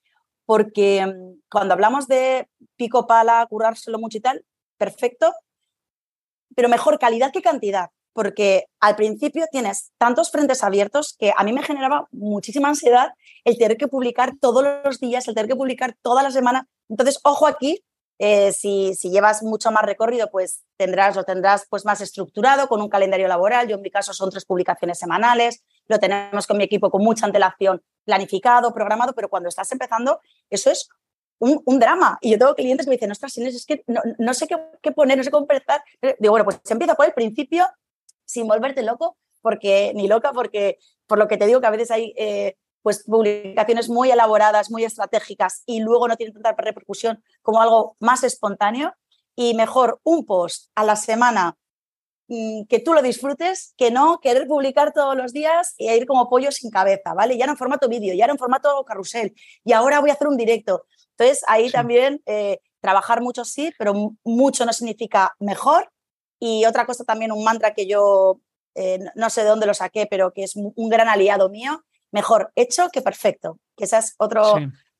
porque 0.46 1.06
mm, 1.06 1.40
cuando 1.50 1.74
hablamos 1.74 2.08
de 2.08 2.48
pico 2.76 3.06
pala, 3.06 3.46
currárselo 3.48 3.98
mucho 3.98 4.18
y 4.18 4.22
tal, 4.22 4.44
perfecto, 4.78 5.32
pero 6.54 6.68
mejor 6.68 6.98
calidad 6.98 7.32
que 7.32 7.42
cantidad, 7.42 7.90
porque 8.12 8.64
al 8.80 8.96
principio 8.96 9.46
tienes 9.50 9.92
tantos 9.98 10.30
frentes 10.30 10.62
abiertos 10.62 11.16
que 11.18 11.32
a 11.36 11.44
mí 11.44 11.52
me 11.52 11.62
generaba 11.62 12.08
muchísima 12.10 12.68
ansiedad 12.68 13.12
el 13.44 13.58
tener 13.58 13.76
que 13.76 13.88
publicar 13.88 14.34
todos 14.40 14.64
los 14.84 15.00
días, 15.00 15.26
el 15.28 15.34
tener 15.34 15.48
que 15.48 15.56
publicar 15.56 15.96
toda 16.02 16.22
la 16.22 16.30
semana. 16.30 16.68
Entonces, 16.92 17.18
ojo 17.24 17.46
aquí, 17.46 17.82
eh, 18.18 18.52
si, 18.52 18.92
llevas 19.02 19.42
mucho 19.42 19.70
más 19.72 19.82
recorrido, 19.82 20.30
pues 20.30 20.62
tendrás, 20.76 21.16
lo 21.16 21.24
tendrás 21.24 21.66
pues 21.70 21.86
más 21.86 22.02
estructurado 22.02 22.68
con 22.68 22.82
un 22.82 22.90
calendario 22.90 23.28
laboral. 23.28 23.66
Yo 23.66 23.76
en 23.76 23.82
mi 23.82 23.90
caso 23.90 24.12
son 24.12 24.30
tres 24.30 24.44
publicaciones 24.44 24.98
semanales, 24.98 25.64
lo 25.86 25.98
tenemos 25.98 26.46
con 26.46 26.58
mi 26.58 26.64
equipo 26.64 26.90
con 26.90 27.02
mucha 27.02 27.24
antelación 27.24 27.82
planificado, 28.04 28.74
programado, 28.74 29.14
pero 29.14 29.30
cuando 29.30 29.48
estás 29.48 29.72
empezando, 29.72 30.20
eso 30.50 30.70
es 30.70 30.90
un, 31.38 31.78
drama. 31.80 32.18
Y 32.20 32.30
yo 32.30 32.38
tengo 32.38 32.54
clientes 32.54 32.84
que 32.84 32.90
me 32.90 32.96
dicen, 32.96 33.10
ostras, 33.10 33.36
es 33.38 33.64
que 33.64 33.82
no, 34.18 34.34
sé 34.34 34.46
qué, 34.46 34.92
poner, 34.92 35.16
no 35.16 35.24
sé 35.24 35.30
cómo 35.30 35.46
empezar. 35.50 35.82
Digo, 36.18 36.32
bueno, 36.32 36.44
pues 36.44 36.60
empieza 36.68 36.94
por 36.94 37.06
el 37.06 37.14
principio 37.14 37.66
sin 38.26 38.46
volverte 38.46 38.82
loco, 38.82 39.16
porque 39.40 39.92
ni 39.94 40.08
loca, 40.08 40.32
porque 40.32 40.76
por 41.06 41.18
lo 41.18 41.26
que 41.26 41.38
te 41.38 41.46
digo 41.46 41.62
que 41.62 41.66
a 41.66 41.70
veces 41.70 41.90
hay 41.90 42.12
eh, 42.18 42.56
pues 42.82 43.04
publicaciones 43.04 43.88
muy 43.88 44.10
elaboradas, 44.10 44.70
muy 44.70 44.84
estratégicas 44.84 45.62
y 45.66 45.80
luego 45.80 46.08
no 46.08 46.16
tienen 46.16 46.34
tanta 46.34 46.52
repercusión 46.60 47.22
como 47.42 47.62
algo 47.62 47.96
más 48.00 48.24
espontáneo 48.24 48.92
y 49.36 49.54
mejor 49.54 50.00
un 50.02 50.26
post 50.26 50.70
a 50.74 50.84
la 50.84 50.96
semana 50.96 51.56
mm, 52.28 52.64
que 52.68 52.80
tú 52.80 52.92
lo 52.92 53.02
disfrutes 53.02 53.74
que 53.76 53.90
no 53.90 54.18
querer 54.20 54.46
publicar 54.46 54.92
todos 54.92 55.16
los 55.16 55.32
días 55.32 55.74
y 55.78 55.88
ir 55.90 56.06
como 56.06 56.28
pollo 56.28 56.50
sin 56.50 56.70
cabeza, 56.70 57.14
¿vale? 57.14 57.38
Ya 57.38 57.46
no 57.46 57.52
en 57.52 57.58
formato 57.58 57.88
vídeo, 57.88 58.14
ya 58.14 58.26
no 58.26 58.32
en 58.32 58.38
formato 58.38 58.84
carrusel 58.84 59.34
y 59.64 59.72
ahora 59.72 60.00
voy 60.00 60.10
a 60.10 60.14
hacer 60.14 60.28
un 60.28 60.36
directo. 60.36 60.84
Entonces 61.16 61.44
ahí 61.46 61.70
también 61.70 62.20
eh, 62.26 62.58
trabajar 62.80 63.22
mucho 63.22 63.44
sí, 63.44 63.72
pero 63.78 63.94
mucho 64.24 64.66
no 64.66 64.72
significa 64.72 65.34
mejor. 65.38 65.90
Y 66.40 66.64
otra 66.64 66.84
cosa 66.84 67.04
también, 67.04 67.30
un 67.30 67.44
mantra 67.44 67.72
que 67.72 67.86
yo 67.86 68.40
eh, 68.74 68.98
no 69.14 69.30
sé 69.30 69.42
de 69.42 69.48
dónde 69.50 69.66
lo 69.66 69.74
saqué, 69.74 70.06
pero 70.06 70.32
que 70.32 70.42
es 70.42 70.56
un 70.56 70.88
gran 70.88 71.08
aliado 71.08 71.48
mío, 71.48 71.84
mejor 72.12 72.52
hecho 72.54 72.88
que 72.92 73.02
perfecto, 73.02 73.58
que 73.76 73.84
esa 73.84 73.98
es 73.98 74.14
otro, 74.18 74.54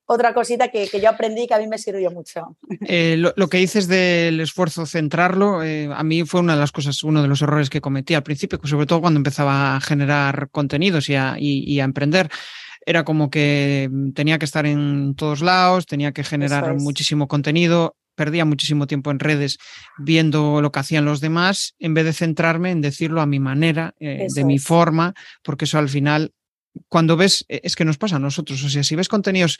otra 0.07 0.35
cosita 0.35 0.69
que, 0.69 0.89
yo 1.01 1.09
aprendí 1.09 1.47
que 1.47 1.55
a 1.55 1.59
mí 1.59 1.67
me 1.67 1.79
sirvió 1.79 2.11
mucho. 2.11 2.57
Eh, 2.87 3.17
lo, 3.17 3.49
que 3.49 3.59
dices 3.59 3.89
del 3.89 4.41
esfuerzo 4.41 4.87
centrarlo, 4.87 5.63
eh, 5.63 5.89
a 5.93 6.03
mí 6.03 6.25
fue 6.25 6.41
una 6.41 6.55
de 6.55 6.61
las 6.61 6.73
cosas, 6.73 7.03
uno 7.03 7.23
de 7.23 7.29
los 7.29 7.43
errores 7.43 7.71
que 7.71 7.81
cometí 7.81 8.15
al 8.15 8.23
principio, 8.23 8.59
sobre 8.65 8.87
todo 8.87 9.01
cuando 9.01 9.19
empezaba 9.19 9.77
a 9.77 9.81
generar 9.81 10.49
contenidos 10.51 11.09
y 11.09 11.15
a, 11.17 11.37
emprender. 11.39 12.29
Era 12.85 13.05
como 13.05 13.31
que 13.31 13.89
tenía 14.15 14.39
que 14.39 14.45
estar 14.45 14.67
en 14.67 15.15
todos 15.15 15.41
lados, 15.41 15.87
tenía 15.87 16.13
que 16.13 16.25
generar 16.25 16.75
muchísimo 16.75 17.29
contenido, 17.29 17.97
perdía 18.17 18.45
muchísimo 18.45 18.87
tiempo 18.89 19.13
en 19.13 19.21
redes 19.21 19.59
viendo 19.99 20.61
lo 20.61 20.73
que 20.73 20.81
hacían 20.81 21.05
los 21.05 21.21
demás, 21.21 21.75
en 21.79 21.95
vez 21.95 22.05
de 22.05 22.13
centrarme 22.13 22.73
en 22.73 22.81
decirlo 22.81 23.21
a 23.21 23.27
mi 23.27 23.39
manera, 23.39 23.95
eh, 24.01 24.27
de 24.35 24.45
mi 24.45 24.59
forma, 24.59 25.15
porque 25.45 25.65
eso 25.65 25.79
al 25.79 25.89
final 25.89 26.33
cuando 26.89 27.17
ves, 27.17 27.45
e, 27.49 27.61
es 27.65 27.77
que 27.77 27.85
nos 27.85 27.99
pasa 27.99 28.17
a 28.17 28.21
nosotros, 28.21 28.63
o 28.65 28.69
sea, 28.69 28.83
si 28.83 28.97
ves 28.97 29.09
contenidos 29.09 29.59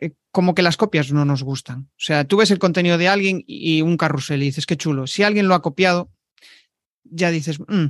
eh, 0.00 0.12
como 0.30 0.54
que 0.54 0.62
las 0.62 0.76
copias 0.76 1.12
no 1.12 1.24
nos 1.24 1.42
gustan. 1.42 1.90
O 1.90 2.00
sea, 2.00 2.24
tú 2.24 2.36
ves 2.36 2.50
el 2.50 2.58
contenido 2.58 2.98
de 2.98 3.08
alguien 3.08 3.42
y 3.46 3.82
un 3.82 3.96
carrusel 3.96 4.42
y 4.42 4.46
dices, 4.46 4.66
qué 4.66 4.76
chulo. 4.76 5.06
Si 5.06 5.22
alguien 5.22 5.48
lo 5.48 5.54
ha 5.54 5.62
copiado, 5.62 6.10
ya 7.10 7.30
dices, 7.30 7.58
mm, 7.60 7.86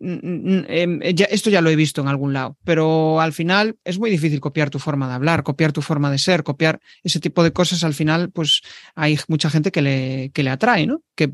Em, 0.00 1.00
esto 1.02 1.50
ya 1.50 1.60
lo 1.60 1.70
he 1.70 1.76
visto 1.76 2.00
en 2.00 2.08
algún 2.08 2.32
lado, 2.32 2.58
pero 2.64 3.20
al 3.20 3.32
final 3.32 3.76
es 3.84 3.98
muy 3.98 4.10
difícil 4.10 4.40
copiar 4.40 4.68
tu 4.68 4.78
forma 4.78 5.08
de 5.08 5.14
hablar, 5.14 5.42
copiar 5.42 5.72
tu 5.72 5.82
forma 5.82 6.10
de 6.10 6.18
ser, 6.18 6.42
copiar 6.42 6.80
ese 7.02 7.20
tipo 7.20 7.42
de 7.42 7.52
cosas. 7.52 7.84
Al 7.84 7.94
final, 7.94 8.30
pues 8.30 8.62
hay 8.94 9.18
mucha 9.28 9.50
gente 9.50 9.70
que 9.70 9.82
le, 9.82 10.30
que 10.34 10.42
le 10.42 10.50
atrae, 10.50 10.86
¿no? 10.86 11.02
Que 11.14 11.32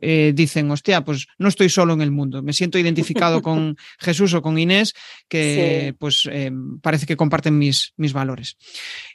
eh, 0.00 0.32
dicen, 0.34 0.70
hostia, 0.70 1.04
pues 1.04 1.26
no 1.38 1.48
estoy 1.48 1.68
solo 1.68 1.92
en 1.92 2.00
el 2.00 2.10
mundo, 2.10 2.42
me 2.42 2.52
siento 2.52 2.78
identificado 2.78 3.42
con 3.42 3.76
Jesús 3.98 4.32
o 4.34 4.42
con 4.42 4.58
Inés, 4.58 4.94
que 5.28 5.94
pues 5.98 6.28
em, 6.32 6.80
parece 6.80 7.06
que 7.06 7.16
comparten 7.16 7.58
mis, 7.58 7.92
mis 7.96 8.12
valores. 8.12 8.56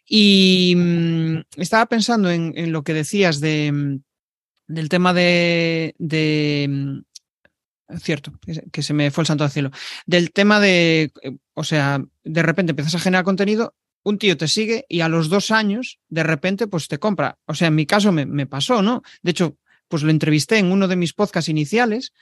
Y 0.08 0.75
mm, 0.77 1.38
estaba 1.58 1.88
pensando 1.88 2.29
en, 2.29 2.71
lo 2.71 2.84
que 2.84 2.93
decías 2.93 3.39
de, 3.41 3.71
mm, 3.71 3.99
del 4.67 4.89
tema 4.89 5.13
de, 5.13 5.95
de 5.97 7.03
cierto, 8.00 8.34
que 8.71 8.82
se 8.82 8.93
me 8.93 9.12
fue 9.12 9.24
el 9.24 9.28
santo 9.28 9.43
al 9.43 9.52
cielo. 9.52 9.71
Del 10.06 10.32
tema 10.32 10.60
de, 10.60 11.12
eh, 11.21 11.38
o 11.54 11.63
sea, 11.63 12.04
de 12.24 12.43
repente 12.43 12.71
empiezas 12.71 12.95
a 12.95 13.00
generar 13.00 13.24
contenido, 13.24 13.76
un 14.04 14.17
tío 14.17 14.38
te 14.38 14.48
sigue 14.48 14.86
y 14.88 15.02
a 15.02 15.10
los 15.10 15.30
dos 15.30 15.52
años, 15.52 16.00
de 16.10 16.24
repente, 16.24 16.67
pues 16.67 16.88
te 16.88 17.00
compra. 17.00 17.39
O 17.45 17.56
sea, 17.56 17.69
en 17.69 17.76
mi 17.76 17.86
caso 17.86 18.12
me, 18.12 18.45
pasó, 18.45 18.82
¿no? 18.82 19.02
De 19.24 19.32
hecho, 19.32 19.58
pues 19.88 20.04
lo 20.04 20.12
entrevisté 20.12 20.58
en 20.58 20.71
uno 20.71 20.88
de 20.88 20.95
mis 20.95 21.13
podcasts 21.13 21.50
iniciales 21.50 22.13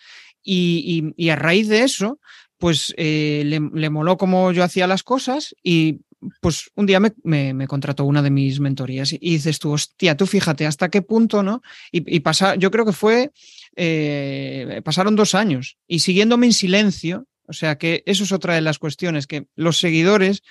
y, 0.41 1.29
a 1.29 1.35
raíz 1.35 1.67
de 1.67 1.83
eso, 1.83 2.19
pues 2.57 2.93
eh, 2.97 3.43
le, 3.45 3.59
le, 3.73 3.89
moló 3.89 4.17
cómo 4.17 4.51
yo 4.53 4.63
hacía 4.63 4.87
las 4.87 5.03
cosas 5.03 5.55
y 5.61 6.01
pues 6.41 6.71
un 6.75 6.85
día 6.85 6.99
me, 6.99 7.67
contrató 7.67 8.05
una 8.05 8.21
de 8.21 8.29
mis 8.29 8.59
mentorías 8.59 9.13
y, 9.13 9.17
dices 9.17 9.59
tú, 9.59 9.71
hostia, 9.71 10.15
tú 10.17 10.25
fíjate 10.25 10.65
hasta 10.65 10.89
qué 10.89 11.01
punto, 11.01 11.43
¿no? 11.43 11.61
Y, 11.91 12.19
pasar, 12.21 12.57
yo 12.57 12.71
creo 12.71 12.85
que 12.85 12.93
fue, 12.93 13.31
eh, 13.75 14.81
pasaron 14.83 15.15
dos 15.15 15.35
años 15.35 15.77
y 15.87 15.99
siguiéndome 15.99 16.47
en 16.47 16.53
silencio, 16.53 17.27
o 17.47 17.53
sea 17.53 17.77
que 17.77 18.03
eso 18.05 18.23
es 18.23 18.31
otra 18.31 18.55
de 18.55 18.61
las 18.61 18.79
cuestiones, 18.79 19.27
que 19.27 19.47
los 19.55 19.77
seguidores, 19.79 20.43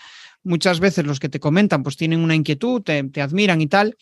muchas 0.42 0.80
veces 0.80 1.06
los 1.06 1.20
que 1.20 1.28
te 1.28 1.40
comentan, 1.40 1.82
pues 1.82 1.96
tienen 1.96 2.20
una 2.20 2.34
inquietud, 2.34 2.82
te 2.82 3.22
admiran 3.22 3.60
y 3.60 3.66
tal, 3.66 3.96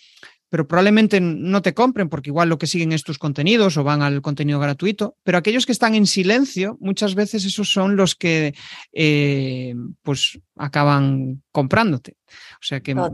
pero 0.51 0.67
probablemente 0.67 1.21
no 1.21 1.63
te 1.63 1.75
compren 1.75 2.09
porque 2.09 2.31
igual 2.31 2.49
lo 2.49 2.59
que 2.59 2.67
siguen 2.67 2.93
es 2.93 3.05
tus 3.05 3.19
contenidos 3.19 3.77
o 3.77 3.85
van 3.85 4.03
al 4.03 4.21
contenido 4.21 4.59
gratuito, 4.59 5.17
pero 5.23 5.39
aquellos 5.39 5.65
que 5.65 5.73
están 5.73 5.95
en 5.95 6.07
silencio, 6.07 6.77
muchas 6.81 7.15
veces 7.15 7.45
esos 7.45 7.71
son 7.71 7.97
los 7.97 8.17
que 8.17 8.55
eh, 8.93 9.75
pues 10.03 10.39
acaban 10.57 11.43
comprándote. 11.53 12.17
O 12.55 12.63
sea 12.63 12.81
que 12.81 12.95
mm, 12.95 13.13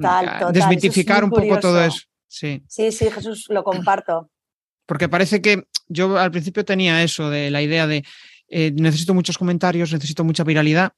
desmitificar 0.53 1.23
un 1.23 1.31
poco 1.31 1.61
todo 1.61 1.85
eso. 1.85 2.01
Sí. 2.27 2.63
sí, 2.69 2.91
sí, 2.91 3.11
Jesús, 3.11 3.47
lo 3.51 3.63
comparto. 3.63 4.31
Porque 4.87 5.09
parece 5.09 5.41
que 5.41 5.69
yo 5.89 6.19
al 6.19 6.31
principio 6.31 6.65
tenía 6.65 7.03
eso 7.03 7.29
de 7.29 7.51
la 7.51 7.63
idea 7.63 7.87
de 7.87 8.05
eh, 8.49 8.73
necesito 8.75 9.13
muchos 9.13 9.37
comentarios, 9.37 9.93
necesito 9.93 10.25
mucha 10.25 10.43
viralidad 10.43 10.93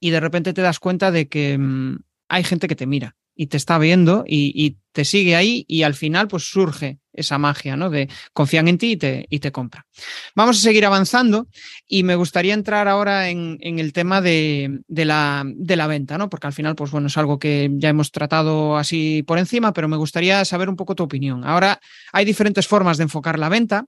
y 0.00 0.10
de 0.10 0.20
repente 0.20 0.52
te 0.52 0.62
das 0.62 0.80
cuenta 0.80 1.10
de 1.10 1.28
que 1.28 1.56
mm, 1.56 1.98
hay 2.28 2.44
gente 2.44 2.68
que 2.68 2.76
te 2.76 2.86
mira 2.86 3.16
y 3.36 3.46
te 3.46 3.56
está 3.56 3.78
viendo 3.78 4.24
y, 4.26 4.76
te 4.92 5.04
sigue 5.04 5.34
ahí 5.34 5.64
y 5.66 5.82
al 5.82 5.94
final 5.94 6.28
pues 6.28 6.44
surge 6.44 7.00
esa 7.12 7.36
magia, 7.36 7.76
¿no? 7.76 7.90
De 7.90 8.08
confían 8.32 8.68
en 8.68 8.78
ti 8.78 8.92
y 8.92 8.96
te, 8.96 9.26
y 9.28 9.40
te 9.40 9.50
compra. 9.50 9.86
Vamos 10.36 10.58
a 10.58 10.60
seguir 10.60 10.86
avanzando 10.86 11.48
y 11.88 12.04
me 12.04 12.14
gustaría 12.14 12.54
entrar 12.54 12.86
ahora 12.86 13.28
en, 13.28 13.58
el 13.60 13.92
tema 13.92 14.20
de, 14.20 14.82
la, 14.86 15.42
de, 15.44 15.74
la, 15.74 15.86
venta, 15.88 16.16
¿no? 16.16 16.30
Porque 16.30 16.46
al 16.46 16.52
final, 16.52 16.76
pues 16.76 16.92
bueno, 16.92 17.08
es 17.08 17.18
algo 17.18 17.40
que 17.40 17.70
ya 17.72 17.88
hemos 17.88 18.12
tratado 18.12 18.76
así 18.76 19.24
por 19.24 19.38
encima, 19.38 19.72
pero 19.72 19.88
me 19.88 19.96
gustaría 19.96 20.44
saber 20.44 20.68
un 20.68 20.76
poco 20.76 20.94
tu 20.94 21.02
opinión. 21.02 21.42
Ahora 21.44 21.80
hay 22.12 22.24
diferentes 22.24 22.68
formas 22.68 22.96
de 22.98 23.02
enfocar 23.02 23.36
la 23.40 23.48
venta 23.48 23.86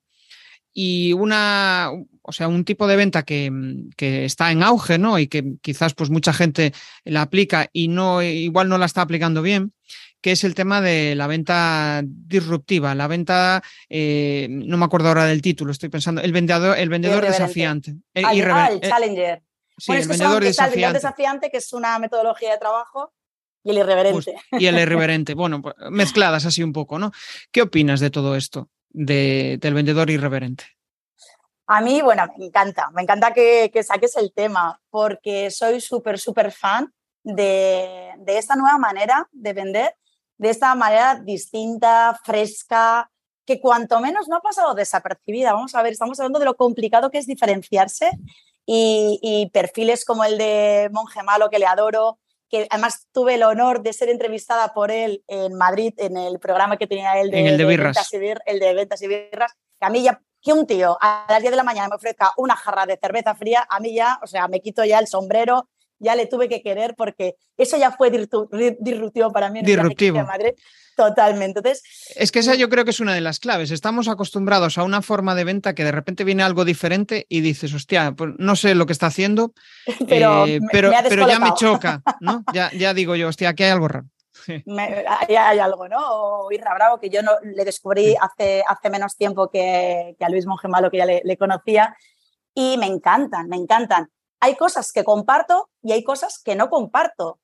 y 0.79 1.15
una, 1.15 1.91
o 2.21 2.33
sea, 2.33 2.49
un 2.49 2.63
tipo 2.63 2.87
de 2.87 2.97
venta 2.97 3.23
que, 3.23 3.51
está 3.97 4.53
en 4.53 4.63
auge, 4.63 4.99
¿no? 4.99 5.19
Y 5.19 5.27
que 5.27 5.55
quizás 5.63 5.95
pues 5.95 6.11
mucha 6.11 6.35
gente 6.35 6.75
la 7.05 7.23
aplica 7.23 7.71
y 7.73 7.89
no, 7.89 8.23
igual 8.23 8.69
no 8.69 8.77
la 8.77 8.85
está 8.85 9.01
aplicando 9.01 9.41
bien, 9.41 9.73
que 10.21 10.33
es 10.33 10.45
el 10.45 10.55
tema 10.55 10.83
de 10.83 11.15
la 11.15 11.29
venta 11.29 12.03
disruptiva, 12.05 12.95
la 12.95 13.07
venta, 13.07 13.63
eh, 13.89 14.49
no 14.51 14.77
me 14.77 14.85
acuerdo 14.85 15.09
ahora 15.09 15.25
del 15.25 15.41
título, 15.41 15.73
estoy 15.73 15.89
pensando, 15.89 16.21
el 16.21 16.33
vendedor, 16.33 16.79
el 16.79 16.91
vendedor 16.91 17.25
desafiante. 17.25 17.95
El, 18.13 18.27
ah, 18.27 18.69
el 18.71 18.81
challenger. 18.83 19.43
Sí, 19.79 19.93
el 19.93 20.07
vendedor 20.07 20.45
desafiante. 20.45 20.75
El 20.75 20.83
vendedor 20.83 20.93
desafiante, 20.93 21.51
que 21.51 21.57
es 21.57 21.73
una 21.73 21.99
metodología 21.99 22.53
de 22.53 22.59
trabajo 22.59 23.15
Y 23.65 23.71
el 23.71 23.79
irreverente. 23.79 24.37
y 24.53 24.67
el 24.67 24.79
irreverente. 24.79 25.33
Bueno, 25.33 25.63
pues, 25.63 25.75
mezcladas 25.91 26.45
así 26.45 26.63
un 26.63 26.75
poco, 26.75 26.99
¿no? 26.99 27.13
¿Qué 27.51 27.63
opinas 27.63 28.01
de 28.01 28.11
todo 28.11 28.37
esto, 28.37 28.69
de, 28.97 29.59
del 29.61 29.75
vendedor 29.75 30.09
irreverente? 30.11 30.65
A 31.67 31.81
mí, 31.81 32.01
bueno, 32.01 32.25
me 32.39 32.47
encanta, 32.47 32.91
me 32.93 33.03
encanta 33.03 33.33
que, 33.33 33.71
saques 33.83 34.17
el 34.17 34.33
tema, 34.33 34.81
porque 34.89 35.51
soy 35.51 35.81
súper, 35.81 36.19
súper 36.19 36.53
fan 36.53 36.93
de, 37.23 38.13
de, 38.19 38.39
esta 38.39 38.57
nueva 38.57 38.79
manera 38.79 39.29
de 39.33 39.53
vender, 39.53 39.95
de 40.39 40.51
esta 40.51 40.75
manera 40.75 41.17
distinta, 41.17 42.19
fresca, 42.25 43.11
que 43.45 43.61
cuanto 43.61 44.01
menos 44.01 44.29
no 44.29 44.37
ha 44.37 44.41
pasado 44.41 44.75
desapercibida. 44.75 45.53
Vamos 45.53 45.75
a 45.75 45.83
ver, 45.83 45.93
estamos 45.93 46.19
hablando 46.19 46.39
de 46.39 46.45
lo 46.45 46.57
complicado 46.57 47.11
que 47.11 47.19
es 47.19 47.27
diferenciarse 47.27 48.11
y, 48.65 49.51
perfiles 49.53 50.05
como 50.05 50.25
el 50.25 50.39
de 50.39 50.89
Monje 50.93 51.23
Malo, 51.23 51.51
que 51.51 51.59
le 51.59 51.67
adoro, 51.67 52.19
que 52.49 52.67
además 52.71 53.07
tuve 53.13 53.35
el 53.35 53.43
honor 53.43 53.83
de 53.83 53.93
ser 53.93 54.09
entrevistada 54.09 54.73
por 54.73 54.91
él 54.91 55.25
en 55.27 55.55
Madrid, 55.55 55.95
en 55.99 56.17
el 56.17 56.39
programa 56.39 56.77
que 56.77 56.87
tenía 56.87 57.21
él 57.21 57.31
de, 57.31 57.47
el 57.47 57.59
de, 57.59 57.65
Ventas 57.65 58.13
y, 58.13 58.17
el 58.17 58.59
de 58.61 58.75
ventas 58.75 59.03
y 59.03 59.09
birras, 59.09 59.53
que 59.79 59.87
a 59.87 59.91
mí 59.91 60.03
ya, 60.03 60.21
que 60.41 60.53
un 60.53 60.67
tío 60.67 60.97
a 61.01 61.27
las 61.29 61.41
10 61.41 61.51
de 61.51 61.57
la 61.57 61.65
mañana 61.65 61.89
me 61.89 61.97
ofrezca 61.97 62.33
una 62.37 62.57
jarra 62.57 62.87
de 62.87 62.99
cerveza 63.01 63.35
fría, 63.35 63.67
a 63.69 63.81
mí 63.81 63.95
ya, 63.95 64.19
o 64.23 64.27
sea, 64.27 64.49
me 64.49 64.61
quito 64.61 64.85
ya 64.85 64.99
el 64.99 65.09
sombrero, 65.09 65.69
ya 65.99 66.15
le 66.15 66.27
tuve 66.27 66.49
que 66.49 66.63
querer 66.63 66.95
porque 66.97 67.37
eso 67.57 67.77
ya 67.77 67.93
fue 67.93 68.11
disruptivo 68.11 69.33
para 69.33 69.51
mí 69.51 69.63
disruptivo. 69.63 70.23
Madrid. 70.25 70.53
Totalmente. 70.97 71.59
Entonces, 71.59 71.83
es 72.17 72.33
que 72.33 72.39
esa 72.39 72.55
yo 72.55 72.71
creo 72.71 72.85
que 72.85 72.91
es 72.91 73.01
una 73.01 73.13
de 73.13 73.21
las 73.21 73.39
claves. 73.39 73.71
Estamos 73.71 74.09
acostumbrados 74.09 74.79
a 74.79 74.83
una 74.83 75.03
forma 75.03 75.35
de 75.35 75.45
venta 75.45 75.75
que 75.75 75.85
de 75.85 75.93
repente 75.93 76.25
viene 76.25 76.43
algo 76.43 76.65
diferente 76.65 77.27
y 77.29 77.43
dices, 77.43 77.75
hostia, 77.75 78.13
pues 78.17 78.33
no 78.39 78.57
sé 78.57 78.75
lo 78.75 78.87
que 78.87 78.95
está 78.95 79.07
haciendo, 79.07 79.53
pero, 80.09 80.47
eh, 80.47 80.61
pero, 80.73 80.91
pero, 81.09 81.29
ya 81.29 81.39
me 81.39 81.53
choca, 81.55 82.03
¿no? 82.21 82.43
Ya, 82.55 82.71
ya 82.73 82.95
digo 82.95 83.15
yo, 83.15 83.29
hostia, 83.29 83.51
aquí 83.51 83.65
hay 83.65 83.71
algo 83.71 83.89
raro. 83.89 84.07
hay, 85.29 85.59
algo, 85.59 85.87
¿no? 85.89 85.99
O 86.01 86.53
Irra 86.53 86.75
Bravo, 86.75 86.99
que 86.99 87.11
yo 87.11 87.23
no, 87.23 87.33
le 87.43 87.65
descubrí 87.65 88.17
hace, 88.19 88.63
hace 88.67 88.89
menos 88.89 89.17
tiempo 89.17 89.51
que, 89.51 90.17
a 90.19 90.29
Luis 90.31 90.47
Mongemalo, 90.47 90.91
que 90.91 90.97
ya 90.97 91.07
le 91.07 91.37
conocía, 91.37 91.95
y 92.55 92.79
me 92.79 92.87
encantan, 92.87 93.49
me 93.49 93.57
encantan. 93.57 94.09
Hay 94.41 94.57
cosas 94.57 94.93
que 94.93 95.05
comparto 95.05 95.71
y 95.83 95.93
hay 95.93 96.05
cosas 96.05 96.41
que 96.43 96.55
no 96.55 96.69
comparto. 96.71 97.39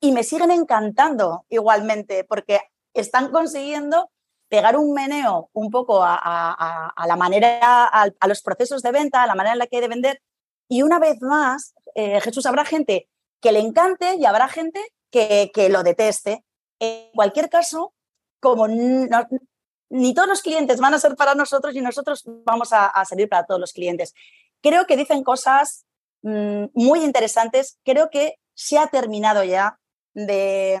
Y 0.00 0.12
me 0.12 0.22
siguen 0.22 0.50
encantando 0.50 1.44
igualmente, 1.48 2.24
porque 2.24 2.60
están 2.94 3.30
consiguiendo 3.30 4.10
pegar 4.48 4.76
un 4.76 4.92
meneo 4.92 5.50
un 5.52 5.70
poco 5.70 6.00
a, 6.02 6.94
la 7.06 7.16
manera, 7.16 7.84
a, 7.84 8.26
los 8.26 8.42
procesos 8.42 8.82
de 8.82 8.92
venta, 8.92 9.22
a 9.22 9.26
la 9.26 9.34
manera 9.34 9.52
en 9.52 9.58
la 9.58 9.66
que 9.66 9.76
hay 9.76 9.82
de 9.82 9.88
vender. 9.88 10.22
Y 10.68 10.82
una 10.82 10.98
vez 10.98 11.20
más, 11.20 11.74
eh, 11.94 12.20
Jesús, 12.20 12.46
habrá 12.46 12.64
gente 12.64 13.08
que 13.40 13.52
le 13.52 13.60
encante 13.60 14.16
y 14.16 14.24
habrá 14.24 14.48
gente 14.48 14.80
que, 15.10 15.68
lo 15.70 15.82
deteste. 15.82 16.44
En 16.78 17.10
cualquier 17.14 17.48
caso, 17.48 17.94
como 18.40 18.68
ni 18.68 20.14
todos 20.14 20.28
los 20.28 20.42
clientes 20.42 20.80
van 20.80 20.94
a 20.94 20.98
ser 20.98 21.16
para 21.16 21.34
nosotros 21.34 21.74
y 21.74 21.80
nosotros 21.80 22.22
vamos 22.44 22.70
a, 22.72 23.04
servir 23.04 23.28
para 23.28 23.46
todos 23.46 23.60
los 23.60 23.72
clientes. 23.72 24.14
Creo 24.62 24.86
que 24.86 24.96
dicen 24.96 25.22
cosas 25.22 25.86
mm, 26.22 26.66
muy 26.74 27.04
interesantes. 27.04 27.78
Creo 27.84 28.10
que 28.10 28.36
se 28.54 28.78
ha 28.78 28.86
terminado 28.88 29.44
ya 29.44 29.78
de, 30.14 30.80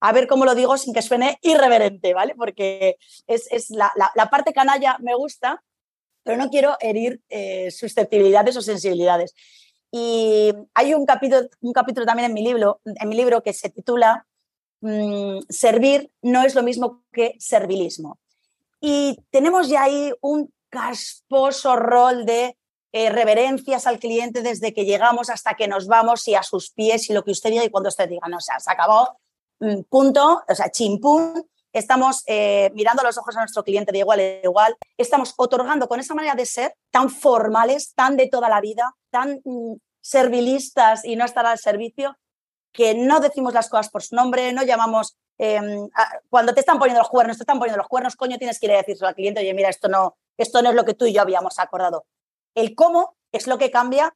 a 0.00 0.12
ver 0.12 0.26
cómo 0.26 0.44
lo 0.44 0.54
digo 0.54 0.76
sin 0.78 0.94
que 0.94 1.02
suene 1.02 1.38
irreverente, 1.42 2.14
¿vale? 2.14 2.34
Porque 2.34 2.96
es, 3.26 3.70
la, 3.70 3.92
parte 4.30 4.52
canalla 4.52 4.96
me 5.00 5.14
gusta, 5.14 5.62
pero 6.22 6.38
no 6.38 6.48
quiero 6.48 6.76
herir 6.80 7.20
eh, 7.28 7.70
susceptibilidades 7.70 8.56
o 8.56 8.62
sensibilidades. 8.62 9.34
Y 9.92 10.52
hay 10.74 10.94
un 10.94 11.04
capítulo, 11.04 11.48
un 11.60 11.72
capítulo 11.72 12.06
también 12.06 12.26
en 12.30 12.34
mi 12.34 12.42
libro, 12.42 12.80
en 12.84 13.08
mi 13.08 13.16
libro 13.16 13.42
que 13.42 13.52
se 13.52 13.70
titula 13.70 14.26
mm, 14.80 15.40
Servir 15.48 16.10
no 16.22 16.42
es 16.42 16.54
lo 16.54 16.62
mismo 16.62 17.02
que 17.12 17.34
servilismo. 17.38 18.18
Y 18.80 19.18
tenemos 19.30 19.68
ya 19.68 19.82
ahí 19.82 20.12
un 20.22 20.52
casposo 20.70 21.76
rol 21.76 22.24
de 22.24 22.56
eh, 22.92 23.10
reverencias 23.10 23.86
al 23.86 23.98
cliente 23.98 24.42
desde 24.42 24.74
que 24.74 24.84
llegamos 24.84 25.30
hasta 25.30 25.54
que 25.54 25.68
nos 25.68 25.86
vamos 25.86 26.26
y 26.28 26.34
a 26.34 26.42
sus 26.42 26.70
pies 26.70 27.08
y 27.10 27.12
lo 27.12 27.24
que 27.24 27.30
usted 27.30 27.50
diga 27.50 27.64
y 27.64 27.70
cuando 27.70 27.88
usted 27.88 28.08
diga, 28.08 28.28
no, 28.28 28.40
se 28.40 28.52
ha 28.52 28.72
acabado, 28.72 29.16
Mm, 29.60 29.82
punto, 29.90 30.42
o 30.48 30.54
sea, 30.54 30.70
chimpún, 30.70 31.46
estamos 31.72 32.22
eh, 32.26 32.70
mirando 32.74 33.02
a 33.02 33.04
los 33.04 33.18
ojos 33.18 33.36
a 33.36 33.40
nuestro 33.40 33.62
cliente 33.62 33.92
de 33.92 33.98
igual 33.98 34.18
a 34.18 34.40
igual, 34.42 34.76
estamos 34.96 35.34
otorgando 35.36 35.86
con 35.86 36.00
esa 36.00 36.14
manera 36.14 36.34
de 36.34 36.46
ser 36.46 36.74
tan 36.90 37.10
formales, 37.10 37.92
tan 37.94 38.16
de 38.16 38.26
toda 38.28 38.48
la 38.48 38.60
vida, 38.62 38.94
tan 39.10 39.40
mm, 39.44 39.74
servilistas 40.00 41.04
y 41.04 41.14
no 41.14 41.26
estar 41.26 41.44
al 41.44 41.58
servicio, 41.58 42.16
que 42.72 42.94
no 42.94 43.20
decimos 43.20 43.52
las 43.52 43.68
cosas 43.68 43.90
por 43.90 44.02
su 44.02 44.14
nombre, 44.14 44.52
no 44.54 44.62
llamamos, 44.62 45.18
em, 45.36 45.88
cuando 46.30 46.54
te 46.54 46.60
están 46.60 46.78
poniendo 46.78 47.00
los 47.00 47.10
cuernos, 47.10 47.36
te 47.36 47.42
están 47.42 47.58
poniendo 47.58 47.78
los 47.78 47.88
cuernos, 47.88 48.16
coño, 48.16 48.38
tienes 48.38 48.58
que 48.58 48.66
ir 48.66 48.72
a 48.72 48.76
decirlo 48.78 49.08
al 49.08 49.14
cliente, 49.14 49.40
oye, 49.40 49.52
mira, 49.52 49.68
esto 49.68 49.88
no, 49.88 50.16
esto 50.38 50.62
no 50.62 50.70
es 50.70 50.74
lo 50.74 50.84
que 50.86 50.94
tú 50.94 51.04
y 51.04 51.12
yo 51.12 51.20
habíamos 51.20 51.58
acordado. 51.58 52.06
El 52.54 52.74
cómo 52.74 53.16
es 53.32 53.46
lo 53.46 53.58
que 53.58 53.70
cambia 53.70 54.14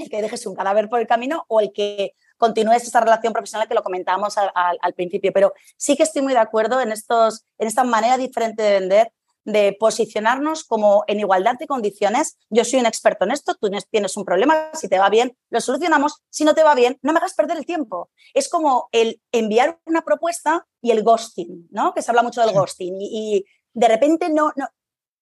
el 0.00 0.10
que 0.10 0.22
dejes 0.22 0.46
un 0.46 0.54
cadáver 0.54 0.88
por 0.88 1.00
el 1.00 1.06
camino 1.06 1.44
o 1.48 1.60
el 1.60 1.72
que 1.72 2.14
continúes 2.36 2.82
esa 2.84 3.00
relación 3.00 3.32
profesional 3.32 3.68
que 3.68 3.74
lo 3.74 3.82
comentábamos 3.82 4.36
al, 4.38 4.94
principio. 4.94 5.32
Pero 5.32 5.52
sí 5.76 5.96
que 5.96 6.04
estoy 6.04 6.22
muy 6.22 6.32
de 6.32 6.38
acuerdo 6.38 6.80
en, 6.80 6.90
estos, 6.90 7.44
en 7.58 7.68
esta 7.68 7.84
manera 7.84 8.16
diferente 8.16 8.62
de 8.62 8.80
vender, 8.80 9.12
de 9.44 9.76
posicionarnos 9.78 10.64
como 10.64 11.04
en 11.06 11.20
igualdad 11.20 11.56
de 11.58 11.66
condiciones. 11.66 12.38
Yo 12.48 12.64
soy 12.64 12.80
un 12.80 12.86
experto 12.86 13.24
en 13.24 13.32
esto, 13.32 13.54
tú 13.54 13.70
tienes 13.90 14.16
un 14.16 14.24
problema, 14.24 14.70
si 14.72 14.88
te 14.88 14.98
va 14.98 15.10
bien, 15.10 15.36
lo 15.50 15.60
solucionamos, 15.60 16.22
si 16.30 16.44
no 16.44 16.54
te 16.54 16.62
va 16.62 16.74
bien, 16.74 16.98
no 17.02 17.12
me 17.12 17.18
hagas 17.18 17.34
perder 17.34 17.58
el 17.58 17.66
tiempo. 17.66 18.10
Es 18.32 18.48
como 18.48 18.88
el 18.92 19.20
enviar 19.32 19.78
una 19.84 20.02
propuesta 20.02 20.66
y 20.80 20.92
el 20.92 21.02
ghosting, 21.02 21.68
¿no? 21.70 21.92
Que 21.92 22.00
se 22.00 22.10
habla 22.10 22.22
mucho 22.22 22.40
del 22.40 22.54
ghosting 22.54 22.96
y, 22.98 23.36
y, 23.36 23.44
de 23.72 23.86
repente 23.86 24.28
no, 24.30 24.52
no, 24.56 24.66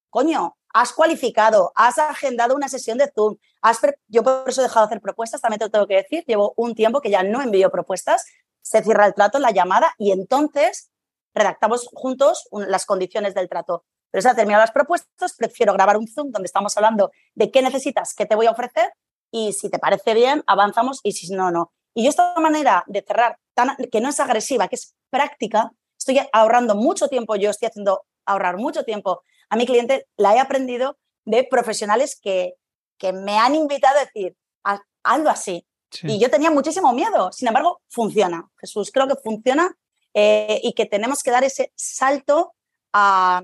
coño, 0.08 0.57
has 0.72 0.92
cualificado, 0.92 1.72
has 1.74 1.98
agendado 1.98 2.54
una 2.54 2.68
sesión 2.68 2.98
de 2.98 3.10
Zoom, 3.14 3.36
has 3.62 3.80
yo 4.08 4.22
por 4.22 4.44
eso 4.46 4.60
he 4.60 4.64
dejado 4.64 4.86
de 4.86 4.90
hacer 4.90 5.00
propuestas, 5.00 5.40
también 5.40 5.58
te 5.58 5.66
lo 5.66 5.70
tengo 5.70 5.86
que 5.86 5.96
decir, 5.96 6.24
llevo 6.26 6.54
un 6.56 6.74
tiempo 6.74 7.00
que 7.00 7.10
ya 7.10 7.22
no 7.22 7.42
envío 7.42 7.70
propuestas, 7.70 8.26
se 8.62 8.82
cierra 8.82 9.06
el 9.06 9.14
trato, 9.14 9.38
la 9.38 9.50
llamada 9.50 9.94
y 9.98 10.12
entonces 10.12 10.90
redactamos 11.34 11.88
juntos 11.92 12.48
las 12.52 12.84
condiciones 12.86 13.34
del 13.34 13.48
trato. 13.48 13.84
Pero 14.10 14.22
si 14.22 14.28
ha 14.28 14.34
terminado 14.34 14.62
las 14.62 14.72
propuestas, 14.72 15.34
prefiero 15.36 15.72
grabar 15.72 15.96
un 15.96 16.08
Zoom 16.08 16.30
donde 16.30 16.46
estamos 16.46 16.76
hablando 16.76 17.10
de 17.34 17.50
qué 17.50 17.62
necesitas, 17.62 18.14
qué 18.14 18.26
te 18.26 18.34
voy 18.34 18.46
a 18.46 18.50
ofrecer 18.50 18.92
y 19.30 19.52
si 19.52 19.68
te 19.70 19.78
parece 19.78 20.14
bien, 20.14 20.42
avanzamos 20.46 21.00
y 21.02 21.12
si 21.12 21.32
no, 21.34 21.50
no. 21.50 21.72
Y 21.94 22.04
yo 22.04 22.10
esta 22.10 22.34
manera 22.40 22.84
de 22.86 23.02
cerrar, 23.02 23.38
tan, 23.54 23.76
que 23.90 24.00
no 24.00 24.08
es 24.08 24.20
agresiva, 24.20 24.68
que 24.68 24.76
es 24.76 24.94
práctica, 25.10 25.72
estoy 25.98 26.20
ahorrando 26.32 26.74
mucho 26.74 27.08
tiempo, 27.08 27.36
yo 27.36 27.50
estoy 27.50 27.68
haciendo 27.68 28.04
ahorrar 28.24 28.56
mucho 28.56 28.84
tiempo 28.84 29.22
a 29.50 29.56
mi 29.56 29.66
cliente 29.66 30.06
la 30.16 30.34
he 30.34 30.40
aprendido 30.40 30.98
de 31.24 31.44
profesionales 31.44 32.18
que, 32.20 32.54
que 32.98 33.12
me 33.12 33.38
han 33.38 33.54
invitado 33.54 33.98
a 33.98 34.04
decir, 34.04 34.36
algo 35.02 35.28
así. 35.28 35.64
Y 36.02 36.18
yo 36.18 36.30
tenía 36.30 36.50
muchísimo 36.50 36.92
miedo, 36.92 37.32
sin 37.32 37.48
embargo, 37.48 37.80
funciona. 37.88 38.46
Jesús, 38.60 38.90
creo 38.92 39.08
que 39.08 39.14
funciona 39.16 39.74
eh, 40.12 40.60
y 40.62 40.74
que 40.74 40.84
tenemos 40.84 41.22
que 41.22 41.30
dar 41.30 41.44
ese 41.44 41.72
salto 41.76 42.52
a 42.92 43.42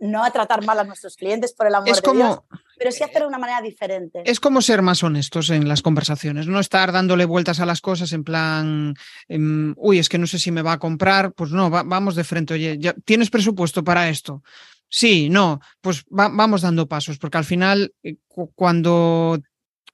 no 0.00 0.24
a 0.24 0.30
tratar 0.30 0.64
mal 0.64 0.78
a 0.78 0.84
nuestros 0.84 1.16
clientes 1.16 1.52
por 1.52 1.66
el 1.66 1.74
amor 1.74 1.88
de 1.88 2.12
Dios, 2.12 2.40
pero 2.78 2.92
sí 2.92 3.02
hacerlo 3.02 3.22
de 3.22 3.28
una 3.28 3.38
manera 3.38 3.60
diferente. 3.60 4.22
Es 4.24 4.38
como 4.38 4.62
ser 4.62 4.80
más 4.80 5.02
honestos 5.02 5.50
en 5.50 5.68
las 5.68 5.82
conversaciones, 5.82 6.46
no 6.46 6.60
estar 6.60 6.92
dándole 6.92 7.24
vueltas 7.24 7.58
a 7.58 7.66
las 7.66 7.80
cosas 7.80 8.12
en 8.12 8.22
plan, 8.22 8.94
em, 9.26 9.74
uy, 9.76 9.98
es 9.98 10.08
que 10.08 10.18
no 10.18 10.28
sé 10.28 10.38
si 10.38 10.52
me 10.52 10.62
va 10.62 10.74
a 10.74 10.78
comprar, 10.78 11.32
pues 11.32 11.50
no, 11.50 11.68
vamos 11.68 12.14
de 12.14 12.22
frente, 12.22 12.54
oye, 12.54 12.78
¿tienes 13.04 13.30
presupuesto 13.30 13.82
para 13.82 14.08
esto? 14.08 14.42
Sí, 14.88 15.28
no, 15.28 15.60
pues 15.80 16.04
vamos 16.08 16.62
dando 16.62 16.88
pasos, 16.88 17.18
porque 17.18 17.38
al 17.38 17.44
final, 17.44 17.92
eh, 18.02 18.16
cuando... 18.54 19.40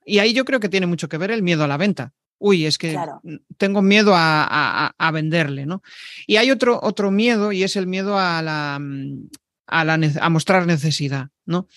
Y 0.05 0.18
ahí 0.18 0.32
yo 0.32 0.45
creo 0.45 0.61
que 0.61 0.68
tiene 0.68 0.86
mucho 0.86 1.09
que 1.09 1.18
ver 1.18 1.30
el 1.30 1.42
miedo 1.42 1.64
a 1.64 1.68
la 1.68 1.76
venta. 1.76 2.12
Uy, 2.38 2.66
es 2.66 2.78
que 2.78 2.99
tengo 3.57 3.80
miedo 3.80 4.12
a, 4.14 4.92
a, 4.99 5.11
venderle, 5.12 5.66
¿no? 5.66 5.82
Y 6.26 6.36
hay 6.36 6.51
otro, 6.51 6.78
otro 6.82 7.11
miedo 7.11 7.53
y 7.53 7.62
es 7.62 7.76
el 7.76 7.86
miedo 7.86 8.18
a, 8.18 8.42
la, 8.42 8.78
mm, 8.78 9.30
a, 9.66 9.84
la, 9.84 9.99
a 10.20 10.28
mostrar 10.28 10.66
necesidad, 10.66 11.28
¿no? 11.47 11.68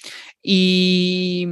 Y, 0.41 1.47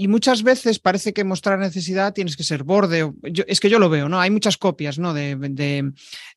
y 0.00 0.08
muchas 0.08 0.42
veces 0.42 0.78
parece 0.78 1.12
que 1.12 1.24
mostrar 1.24 1.58
necesidad 1.58 2.14
tienes 2.14 2.34
que 2.34 2.42
ser 2.42 2.62
borde. 2.62 3.12
es 3.46 3.60
que 3.60 3.68
yo 3.68 3.78
lo 3.78 3.90
veo, 3.90 4.08
¿no? 4.08 4.18
Hay 4.18 4.30
muchas 4.30 4.56
copias, 4.56 4.98
¿no? 4.98 5.12
De, 5.12 5.36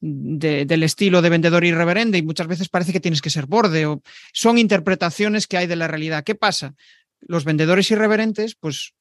del 0.01 0.84
estilo 0.84 1.22
de 1.22 1.30
vendedor 1.30 1.64
irreverente 1.64 2.18
y 2.18 2.24
muchas 2.24 2.47
veces 2.47 2.68
parece 2.68 2.91
que 2.91 2.99
tienes 2.99 3.22
que 3.22 3.30
ser 3.30 3.45
borde. 3.45 3.86
O 3.86 4.01
son 4.34 4.57
interpretaciones 4.57 5.47
que 5.47 5.55
hay 5.55 5.68
de 5.68 5.78
la 5.78 5.88
realidad. 5.88 6.26
¿Qué 6.26 6.36
pasa? 6.36 6.76
Los 7.22 7.45
vendedores 7.45 7.89
irreverentes, 7.89 8.55
pues 8.55 8.95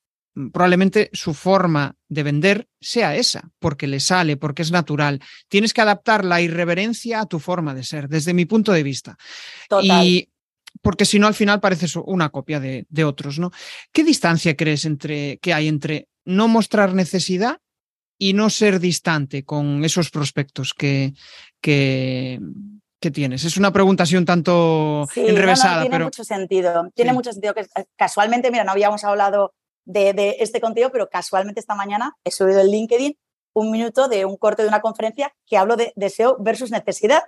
probablemente 0.53 1.11
su 1.13 1.35
forma 1.35 1.97
de 2.09 2.23
vender 2.23 2.69
sea 2.81 3.17
esa, 3.17 3.51
porque 3.59 3.89
le 3.89 3.99
sale, 3.99 4.37
porque 4.37 4.63
es 4.63 4.71
natural. 4.71 5.21
Tienes 5.49 5.75
que 5.75 5.81
adaptar 5.81 6.25
la 6.25 6.41
irreverencia 6.41 7.19
a 7.19 7.27
tu 7.27 7.41
forma 7.41 7.75
de 7.75 7.83
ser, 7.83 8.09
desde 8.09 8.33
mi 8.33 8.45
punto 8.45 8.71
de 8.71 8.85
vista. 8.85 9.19
Total 9.69 10.29
porque 10.83 11.05
si 11.05 11.19
no 11.19 11.27
al 11.27 11.35
final 11.35 11.61
pareces 11.61 11.97
una 11.97 12.29
copia 12.31 12.61
de, 12.61 13.05
otros, 13.05 13.39
¿no? 13.39 13.51
¿Qué 13.93 14.05
distancia 14.05 14.57
crees 14.57 14.85
entre, 14.85 15.39
que 15.39 15.55
hay 15.55 15.69
entre 15.69 16.09
no 16.25 16.49
mostrar 16.49 16.93
necesidad 16.93 17.61
y 18.19 18.35
no 18.35 18.51
ser 18.51 18.81
distante 18.81 19.45
con 19.45 19.85
esos 19.85 20.11
prospectos 20.11 20.75
que, 20.75 21.15
que, 21.61 22.41
que 23.01 23.11
tienes? 23.11 23.45
Es 23.45 23.57
una 23.57 23.73
pregunta 23.73 24.03
así 24.03 24.17
un 24.17 24.25
tanto 24.25 25.09
enrevesada. 25.15 25.83
tiene 25.83 26.05
mucho 26.05 26.25
sentido. 26.25 26.91
Tiene 26.95 27.13
mucho 27.13 27.33
sentido 27.33 27.55
que 27.55 27.67
casualmente, 27.97 28.51
mira, 28.51 28.65
no 28.65 28.73
habíamos 28.73 29.05
hablado 29.05 29.55
de, 29.85 30.13
de, 30.13 30.37
este 30.41 30.61
contigo, 30.61 30.91
pero 30.93 31.09
casualmente 31.09 31.61
esta 31.61 31.75
mañana 31.75 32.17
he 32.25 32.31
subido 32.31 32.61
el 32.61 32.71
LinkedIn 32.71 33.17
un 33.55 33.71
minuto 33.71 34.09
de 34.09 34.25
un 34.25 34.37
corte 34.37 34.63
de 34.63 34.69
una 34.69 34.81
conferencia 34.81 35.35
que 35.47 35.57
hablo 35.57 35.77
de 35.77 35.93
deseo 35.97 36.37
versus 36.41 36.71
necesidad. 36.71 37.23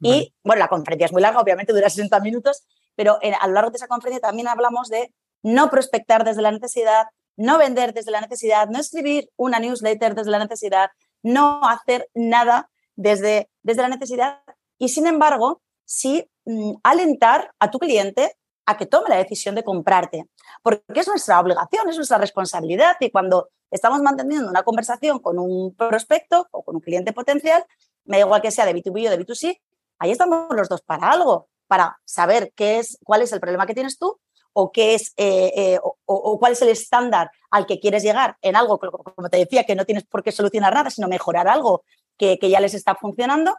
Y 0.00 0.34
bueno, 0.42 0.60
la 0.60 0.68
conferencia 0.68 1.06
es 1.06 1.12
muy 1.12 1.22
larga, 1.22 1.40
obviamente 1.40 1.72
dura 1.72 1.88
60 1.88 2.20
minutos, 2.20 2.64
pero 2.96 3.18
a 3.40 3.46
lo 3.46 3.54
largo 3.54 3.70
de 3.70 3.76
esa 3.76 3.88
conferencia 3.88 4.20
también 4.20 4.48
hablamos 4.48 4.88
de 4.88 5.12
no 5.42 5.70
prospectar 5.70 6.24
desde 6.24 6.42
la 6.42 6.50
necesidad, 6.50 7.06
no 7.36 7.58
vender 7.58 7.92
desde 7.92 8.10
la 8.10 8.20
necesidad, 8.20 8.68
no 8.68 8.78
escribir 8.78 9.30
una 9.36 9.58
newsletter 9.58 10.14
desde 10.14 10.30
la 10.30 10.38
necesidad, 10.38 10.90
no 11.22 11.60
hacer 11.68 12.08
nada 12.14 12.70
desde, 12.96 13.50
desde 13.62 13.82
la 13.82 13.88
necesidad. 13.88 14.42
Y, 14.78 14.88
sin 14.88 15.06
embargo, 15.06 15.62
sí 15.84 16.30
mm, 16.44 16.74
alentar 16.82 17.52
a 17.58 17.70
tu 17.70 17.78
cliente 17.78 18.36
a 18.66 18.76
que 18.76 18.86
tome 18.86 19.10
la 19.10 19.16
decisión 19.16 19.54
de 19.54 19.62
comprarte, 19.62 20.26
porque 20.62 21.00
es 21.00 21.06
nuestra 21.06 21.38
obligación, 21.38 21.88
es 21.88 21.96
nuestra 21.96 22.18
responsabilidad. 22.18 22.96
Y 23.00 23.10
cuando 23.10 23.50
estamos 23.70 24.00
manteniendo 24.00 24.48
una 24.48 24.62
conversación 24.62 25.18
con 25.18 25.38
un 25.38 25.74
prospecto 25.74 26.48
o 26.50 26.62
con 26.62 26.76
un 26.76 26.80
cliente 26.80 27.12
potencial, 27.12 27.64
me 28.04 28.18
da 28.18 28.24
igual 28.24 28.40
que 28.40 28.50
sea 28.50 28.64
de 28.64 28.74
B2B 28.74 29.08
o 29.08 29.10
de 29.10 29.18
B2C, 29.18 29.60
ahí 29.98 30.10
estamos 30.10 30.46
los 30.50 30.68
dos 30.68 30.82
para 30.82 31.10
algo, 31.10 31.48
para 31.66 31.98
saber 32.04 32.52
qué 32.54 32.78
es, 32.78 32.98
cuál 33.04 33.22
es 33.22 33.32
el 33.32 33.40
problema 33.40 33.66
que 33.66 33.74
tienes 33.74 33.98
tú 33.98 34.20
o 34.52 34.70
qué 34.70 34.94
es 34.94 35.12
eh, 35.16 35.52
eh, 35.56 35.80
o, 36.06 36.38
cuál 36.38 36.52
es 36.52 36.62
el 36.62 36.68
estándar 36.68 37.30
al 37.50 37.66
que 37.66 37.80
quieres 37.80 38.02
llegar 38.02 38.36
en 38.40 38.56
algo, 38.56 38.78
como 38.78 39.28
te 39.28 39.38
decía, 39.38 39.64
que 39.64 39.74
no 39.74 39.84
tienes 39.84 40.04
por 40.04 40.22
qué 40.22 40.32
solucionar 40.32 40.72
nada, 40.72 40.90
sino 40.90 41.08
mejorar 41.08 41.48
algo 41.48 41.84
que, 42.16 42.38
ya 42.40 42.60
les 42.60 42.74
está 42.74 42.94
funcionando. 42.94 43.56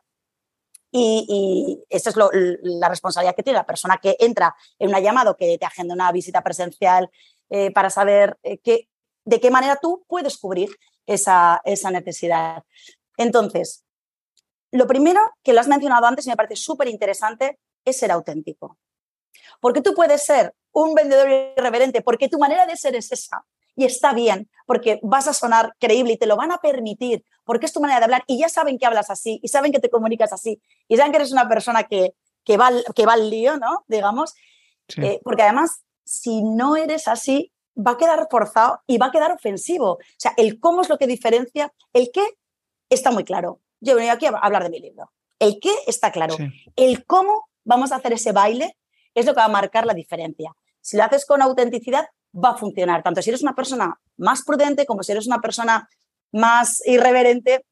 Y, 0.92 1.84
esa 1.90 2.10
es 2.10 2.16
la 2.62 2.88
responsabilidad 2.88 3.36
que 3.36 3.44
tiene 3.44 3.60
la 3.60 3.66
persona 3.66 4.00
que 4.02 4.16
entra 4.20 4.56
en 4.80 4.90
una 4.90 5.02
llamada 5.02 5.32
o 5.32 5.36
que 5.36 5.58
te 5.58 5.66
agenda 5.66 5.94
una 5.94 6.12
visita 6.14 6.42
presencial 6.42 7.10
eh, 7.50 7.72
para 7.72 7.90
saber 7.90 8.38
de 8.42 9.40
qué 9.42 9.52
manera 9.52 9.78
tú 9.82 10.06
puedes 10.08 10.38
cubrir 10.38 10.70
esa, 11.06 11.62
esa 11.66 11.92
necesidad. 11.92 12.64
Entonces, 13.18 13.84
lo 14.72 14.88
primero 14.88 15.20
que 15.44 15.54
lo 15.54 15.60
has 15.60 15.68
mencionado 15.68 16.06
antes 16.06 16.26
y 16.26 16.30
me 16.30 16.36
parece 16.36 16.56
súper 16.56 16.88
interesante 16.88 17.60
es 17.86 17.98
ser 17.98 18.12
auténtico. 18.12 18.78
Porque 19.62 19.82
tú 19.82 19.94
puedes 19.94 20.24
ser 20.24 20.54
un 20.72 20.94
vendedor 20.94 21.30
irreverente, 21.58 22.02
porque 22.02 22.28
tu 22.28 22.38
manera 22.38 22.66
de 22.66 22.76
ser 22.76 22.96
es 22.96 23.12
esa. 23.12 23.46
Y 23.78 23.86
está 23.86 24.14
bien, 24.14 24.50
porque 24.66 25.00
vas 25.04 25.28
a 25.28 25.34
sonar 25.34 25.76
creíble 25.80 26.14
y 26.14 26.18
te 26.18 26.28
lo 26.28 26.38
van 26.38 26.52
a 26.52 26.60
permitir, 26.60 27.26
porque 27.44 27.66
es 27.66 27.74
tu 27.74 27.82
manera 27.82 28.00
de 28.00 28.06
hablar 28.06 28.24
y 28.26 28.40
ya 28.40 28.48
saben 28.48 28.78
que 28.78 28.86
hablas 28.86 29.10
así 29.10 29.40
y 29.44 29.50
saben 29.50 29.74
que 29.74 29.80
te 29.80 29.90
comunicas 29.90 30.32
así 30.32 30.62
y 30.88 30.96
saben 30.96 31.12
que 31.12 31.18
eres 31.18 31.34
una 31.34 31.50
persona 31.50 31.84
que, 31.84 32.14
que, 32.46 32.56
va, 32.56 32.72
que 32.96 33.06
va 33.06 33.14
al 33.14 33.30
lío, 33.30 33.58
¿no? 33.58 33.84
Digamos. 33.88 34.34
Eh, 34.98 35.20
porque 35.24 35.44
además, 35.44 35.84
si 36.06 36.42
no 36.42 36.78
eres 36.78 37.08
así, 37.08 37.52
va 37.76 37.92
a 37.92 37.98
quedar 37.98 38.28
forzado 38.30 38.82
y 38.88 38.98
va 38.98 39.08
a 39.08 39.12
quedar 39.12 39.32
ofensivo. 39.32 39.94
O 39.94 40.00
sea, 40.18 40.34
el 40.38 40.60
cómo 40.60 40.82
es 40.82 40.90
lo 40.90 40.98
que 40.98 41.08
diferencia, 41.08 41.74
el 41.94 42.12
qué 42.14 42.24
está 42.90 43.12
muy 43.12 43.24
claro. 43.24 43.60
Yo 43.82 43.94
he 43.94 43.96
venido 43.96 44.14
aquí 44.14 44.26
a 44.26 44.30
hablar 44.30 44.64
de 44.64 44.70
mi 44.70 44.80
libro. 44.80 45.12
El 45.40 45.60
qué 45.60 45.72
está 45.88 46.12
claro. 46.12 46.36
El 46.76 47.06
cómo 47.06 47.50
vamos 47.66 47.92
a 47.92 47.98
hacer 47.98 48.14
ese 48.14 48.32
baile 48.32 48.78
es 49.14 49.26
lo 49.26 49.34
que 49.34 49.40
va 49.40 49.46
a 49.46 49.50
marcar 49.50 49.86
la 49.86 49.94
diferencia. 49.94 50.52
Si 50.82 50.98
lo 50.98 51.04
haces 51.04 51.26
con 51.26 51.42
autenticidad, 51.42 52.06
va 52.34 52.52
a 52.52 52.58
funcionar. 52.58 53.04
Tanto 53.04 53.22
si 53.22 53.30
eres 53.30 53.42
una 53.42 53.56
persona 53.56 54.00
más 54.18 54.44
prudente 54.44 54.86
como 54.86 55.04
si 55.04 55.12
eres 55.12 55.28
una 55.28 55.40
persona 55.40 55.90
más 56.32 56.82
irreverente, 56.86 57.66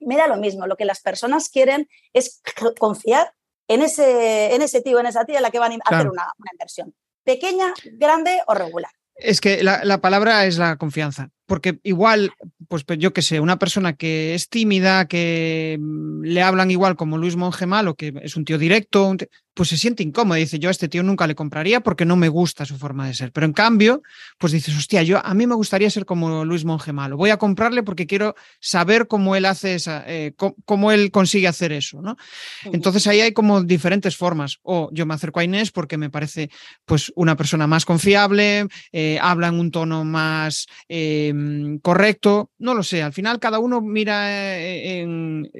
me 0.00 0.16
da 0.16 0.28
lo 0.28 0.36
mismo. 0.36 0.66
Lo 0.66 0.76
que 0.76 0.84
las 0.84 1.00
personas 1.00 1.48
quieren 1.48 1.88
es 2.12 2.40
confiar 2.78 3.32
en 3.68 3.82
ese, 3.82 4.54
en 4.54 4.62
ese 4.62 4.82
tío, 4.82 5.00
en 5.00 5.06
esa 5.06 5.24
tía 5.24 5.36
en 5.36 5.42
la 5.42 5.50
que 5.50 5.58
van 5.58 5.72
a 5.72 5.76
hacer 5.84 6.08
una 6.08 6.26
inversión. 6.52 6.94
Pequeña, 7.24 7.72
grande 7.92 8.42
o 8.46 8.54
regular. 8.54 8.92
Es 9.14 9.40
que 9.40 9.62
la, 9.62 10.00
palabra 10.00 10.44
es 10.44 10.58
la 10.58 10.76
confianza, 10.76 11.30
porque 11.46 11.78
igual, 11.82 12.32
pues, 12.68 12.84
yo 12.98 13.12
qué 13.12 13.22
sé, 13.22 13.40
una 13.40 13.58
persona 13.58 13.94
que 13.94 14.34
es 14.34 14.48
tímida, 14.48 15.06
que 15.06 15.78
mm, 15.80 16.22
le 16.22 16.42
hablan 16.42 16.70
igual 16.70 16.96
como 16.96 17.18
Luis 17.18 17.36
Monge 17.36 17.66
Malo, 17.66 17.94
que 17.94 18.12
es 18.22 18.36
un 18.36 18.44
tío 18.44 18.58
directo, 18.58 19.14
pues 19.54 19.68
se 19.68 19.76
siente 19.76 20.02
incómodo. 20.02 20.36
Dice, 20.36 20.58
yo 20.58 20.68
a 20.68 20.72
este 20.72 20.88
tío 20.88 21.02
nunca 21.02 21.26
le 21.26 21.34
compraría 21.34 21.80
porque 21.80 22.04
no 22.04 22.16
me 22.16 22.28
gusta 22.28 22.64
su 22.64 22.76
forma 22.76 23.06
de 23.06 23.14
ser. 23.14 23.32
Pero 23.32 23.46
en 23.46 23.52
cambio, 23.52 24.02
pues 24.38 24.52
dices, 24.52 24.76
hostia, 24.76 25.02
yo 25.02 25.24
a 25.24 25.32
mí 25.34 25.46
me 25.46 25.54
gustaría 25.54 25.88
ser 25.90 26.04
como 26.04 26.44
Luis 26.44 26.64
Monge 26.64 26.92
Malo. 26.92 27.16
Voy 27.16 27.30
a 27.30 27.36
comprarle 27.38 27.82
porque 27.82 28.06
quiero 28.06 28.34
saber 28.60 29.06
cómo 29.06 29.36
él 29.36 29.46
hace 29.46 29.76
esa, 29.76 30.04
eh, 30.06 30.34
cómo, 30.36 30.92
él 30.92 31.10
consigue 31.10 31.48
hacer 31.48 31.72
eso, 31.72 32.02
¿no? 32.02 32.16
Entonces 32.64 33.06
ahí 33.06 33.20
hay 33.20 33.32
como 33.32 33.62
diferentes 33.62 34.16
formas. 34.16 34.58
O 34.62 34.90
yo 34.92 35.06
me 35.06 35.14
acerco 35.14 35.40
a 35.40 35.44
Inés 35.44 35.70
porque 35.70 35.96
me 35.96 36.10
parece, 36.10 36.50
pues, 36.84 37.12
una 37.14 37.36
persona 37.36 37.66
más 37.66 37.84
confiable. 37.84 38.66
Eh, 38.92 39.18
habla 39.22 39.48
en 39.48 39.60
un 39.60 39.70
tono 39.70 40.04
más 40.04 40.66
em, 40.88 41.78
correcto, 41.78 42.50
no 42.58 42.74
lo 42.74 42.82
sé, 42.82 43.02
al 43.02 43.12
final 43.12 43.38
cada 43.38 43.58
uno 43.58 43.80
mira 43.80 44.60
eh, 44.60 45.00
en, 45.00 45.50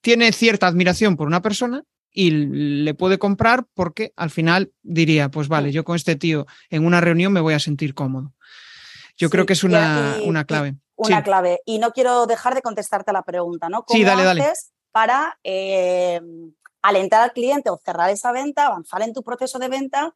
tiene 0.00 0.32
cierta 0.32 0.66
admiración 0.66 1.16
por 1.16 1.26
una 1.26 1.42
persona 1.42 1.84
y 2.12 2.30
le 2.30 2.94
puede 2.94 3.18
comprar 3.18 3.66
porque 3.74 4.12
al 4.16 4.30
final 4.30 4.72
diría, 4.82 5.30
pues 5.30 5.48
vale, 5.48 5.72
yo 5.72 5.84
con 5.84 5.96
este 5.96 6.16
tío 6.16 6.46
en 6.70 6.84
una 6.84 7.00
reunión 7.00 7.32
me 7.32 7.40
voy 7.40 7.54
a 7.54 7.58
sentir 7.58 7.94
cómodo. 7.94 8.32
Yo 9.16 9.30
creo 9.30 9.46
que 9.46 9.52
es 9.52 9.64
una, 9.64 10.16
una 10.24 10.44
clave. 10.44 10.76
Una 10.96 11.22
clave. 11.22 11.60
Y 11.64 11.78
no 11.78 11.92
quiero 11.92 12.26
dejar 12.26 12.54
de 12.54 12.62
contestarte 12.62 13.12
la 13.12 13.22
pregunta, 13.22 13.68
¿no? 13.68 13.84
¿Cómo 13.84 13.96
sí, 13.96 14.04
dale, 14.04 14.28
haces 14.28 14.72
para 14.90 15.38
alentar 16.82 17.22
al 17.22 17.32
cliente 17.32 17.70
o 17.70 17.80
cerrar 17.82 18.10
esa 18.10 18.32
venta, 18.32 18.66
avanzar 18.66 19.02
en 19.02 19.12
tu 19.12 19.22
proceso 19.22 19.58
de 19.58 19.68
venta, 19.68 20.14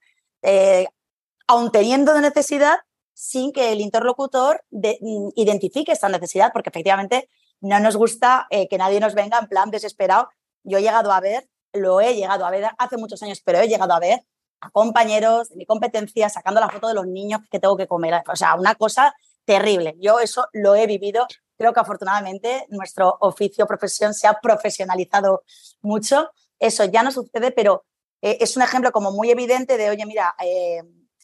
aun 1.47 1.71
teniendo 1.71 2.21
necesidad, 2.21 2.79
sin 3.17 3.51
que 3.51 3.73
el 3.73 3.81
interlocutor 3.81 4.63
mm, 4.71 5.31
identifique 5.37 5.91
esta 5.91 6.11
necesidad, 6.11 6.53
porque 6.53 6.69
efectivamente 6.69 7.31
no 7.63 7.81
nos 7.81 7.97
gusta 7.97 8.47
eh, 8.51 8.69
que 8.69 8.77
nadie 8.77 9.01
nos 9.01 9.15
venga 9.15 9.39
en 9.39 9.49
plan 9.49 9.71
desesperado. 9.71 10.29
Yo 10.65 10.79
he 10.79 10.83
llegado 10.83 11.11
a 11.11 11.21
ver, 11.21 11.49
lo 11.77 12.01
he 12.01 12.15
llegado 12.15 12.45
a 12.45 12.51
ver 12.51 12.67
hace 12.79 12.97
muchos 12.97 13.23
años, 13.23 13.41
pero 13.45 13.59
he 13.61 13.69
llegado 13.69 13.95
a 13.95 14.01
ver 14.01 14.25
a 14.61 14.71
compañeros 14.71 15.51
de 15.51 15.57
mi 15.57 15.67
competencia 15.67 16.29
sacando 16.29 16.61
la 16.61 16.69
foto 16.69 16.89
de 16.89 16.95
los 16.95 17.07
niños 17.07 17.41
que 17.51 17.61
tengo 17.61 17.77
que 17.77 17.87
comer. 17.87 18.23
O 18.29 18.37
sea, 18.37 18.55
una 18.55 18.75
cosa 18.75 19.15
terrible. 19.45 19.97
Yo 19.99 20.21
eso 20.21 20.49
lo 20.53 20.75
he 20.75 20.87
vivido. 20.87 21.27
Creo 21.57 21.73
que 21.73 21.81
afortunadamente 21.81 22.67
nuestro 22.71 23.17
oficio, 23.21 23.67
profesión 23.67 24.13
se 24.13 24.27
ha 24.27 24.41
profesionalizado 24.41 25.43
mucho. 25.81 26.31
Eso 26.59 26.85
ya 26.85 27.03
no 27.03 27.13
sucede, 27.13 27.53
pero 27.53 27.85
eh, 28.23 28.39
es 28.41 28.57
un 28.57 28.63
ejemplo 28.63 28.93
como 28.93 29.13
muy 29.13 29.31
evidente 29.31 29.77
de, 29.77 29.91
oye, 29.91 30.05
mira, 30.07 30.35
eh, 30.43 30.83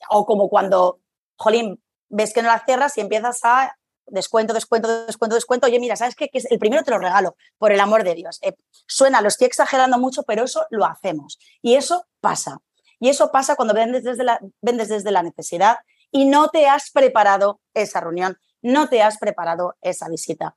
o 0.09 0.25
como 0.25 0.49
cuando, 0.49 1.01
jolín, 1.37 1.83
ves 2.09 2.33
que 2.33 2.43
no 2.43 2.49
la 2.49 2.65
cierras 2.65 2.97
y 2.99 3.01
empiezas 3.01 3.41
a 3.45 3.77
descuento, 4.13 4.53
descuento, 4.53 5.07
descuento, 5.07 5.35
descuento. 5.35 5.67
Oye, 5.67 5.81
mira, 5.81 5.97
¿sabes 5.97 6.15
qué? 6.15 6.29
Que 6.29 6.41
el 6.51 6.59
primero 6.59 6.83
te 6.85 6.91
lo 6.91 6.99
regalo, 6.99 7.37
por 7.59 7.73
el 7.73 7.81
amor 7.81 8.05
de 8.05 8.15
Dios. 8.15 8.39
Eh, 8.43 8.55
suena, 8.87 9.21
lo 9.21 9.29
estoy 9.29 9.47
exagerando 9.47 9.99
mucho, 9.99 10.23
pero 10.23 10.45
eso 10.45 10.67
lo 10.71 10.85
hacemos. 10.85 11.39
Y 11.63 11.75
eso 11.75 12.07
pasa. 12.21 12.59
Y 13.01 13.09
eso 13.09 13.33
pasa 13.33 13.57
cuando 13.57 13.75
vendes 13.75 14.05
desde 14.05 14.23
la, 14.23 14.41
vendes 14.61 14.89
desde 14.89 15.11
la 15.11 15.23
necesidad 15.23 15.79
y 16.11 16.27
no 16.27 16.49
te 16.49 16.67
has 16.67 16.91
preparado 16.91 17.61
esa 17.75 18.01
reunión, 18.01 18.39
no 18.61 18.89
te 18.89 19.03
has 19.03 19.19
preparado 19.19 19.75
esa 19.81 20.09
visita. 20.09 20.57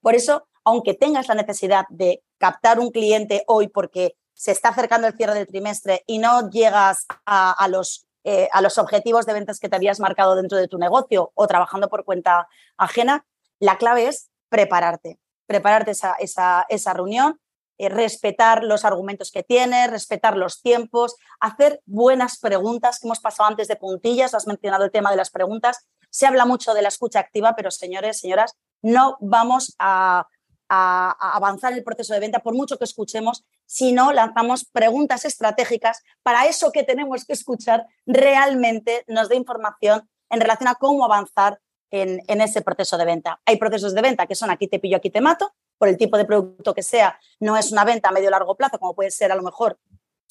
Por 0.00 0.14
eso, 0.14 0.48
aunque 0.64 0.94
tengas 0.94 1.28
la 1.28 1.34
necesidad 1.34 1.84
de 1.90 2.22
captar 2.38 2.78
un 2.78 2.90
cliente 2.90 3.44
hoy 3.46 3.68
porque 3.68 4.16
se 4.32 4.52
está 4.52 4.68
acercando 4.68 5.06
el 5.06 5.16
cierre 5.16 5.34
del 5.34 5.46
trimestre 5.46 6.02
y 6.06 6.18
no 6.18 6.48
llegas 6.50 7.06
a 7.24 7.68
los 7.68 8.05
eh, 8.28 8.48
a 8.50 8.60
los 8.60 8.76
objetivos 8.76 9.24
de 9.24 9.34
ventas 9.34 9.60
que 9.60 9.68
te 9.68 9.76
habías 9.76 10.00
marcado 10.00 10.34
dentro 10.34 10.58
de 10.58 10.66
tu 10.66 10.78
negocio 10.78 11.30
o 11.34 11.46
trabajando 11.46 11.88
por 11.88 12.04
cuenta 12.04 12.48
ajena, 12.76 13.24
la 13.60 13.78
clave 13.78 14.08
es 14.08 14.30
prepararte, 14.48 15.20
prepararte 15.46 15.92
esa, 15.92 16.16
esa, 16.18 16.92
reunión, 16.92 17.40
eh, 17.78 17.88
respetar 17.88 18.64
los 18.64 18.84
argumentos 18.84 19.30
que 19.30 19.44
tienes, 19.44 19.92
respetar 19.92 20.36
los 20.36 20.60
tiempos, 20.60 21.14
hacer 21.38 21.80
buenas 21.86 22.40
preguntas, 22.40 22.98
que 22.98 23.06
hemos 23.06 23.20
pasado 23.20 23.48
antes 23.48 23.68
de 23.68 23.76
puntillas, 23.76 24.34
has 24.34 24.48
mencionado 24.48 24.82
el 24.82 24.90
tema 24.90 25.12
de 25.12 25.16
las 25.18 25.30
preguntas, 25.30 25.86
se 26.10 26.26
habla 26.26 26.46
mucho 26.46 26.74
de 26.74 26.82
la 26.82 26.88
escucha 26.88 27.20
activa, 27.20 27.54
pero 27.54 27.70
señores, 27.70 28.18
señoras, 28.18 28.56
no 28.82 29.18
vamos 29.20 29.76
a 29.78 30.26
a, 30.68 31.36
avanzar 31.36 31.72
en 31.72 31.78
el 31.78 31.84
proceso 31.84 32.14
de 32.14 32.20
venta, 32.20 32.40
por 32.40 32.54
mucho 32.54 32.78
que 32.78 32.84
escuchemos, 32.84 33.44
si 33.66 33.92
no 33.92 34.12
lanzamos 34.12 34.64
preguntas 34.64 35.24
estratégicas 35.24 36.02
para 36.22 36.46
eso 36.46 36.72
que 36.72 36.84
tenemos 36.84 37.24
que 37.24 37.32
escuchar 37.32 37.86
realmente 38.06 39.04
nos 39.08 39.28
dé 39.28 39.36
información 39.36 40.08
en 40.30 40.40
relación 40.40 40.68
a 40.68 40.76
cómo 40.76 41.04
avanzar 41.04 41.60
en, 41.90 42.40
ese 42.40 42.62
proceso 42.62 42.98
de 42.98 43.04
venta. 43.04 43.40
Hay 43.44 43.56
procesos 43.56 43.94
de 43.94 44.02
venta 44.02 44.26
que 44.26 44.34
son 44.34 44.50
aquí 44.50 44.68
te 44.68 44.78
pillo, 44.78 44.96
aquí 44.96 45.10
te 45.10 45.20
mato, 45.20 45.54
por 45.78 45.88
el 45.88 45.96
tipo 45.96 46.16
de 46.16 46.24
producto 46.24 46.74
que 46.74 46.82
sea, 46.82 47.18
no 47.40 47.56
es 47.56 47.70
una 47.72 47.84
venta 47.84 48.08
a 48.08 48.12
medio 48.12 48.30
largo 48.30 48.56
plazo, 48.56 48.78
como 48.78 48.94
puede 48.94 49.10
ser 49.10 49.30
a 49.30 49.36
lo 49.36 49.42
mejor 49.42 49.78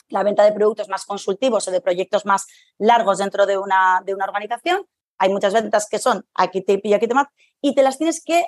la 0.10 0.24
venta 0.24 0.44
de 0.44 0.52
productos 0.52 0.90
más 0.90 1.06
consultivos 1.06 1.68
o 1.68 1.72
de 1.72 1.82
proyectos 1.82 2.26
más 2.26 2.46
largos 2.78 3.20
dentro 3.20 3.46
de 3.46 3.58
una, 3.58 4.02
de 4.06 4.14
una 4.14 4.26
organización. 4.26 4.88
hay 5.18 5.30
muchas 5.30 5.54
ventas 5.54 5.88
que 5.90 5.98
son 5.98 6.26
aquí 6.34 6.62
te 6.62 6.78
pillo, 6.78 6.98
aquí 6.98 7.08
te 7.08 7.14
mato, 7.14 7.32
y 7.62 7.74
te 7.74 7.84
las 7.84 7.98
tienes 7.98 8.24
que 8.24 8.46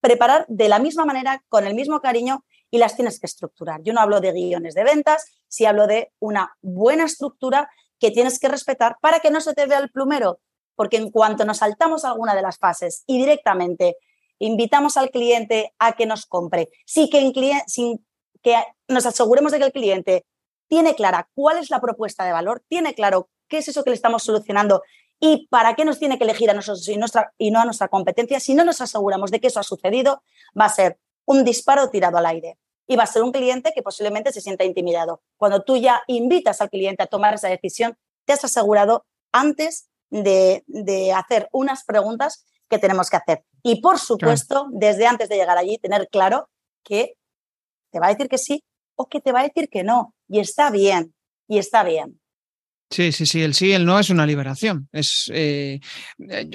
preparar 0.00 0.44
de 0.48 0.68
la 0.68 0.78
misma 0.78 1.04
manera, 1.04 1.42
con 1.48 1.66
el 1.66 1.74
mismo 1.74 2.00
cariño 2.00 2.44
y 2.70 2.78
las 2.78 2.96
tienes 2.96 3.18
que 3.18 3.26
estructurar. 3.26 3.82
Yo 3.82 3.92
no 3.92 4.00
hablo 4.00 4.20
de 4.20 4.32
guiones 4.32 4.74
de 4.74 4.84
ventas, 4.84 5.24
sí 5.48 5.66
hablo 5.66 5.86
de 5.86 6.12
una 6.20 6.56
buena 6.62 7.04
estructura 7.04 7.70
que 7.98 8.10
tienes 8.10 8.38
que 8.38 8.48
respetar 8.48 8.96
para 9.00 9.20
que 9.20 9.30
no 9.30 9.40
se 9.40 9.54
te 9.54 9.66
vea 9.66 9.78
el 9.78 9.90
plumero, 9.90 10.40
porque 10.74 10.96
en 10.96 11.10
cuanto 11.10 11.44
nos 11.44 11.58
saltamos 11.58 12.04
alguna 12.04 12.34
de 12.34 12.42
las 12.42 12.58
fases 12.58 13.04
y 13.06 13.18
directamente 13.18 13.96
invitamos 14.38 14.96
al 14.96 15.10
cliente 15.10 15.74
a 15.78 15.92
que 15.92 16.06
nos 16.06 16.26
compre, 16.26 16.68
sin 16.86 17.10
que, 17.10 17.32
sin 17.66 18.06
que 18.42 18.56
nos 18.88 19.04
aseguremos 19.04 19.52
de 19.52 19.58
que 19.58 19.64
el 19.66 19.72
cliente 19.72 20.26
tiene 20.66 20.94
clara 20.94 21.28
cuál 21.34 21.58
es 21.58 21.68
la 21.70 21.80
propuesta 21.80 22.24
de 22.24 22.32
valor, 22.32 22.62
tiene 22.68 22.94
claro 22.94 23.28
qué 23.48 23.58
es 23.58 23.68
eso 23.68 23.84
que 23.84 23.90
le 23.90 23.96
estamos 23.96 24.22
solucionando 24.22 24.82
y 25.18 25.48
para 25.48 25.74
qué 25.74 25.84
nos 25.84 25.98
tiene 25.98 26.16
que 26.16 26.24
elegir 26.24 26.48
a 26.48 26.54
nosotros 26.54 26.88
y, 26.88 26.98
y 27.36 27.50
no 27.50 27.60
a 27.60 27.64
nuestra 27.66 27.88
competencia, 27.88 28.40
si 28.40 28.54
no 28.54 28.64
nos 28.64 28.80
aseguramos 28.80 29.30
de 29.30 29.40
que 29.40 29.48
eso 29.48 29.60
ha 29.60 29.64
sucedido, 29.64 30.22
va 30.58 30.66
a 30.66 30.70
ser 30.70 30.98
un 31.30 31.44
disparo 31.44 31.90
tirado 31.90 32.18
al 32.18 32.26
aire. 32.26 32.58
Y 32.88 32.96
va 32.96 33.04
a 33.04 33.06
ser 33.06 33.22
un 33.22 33.30
cliente 33.30 33.70
que 33.72 33.82
posiblemente 33.82 34.32
se 34.32 34.40
sienta 34.40 34.64
intimidado. 34.64 35.22
Cuando 35.36 35.62
tú 35.62 35.76
ya 35.76 36.02
invitas 36.08 36.60
al 36.60 36.70
cliente 36.70 37.04
a 37.04 37.06
tomar 37.06 37.34
esa 37.34 37.48
decisión, 37.48 37.96
te 38.24 38.32
has 38.32 38.44
asegurado 38.44 39.06
antes 39.30 39.88
de, 40.10 40.64
hacer 41.14 41.48
unas 41.52 41.84
preguntas 41.84 42.44
que 42.68 42.78
tenemos 42.78 43.08
que 43.08 43.16
hacer. 43.16 43.44
Y 43.62 43.80
por 43.80 44.00
supuesto, 44.00 44.66
desde 44.72 45.06
antes 45.06 45.28
de 45.28 45.36
llegar 45.36 45.56
allí, 45.56 45.78
tener 45.78 46.08
claro 46.08 46.48
que 46.82 47.14
te 47.92 48.00
va 48.00 48.06
a 48.06 48.10
decir 48.10 48.28
que 48.28 48.38
sí 48.38 48.64
o 48.96 49.06
que 49.06 49.20
te 49.20 49.30
va 49.30 49.40
a 49.40 49.44
decir 49.44 49.68
que 49.68 49.84
no. 49.84 50.16
Y 50.26 50.40
está 50.40 50.70
bien, 50.70 51.14
y 51.46 51.58
está 51.58 51.84
bien. 51.84 52.20
Sí, 52.92 53.12
sí, 53.12 53.24
sí, 53.24 53.40
el 53.40 53.54
sí, 53.54 53.70
el 53.70 53.86
no 53.86 54.00
es 54.00 54.10
una 54.10 54.26
liberación. 54.26 54.88
Es, 54.90 55.30
eh, 55.32 55.78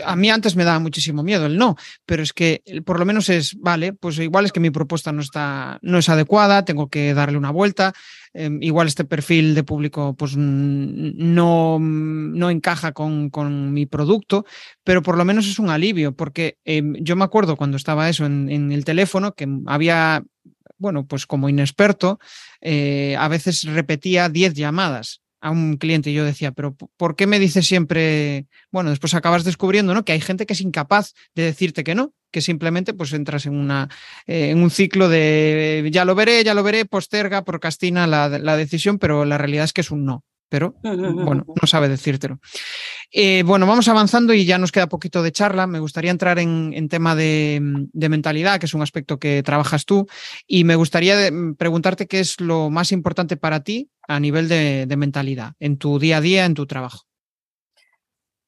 a 0.04 0.18
mí 0.18 0.30
antes 0.30 0.58
me 0.58 0.66
daba 0.66 0.80
muchísimo 0.80 1.24
miedo 1.24 1.46
el 1.46 1.58
no, 1.58 1.78
pero 2.06 2.24
es 2.24 2.34
que 2.34 2.62
por 2.86 3.00
lo 3.00 3.06
menos 3.06 3.30
es, 3.30 3.56
vale, 3.58 3.94
pues 3.94 4.20
igual 4.20 4.44
es 4.44 4.52
que 4.52 4.60
mi 4.60 4.70
propuesta 4.70 5.14
no, 5.14 5.22
está, 5.22 5.80
no 5.82 5.98
es 5.98 6.10
adecuada, 6.10 6.66
tengo 6.66 6.90
que 6.90 7.14
darle 7.14 7.38
una 7.38 7.52
vuelta, 7.52 7.94
em, 8.34 8.62
igual 8.62 8.88
este 8.88 9.06
perfil 9.06 9.56
de 9.56 9.64
público 9.64 10.14
pues 10.18 10.36
no, 10.36 11.80
no 11.80 12.50
encaja 12.50 12.92
con, 12.92 13.30
con, 13.30 13.72
mi 13.74 13.86
producto, 13.86 14.46
pero 14.84 15.02
por 15.02 15.18
lo 15.18 15.24
menos 15.24 15.48
es 15.48 15.58
un 15.58 15.70
alivio, 15.70 16.16
porque 16.18 16.58
em, 16.66 16.96
yo 17.00 17.16
me 17.16 17.24
acuerdo 17.24 17.56
cuando 17.56 17.78
estaba 17.78 18.10
eso 18.10 18.26
en, 18.26 18.72
el 18.74 18.84
teléfono, 18.84 19.36
que 19.36 19.48
había 19.68 20.22
bueno, 20.78 21.08
pues 21.08 21.26
como 21.26 21.48
inexperto, 21.48 22.20
eh, 22.60 23.16
a 23.18 23.30
veces 23.30 23.64
repetía 23.64 24.28
10 24.28 24.54
llamadas 24.54 25.22
a 25.46 25.52
un 25.52 25.78
cliente 25.78 26.10
y 26.10 26.14
yo 26.16 26.26
decía, 26.26 26.52
pero 26.52 26.76
¿por 26.98 27.16
qué 27.16 27.28
me 27.28 27.38
dices 27.38 27.68
siempre? 27.68 28.48
Bueno, 28.72 28.90
después 28.90 29.14
acabas 29.14 29.44
descubriendo 29.44 29.94
¿no? 29.94 30.04
que 30.04 30.12
hay 30.12 30.20
gente 30.20 30.48
que 30.48 30.54
es 30.54 30.62
incapaz 30.62 31.14
de 31.36 31.44
decirte 31.44 31.84
que 31.84 31.94
no, 31.94 32.14
que 32.32 32.42
simplemente 32.42 32.96
pues 32.96 33.14
entras 33.14 33.46
en, 33.46 33.56
una, 33.56 33.88
eh, 34.26 34.50
en 34.50 34.64
un 34.64 34.72
ciclo 34.72 35.08
de 35.08 35.88
ya 35.92 36.04
lo 36.04 36.16
veré, 36.16 36.44
ya 36.44 36.56
lo 36.56 36.64
veré, 36.64 36.86
posterga, 36.86 37.46
procrastina 37.46 38.08
la, 38.08 38.28
la 38.28 38.58
decisión, 38.58 38.98
pero 38.98 39.24
la 39.24 39.38
realidad 39.38 39.66
es 39.66 39.74
que 39.74 39.82
es 39.82 39.92
un 39.92 40.06
no 40.06 40.24
pero 40.56 40.74
bueno, 40.82 41.44
no 41.62 41.68
sabe 41.68 41.90
decírtelo. 41.90 42.40
Eh, 43.12 43.44
bueno, 43.46 43.68
vamos 43.68 43.90
avanzando 43.90 44.34
y 44.34 44.46
ya 44.46 44.58
nos 44.58 44.72
queda 44.72 44.88
poquito 44.88 45.22
de 45.22 45.34
charla. 45.34 45.68
Me 45.68 45.80
gustaría 45.80 46.12
entrar 46.12 46.40
en, 46.40 46.88
tema 46.88 47.14
de, 47.14 47.60
mentalidad, 47.92 48.58
que 48.58 48.68
es 48.68 48.74
un 48.74 48.82
aspecto 48.82 49.20
que 49.20 49.44
trabajas 49.44 49.84
tú, 49.84 50.08
y 50.48 50.64
me 50.64 50.78
gustaría 50.78 51.30
preguntarte 51.58 52.08
qué 52.08 52.22
es 52.22 52.40
lo 52.40 52.70
más 52.70 52.94
importante 52.94 53.36
para 53.36 53.66
ti 53.66 53.92
a 54.08 54.18
nivel 54.22 54.48
de, 54.48 54.88
mentalidad 54.96 55.56
en 55.60 55.78
tu 55.78 56.00
día 56.00 56.18
a 56.18 56.22
día, 56.22 56.46
en 56.46 56.54
tu 56.54 56.66
trabajo. 56.66 57.02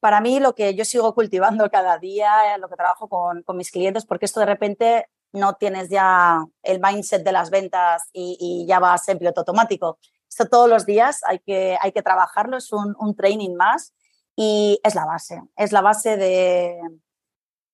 Para 0.00 0.22
mí, 0.22 0.40
lo 0.40 0.54
que 0.54 0.74
yo 0.74 0.86
sigo 0.86 1.14
cultivando 1.14 1.68
cada 1.68 1.98
día, 1.98 2.56
lo 2.58 2.70
que 2.70 2.76
trabajo 2.76 3.10
con, 3.10 3.44
mis 3.54 3.70
clientes, 3.70 4.06
porque 4.06 4.24
esto 4.24 4.40
de 4.40 4.46
repente 4.46 5.08
no 5.34 5.56
tienes 5.56 5.90
ya 5.90 6.42
el 6.62 6.80
mindset 6.80 7.22
de 7.22 7.32
las 7.32 7.50
ventas 7.50 8.08
y, 8.14 8.38
y 8.40 8.66
ya 8.66 8.78
vas 8.78 9.06
en 9.10 9.18
piloto 9.18 9.42
automático 9.42 9.98
esto 10.28 10.46
todos 10.46 10.68
los 10.68 10.86
días 10.86 11.20
hay 11.26 11.38
que, 11.40 11.76
hay 11.80 11.92
que 11.92 12.02
trabajarlo, 12.02 12.56
es 12.56 12.72
un, 12.72 13.14
training 13.16 13.54
más 13.54 13.94
y 14.36 14.80
es 14.84 14.94
la 14.94 15.04
base, 15.04 15.42
es 15.56 15.72
la 15.72 15.80
base 15.80 16.16
de, 16.16 16.78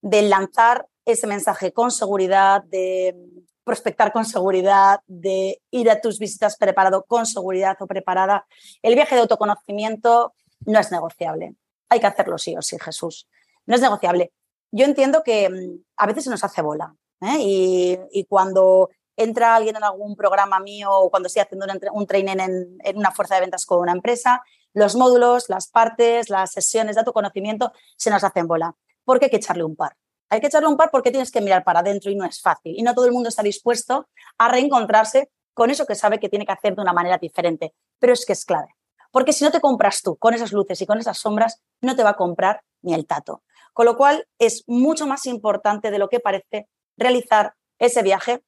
de 0.01 0.23
lanzar 0.23 0.89
ese 1.05 1.27
mensaje 1.27 1.73
con 1.73 1.91
seguridad, 1.91 2.63
de 2.65 3.17
prospectar 3.65 4.13
con 4.13 4.25
seguridad, 4.25 5.01
de 5.07 5.61
ir 5.71 5.91
a 5.91 6.01
tus 6.01 6.19
visitas 6.19 6.57
preparado 6.57 7.05
con 7.05 7.27
seguridad 7.27 7.77
o 7.81 7.87
preparada. 7.87 8.47
El 8.83 8.95
viaje 8.95 9.15
de 9.15 9.23
autoconocimiento 9.23 10.35
no 10.67 10.79
es 10.79 10.93
negociable. 10.93 11.55
Hay 11.89 12.01
que 12.01 12.07
hacerlo 12.07 12.39
sí 12.39 12.57
o 12.57 12.63
sí, 12.63 12.77
Jesús. 12.79 13.29
No 13.67 13.75
es 13.75 13.81
negociable. 13.81 14.33
Yo 14.71 14.85
entiendo 14.85 15.23
que 15.23 15.49
mm, 15.49 15.85
a 15.97 16.07
veces 16.07 16.25
se 16.25 16.31
nos 16.31 16.45
hace 16.45 16.63
bola 16.63 16.95
¿eh? 17.21 17.37
y, 17.39 17.99
y, 18.13 18.25
cuando 18.25 18.91
entra 19.17 19.55
alguien 19.55 19.77
en 19.77 19.85
algún 19.85 20.17
programa 20.17 20.61
mío 20.61 20.91
o 20.91 21.11
cuando 21.11 21.27
estoy 21.27 21.43
haciendo 21.43 21.67
un, 21.93 22.07
training 22.07 22.37
en, 22.83 22.97
una 22.97 23.13
fuerza 23.13 23.37
de 23.37 23.43
ventas 23.43 23.67
con 23.67 23.81
una 23.81 23.93
empresa, 23.93 24.43
los 24.73 24.97
módulos, 24.97 25.49
las 25.49 25.69
partes, 25.69 26.31
las 26.31 26.53
sesiones 26.53 26.97
de 26.97 27.01
autoconocimiento 27.01 27.73
se 27.97 28.11
nos 28.11 28.25
hacen 28.25 28.47
bola. 28.47 28.75
Porque 29.05 29.27
hay 29.27 29.31
que 29.31 29.37
echarle 29.37 29.65
un 29.65 29.77
par. 29.77 29.97
Hay 30.31 30.41
que 30.41 30.49
echarle 30.49 30.69
un 30.69 30.77
par 30.77 30.91
porque 30.91 31.11
tienes 31.11 31.31
que 31.31 31.41
mirar 31.41 31.63
para 31.63 31.81
adentro 31.81 32.11
y 32.11 32.17
no 32.17 32.25
es 32.25 32.41
fácil. 32.41 32.75
Y 32.77 32.83
no 32.83 32.95
todo 32.95 33.07
el 33.07 33.13
mundo 33.13 33.29
está 33.29 33.43
dispuesto 33.43 34.09
a 34.39 34.49
reencontrarse 34.49 35.31
con 35.53 35.71
eso 35.71 35.87
que 35.87 35.95
sabe 35.95 36.19
que 36.19 36.29
tiene 36.29 36.45
que 36.45 36.53
hacer 36.53 36.75
de 36.75 36.83
una 36.83 36.93
manera 36.93 37.19
diferente. 37.19 37.75
Pero 38.01 38.13
es 38.13 38.27
que 38.27 38.33
es 38.33 38.45
clave. 38.45 38.75
Porque 39.13 39.33
si 39.33 39.45
no 39.45 39.53
te 39.53 39.61
compras 39.61 40.03
tú 40.03 40.17
con 40.17 40.35
esas 40.35 40.53
luces 40.53 40.81
y 40.83 40.87
con 40.87 40.99
esas 40.99 41.19
sombras, 41.19 41.63
no 41.81 41.95
te 41.95 42.03
va 42.03 42.11
a 42.11 42.17
comprar 42.17 42.63
ni 42.83 42.95
el 42.95 43.07
tato. 43.07 43.45
Con 43.73 43.87
lo 43.87 43.97
cual 43.97 44.27
es 44.39 44.65
mucho 44.67 45.07
más 45.07 45.27
importante 45.27 45.93
de 45.93 45.99
lo 45.99 46.09
que 46.09 46.19
parece 46.19 46.69
realizar 46.97 47.55
ese 47.79 48.03
viaje 48.03 48.43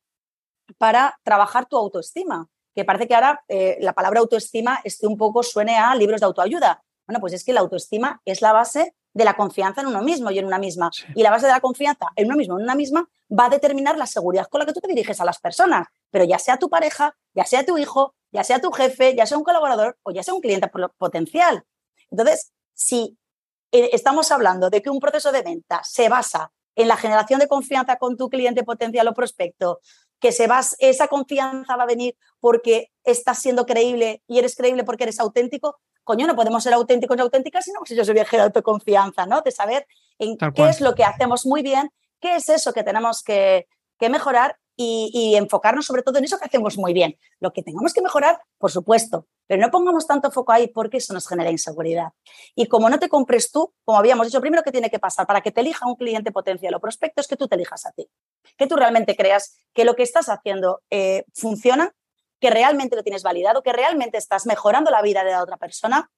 para 0.78 1.18
trabajar 1.22 1.66
tu 1.66 1.76
autoestima. 1.76 2.48
Que 2.74 2.84
parece 2.84 3.08
que 3.08 3.14
ahora 3.14 3.42
eh, 3.48 3.78
la 3.80 3.94
palabra 3.94 4.20
autoestima 4.20 4.80
este 4.84 5.06
un 5.06 5.16
poco 5.16 5.42
suene 5.42 5.78
a 5.78 5.94
libros 5.94 6.20
de 6.20 6.26
autoayuda. 6.26 6.82
Bueno, 7.06 7.20
pues 7.20 7.32
es 7.32 7.44
que 7.44 7.52
la 7.52 7.60
autoestima 7.60 8.20
es 8.24 8.42
la 8.42 8.52
base 8.52 8.94
de 9.14 9.24
la 9.24 9.34
confianza 9.34 9.80
en 9.80 9.86
uno 9.86 10.02
mismo 10.02 10.30
y 10.30 10.38
en 10.38 10.44
una 10.44 10.58
misma. 10.58 10.90
Y 11.14 11.22
la 11.22 11.30
base 11.30 11.46
de 11.46 11.52
la 11.52 11.60
confianza 11.60 12.08
en 12.16 12.26
uno 12.26 12.36
mismo, 12.36 12.58
en 12.58 12.64
una 12.64 12.74
misma, 12.74 13.08
va 13.30 13.46
a 13.46 13.48
determinar 13.48 13.96
la 13.96 14.06
seguridad 14.06 14.46
con 14.48 14.58
la 14.58 14.66
que 14.66 14.74
tú 14.74 14.80
te 14.80 14.88
diriges 14.88 15.20
a 15.20 15.24
las 15.24 15.38
personas. 15.38 15.86
Pero 16.10 16.24
ya 16.24 16.38
sea 16.38 16.58
tu 16.58 16.68
pareja, 16.68 17.16
ya 17.32 17.44
sea 17.44 17.64
tu 17.64 17.78
hijo, 17.78 18.14
ya 18.30 18.44
sea 18.44 18.60
tu 18.60 18.70
jefe, 18.72 19.16
ya 19.16 19.24
sea 19.24 19.38
un 19.38 19.44
colaborador 19.44 19.96
o 20.02 20.10
ya 20.10 20.22
sea 20.22 20.34
un 20.34 20.42
cliente 20.42 20.70
potencial. 20.98 21.64
Entonces, 22.10 22.52
si 22.74 23.16
eh, 23.72 23.90
estamos 23.92 24.30
hablando 24.30 24.68
de 24.68 24.82
que 24.82 24.90
un 24.90 25.00
proceso 25.00 25.32
de 25.32 25.42
venta 25.42 25.80
se 25.82 26.10
basa 26.10 26.52
en 26.74 26.88
la 26.88 26.96
generación 26.96 27.40
de 27.40 27.48
confianza 27.48 27.96
con 27.96 28.18
tu 28.18 28.28
cliente 28.28 28.64
potencial 28.64 29.08
o 29.08 29.14
prospecto, 29.14 29.80
que 30.20 30.32
se 30.32 30.46
vas, 30.46 30.76
esa 30.78 31.08
confianza 31.08 31.76
va 31.76 31.84
a 31.84 31.86
venir 31.86 32.16
porque 32.40 32.90
estás 33.04 33.38
siendo 33.38 33.66
creíble 33.66 34.22
y 34.26 34.38
eres 34.38 34.56
creíble 34.56 34.84
porque 34.84 35.04
eres 35.04 35.20
auténtico, 35.20 35.78
coño, 36.04 36.26
no 36.26 36.36
podemos 36.36 36.62
ser 36.62 36.72
auténticos 36.74 37.16
y 37.16 37.20
auténticas 37.20 37.64
si 37.64 37.72
no 37.72 37.80
si 37.84 37.94
yo 37.94 38.04
soy 38.04 38.14
viaje 38.14 38.36
de 38.36 38.44
autoconfianza, 38.44 39.26
¿no? 39.26 39.42
De 39.42 39.50
saber 39.50 39.86
en 40.18 40.36
qué 40.36 40.68
es 40.68 40.80
lo 40.80 40.94
que 40.94 41.04
hacemos 41.04 41.46
muy 41.46 41.62
bien, 41.62 41.90
qué 42.20 42.36
es 42.36 42.48
eso 42.48 42.72
que 42.72 42.82
tenemos 42.82 43.22
que, 43.22 43.66
que 43.98 44.08
mejorar 44.08 44.58
y, 44.76 45.34
enfocarnos 45.36 45.86
sobre 45.86 46.02
todo 46.02 46.18
en 46.18 46.24
eso 46.24 46.38
que 46.38 46.44
hacemos 46.44 46.76
muy 46.76 46.92
bien. 46.92 47.18
Lo 47.40 47.52
que 47.52 47.62
tengamos 47.62 47.94
que 47.94 48.02
mejorar, 48.02 48.38
por 48.58 48.70
supuesto, 48.70 49.26
pero 49.46 49.60
no 49.60 49.70
pongamos 49.70 50.06
tanto 50.06 50.30
foco 50.30 50.52
ahí 50.52 50.68
porque 50.68 50.98
eso 50.98 51.14
nos 51.14 51.26
genera 51.26 51.50
inseguridad. 51.50 52.12
Y 52.54 52.66
como 52.66 52.90
no 52.90 52.98
te 52.98 53.08
compres 53.08 53.50
tú, 53.50 53.72
como 53.84 53.98
habíamos 53.98 54.26
dicho, 54.26 54.40
primero 54.40 54.62
que 54.62 54.72
tiene 54.72 54.90
que 54.90 54.98
pasar 54.98 55.26
para 55.26 55.40
que 55.40 55.50
te 55.50 55.62
elija 55.62 55.86
un 55.86 55.96
cliente 55.96 56.32
potencial 56.32 56.74
o 56.74 56.80
prospecto 56.80 57.20
es 57.20 57.26
que 57.26 57.36
tú 57.36 57.48
te 57.48 57.54
elijas 57.54 57.86
a 57.86 57.92
ti, 57.92 58.08
que 58.56 58.66
tú 58.66 58.76
realmente 58.76 59.16
creas 59.16 59.56
que 59.72 59.84
lo 59.84 59.96
que 59.96 60.02
estás 60.02 60.28
haciendo 60.28 60.82
eh, 60.90 61.24
funciona, 61.34 61.94
que 62.38 62.50
realmente 62.50 62.96
lo 62.96 63.02
tienes 63.02 63.22
validado, 63.22 63.62
que 63.62 63.72
realmente 63.72 64.18
estás 64.18 64.46
mejorando 64.46 64.90
la 64.90 65.02
vida 65.02 65.24
de 65.24 65.30
la 65.30 65.42
otra 65.42 65.56
persona. 65.56 66.10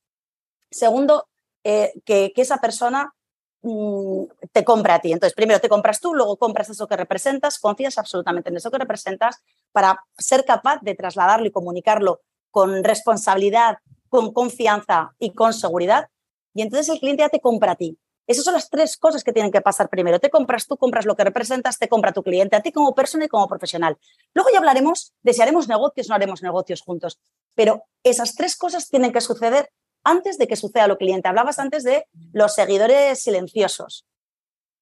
Segundo, 0.71 1.29
eh, 1.65 1.93
que, 2.05 2.33
esa 2.37 2.59
persona 2.59 3.15
te 3.61 4.65
compra 4.65 4.95
a 4.95 5.01
ti. 5.01 5.13
Entonces, 5.13 5.35
primero 5.35 5.61
te 5.61 5.69
compras 5.69 6.01
tú, 6.01 6.15
luego 6.15 6.37
compras 6.37 6.71
eso 6.71 6.87
que 6.87 6.97
representas, 6.97 7.59
confías 7.59 7.99
absolutamente 7.99 8.51
en 8.51 8.57
eso 8.57 8.71
que 8.71 8.79
representas 8.79 9.43
para 9.73 10.05
ser 10.17 10.45
capaz 10.45 10.81
de 10.83 10.95
trasladarlo 10.95 11.47
y 11.47 11.51
comunicarlo 11.51 12.21
con 12.51 12.85
responsabilidad, 12.85 13.79
con 14.09 14.33
confianza 14.33 15.15
y 15.19 15.35
con 15.35 15.53
seguridad. 15.53 16.09
Y 16.55 16.63
entonces 16.63 16.89
el 16.89 17.01
cliente 17.01 17.23
ya 17.23 17.29
te 17.29 17.41
compra 17.41 17.73
a 17.73 17.77
ti. 17.77 17.99
Esas 18.27 18.45
son 18.45 18.53
las 18.53 18.69
tres 18.69 18.99
cosas 18.99 19.25
que 19.25 19.33
tienen 19.33 19.51
que 19.51 19.63
pasar 19.63 19.89
primero. 19.89 20.21
Te 20.21 20.29
compras 20.29 20.67
tú, 20.67 20.77
compras 20.77 21.07
lo 21.07 21.17
que 21.17 21.25
representas, 21.25 21.79
te 21.79 21.89
compra 21.89 22.13
tu 22.13 22.23
cliente, 22.23 22.57
a 22.57 22.61
ti 22.61 22.73
como 22.73 22.95
persona 22.95 23.25
y 23.25 23.29
como 23.29 23.49
profesional. 23.49 23.97
Luego 24.35 24.51
ya 24.53 24.59
hablaremos 24.59 25.15
de 25.23 25.33
si 25.33 25.41
haremos 25.41 25.67
negocios 25.67 26.09
o 26.09 26.11
no 26.11 26.17
haremos 26.17 26.43
negocios 26.43 26.83
juntos. 26.83 27.19
Pero 27.55 27.85
esas 28.03 28.35
tres 28.35 28.55
cosas 28.57 28.89
tienen 28.89 29.13
que 29.13 29.23
suceder 29.23 29.71
antes 30.05 30.39
de 30.39 30.47
que 30.47 30.57
suceda 30.57 30.87
lo 30.87 30.99
cliente. 30.99 31.29
Hablabas 31.29 31.59
antes 31.59 31.85
de 31.85 32.07
los 32.33 32.55
seguidores 32.55 33.23
silenciosos. 33.23 34.07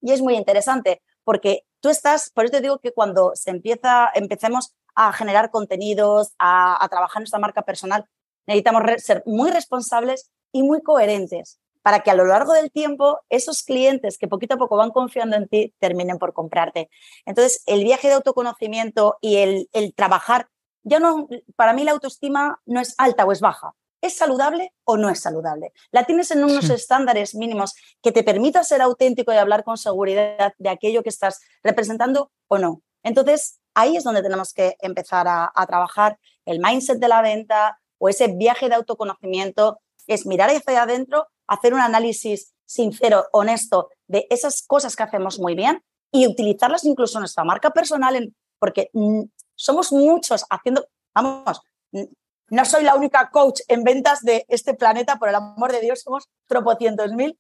Y 0.01 0.13
es 0.13 0.21
muy 0.21 0.37
interesante 0.37 1.03
porque 1.25 1.65
tú 1.81 1.89
estás, 1.89 2.31
por 2.31 2.45
eso 2.45 2.53
te 2.53 2.61
digo 2.61 2.79
que 2.79 2.93
cuando 2.93 3.33
se 3.35 3.51
empieza, 3.51 4.11
empecemos 4.15 4.75
a 4.95 5.13
generar 5.13 5.51
contenidos, 5.51 6.33
a, 6.39 6.87
trabajar 6.89 7.21
nuestra 7.21 7.39
marca 7.39 7.63
personal, 7.63 8.07
necesitamos 8.47 8.83
ser 8.99 9.23
muy 9.27 9.51
responsables 9.51 10.31
y 10.53 10.63
muy 10.63 10.83
coherentes 10.83 11.59
para 11.83 12.01
que 12.01 12.11
a 12.11 12.15
lo 12.15 12.25
largo 12.25 12.53
del 12.53 12.73
tiempo 12.73 13.21
esos 13.29 13.63
clientes 13.63 14.19
que 14.19 14.27
poquito 14.27 14.55
a 14.55 14.59
poco 14.59 14.77
van 14.77 14.91
confiando 14.91 15.37
en 15.37 15.49
ti 15.49 15.75
terminen 15.79 16.19
por 16.19 16.33
comprarte. 16.33 16.91
Entonces, 17.27 17.63
el 17.67 17.85
viaje 17.85 18.09
de 18.09 18.15
autoconocimiento 18.15 19.19
y 19.21 19.37
el, 19.37 19.69
el 19.73 19.95
trabajar, 19.95 20.49
ya 20.83 20.99
no, 20.99 21.29
para 21.55 21.73
mí 21.75 21.85
la 21.85 21.93
autoestima 21.93 22.61
no 22.67 22.81
es 22.81 22.95
alta 22.99 23.25
o 23.25 23.33
es 23.33 23.41
baja, 23.41 23.75
¿Es 24.01 24.17
saludable 24.17 24.73
o 24.85 24.97
no 24.97 25.09
es 25.09 25.21
saludable? 25.21 25.73
La 25.91 26.05
tienes 26.05 26.31
en 26.31 26.45
unos 26.45 26.71
estándares 26.71 27.35
mínimos 27.35 27.75
que 28.03 28.13
te 28.13 28.23
permita 28.23 28.63
ser 28.63 28.83
auténtico 28.83 29.33
y 29.33 29.37
hablar 29.37 29.65
con 29.65 29.79
seguridad 29.79 30.53
de 30.59 30.69
aquello 30.69 31.03
que 31.03 31.09
estás 31.09 31.41
representando 31.63 32.31
o 32.49 32.59
no. 32.59 32.83
Entonces, 33.03 33.61
ahí 33.75 33.97
es 33.97 34.05
donde 34.05 34.23
tenemos 34.23 34.53
que 34.53 34.77
empezar 34.81 35.27
a, 35.29 35.53
trabajar 35.67 36.19
el 36.45 36.61
mindset 36.61 36.99
de 36.99 37.09
la 37.09 37.23
venta 37.23 37.79
o 37.99 38.09
ese 38.09 38.29
viaje 38.29 38.69
de 38.69 38.75
autoconocimiento, 38.75 39.81
es 40.07 40.27
mirar 40.27 40.51
hacia 40.51 40.83
adentro, 40.83 41.29
hacer 41.47 41.73
un 41.73 41.81
análisis 41.81 42.55
sincero, 42.65 43.27
honesto 43.33 43.91
de 44.07 44.27
esas 44.31 44.63
cosas 44.67 44.97
que 44.97 45.03
hacemos 45.03 45.39
muy 45.39 45.55
bien 45.55 45.83
y 46.11 46.27
utilizarlas 46.27 46.85
incluso 46.85 47.19
en 47.19 47.23
nuestra 47.23 47.45
marca 47.45 47.71
personal, 47.71 48.35
porque 48.59 48.91
mm, 48.93 49.23
somos 49.55 49.93
muchos 49.93 50.45
haciendo, 50.51 50.87
vamos, 51.15 51.61
no 52.49 52.65
soy 52.65 52.85
la 52.85 52.95
única 52.95 53.31
coach 53.31 53.61
en 53.69 53.83
ventas 53.83 54.23
de 54.23 54.47
este 54.49 54.75
planeta, 54.75 55.17
por 55.17 55.29
el 55.29 55.35
amor 55.35 55.73
de 55.73 55.81
Dios, 55.81 56.03
somos 56.03 56.29
tropocientos 56.47 57.13
mil. 57.13 57.39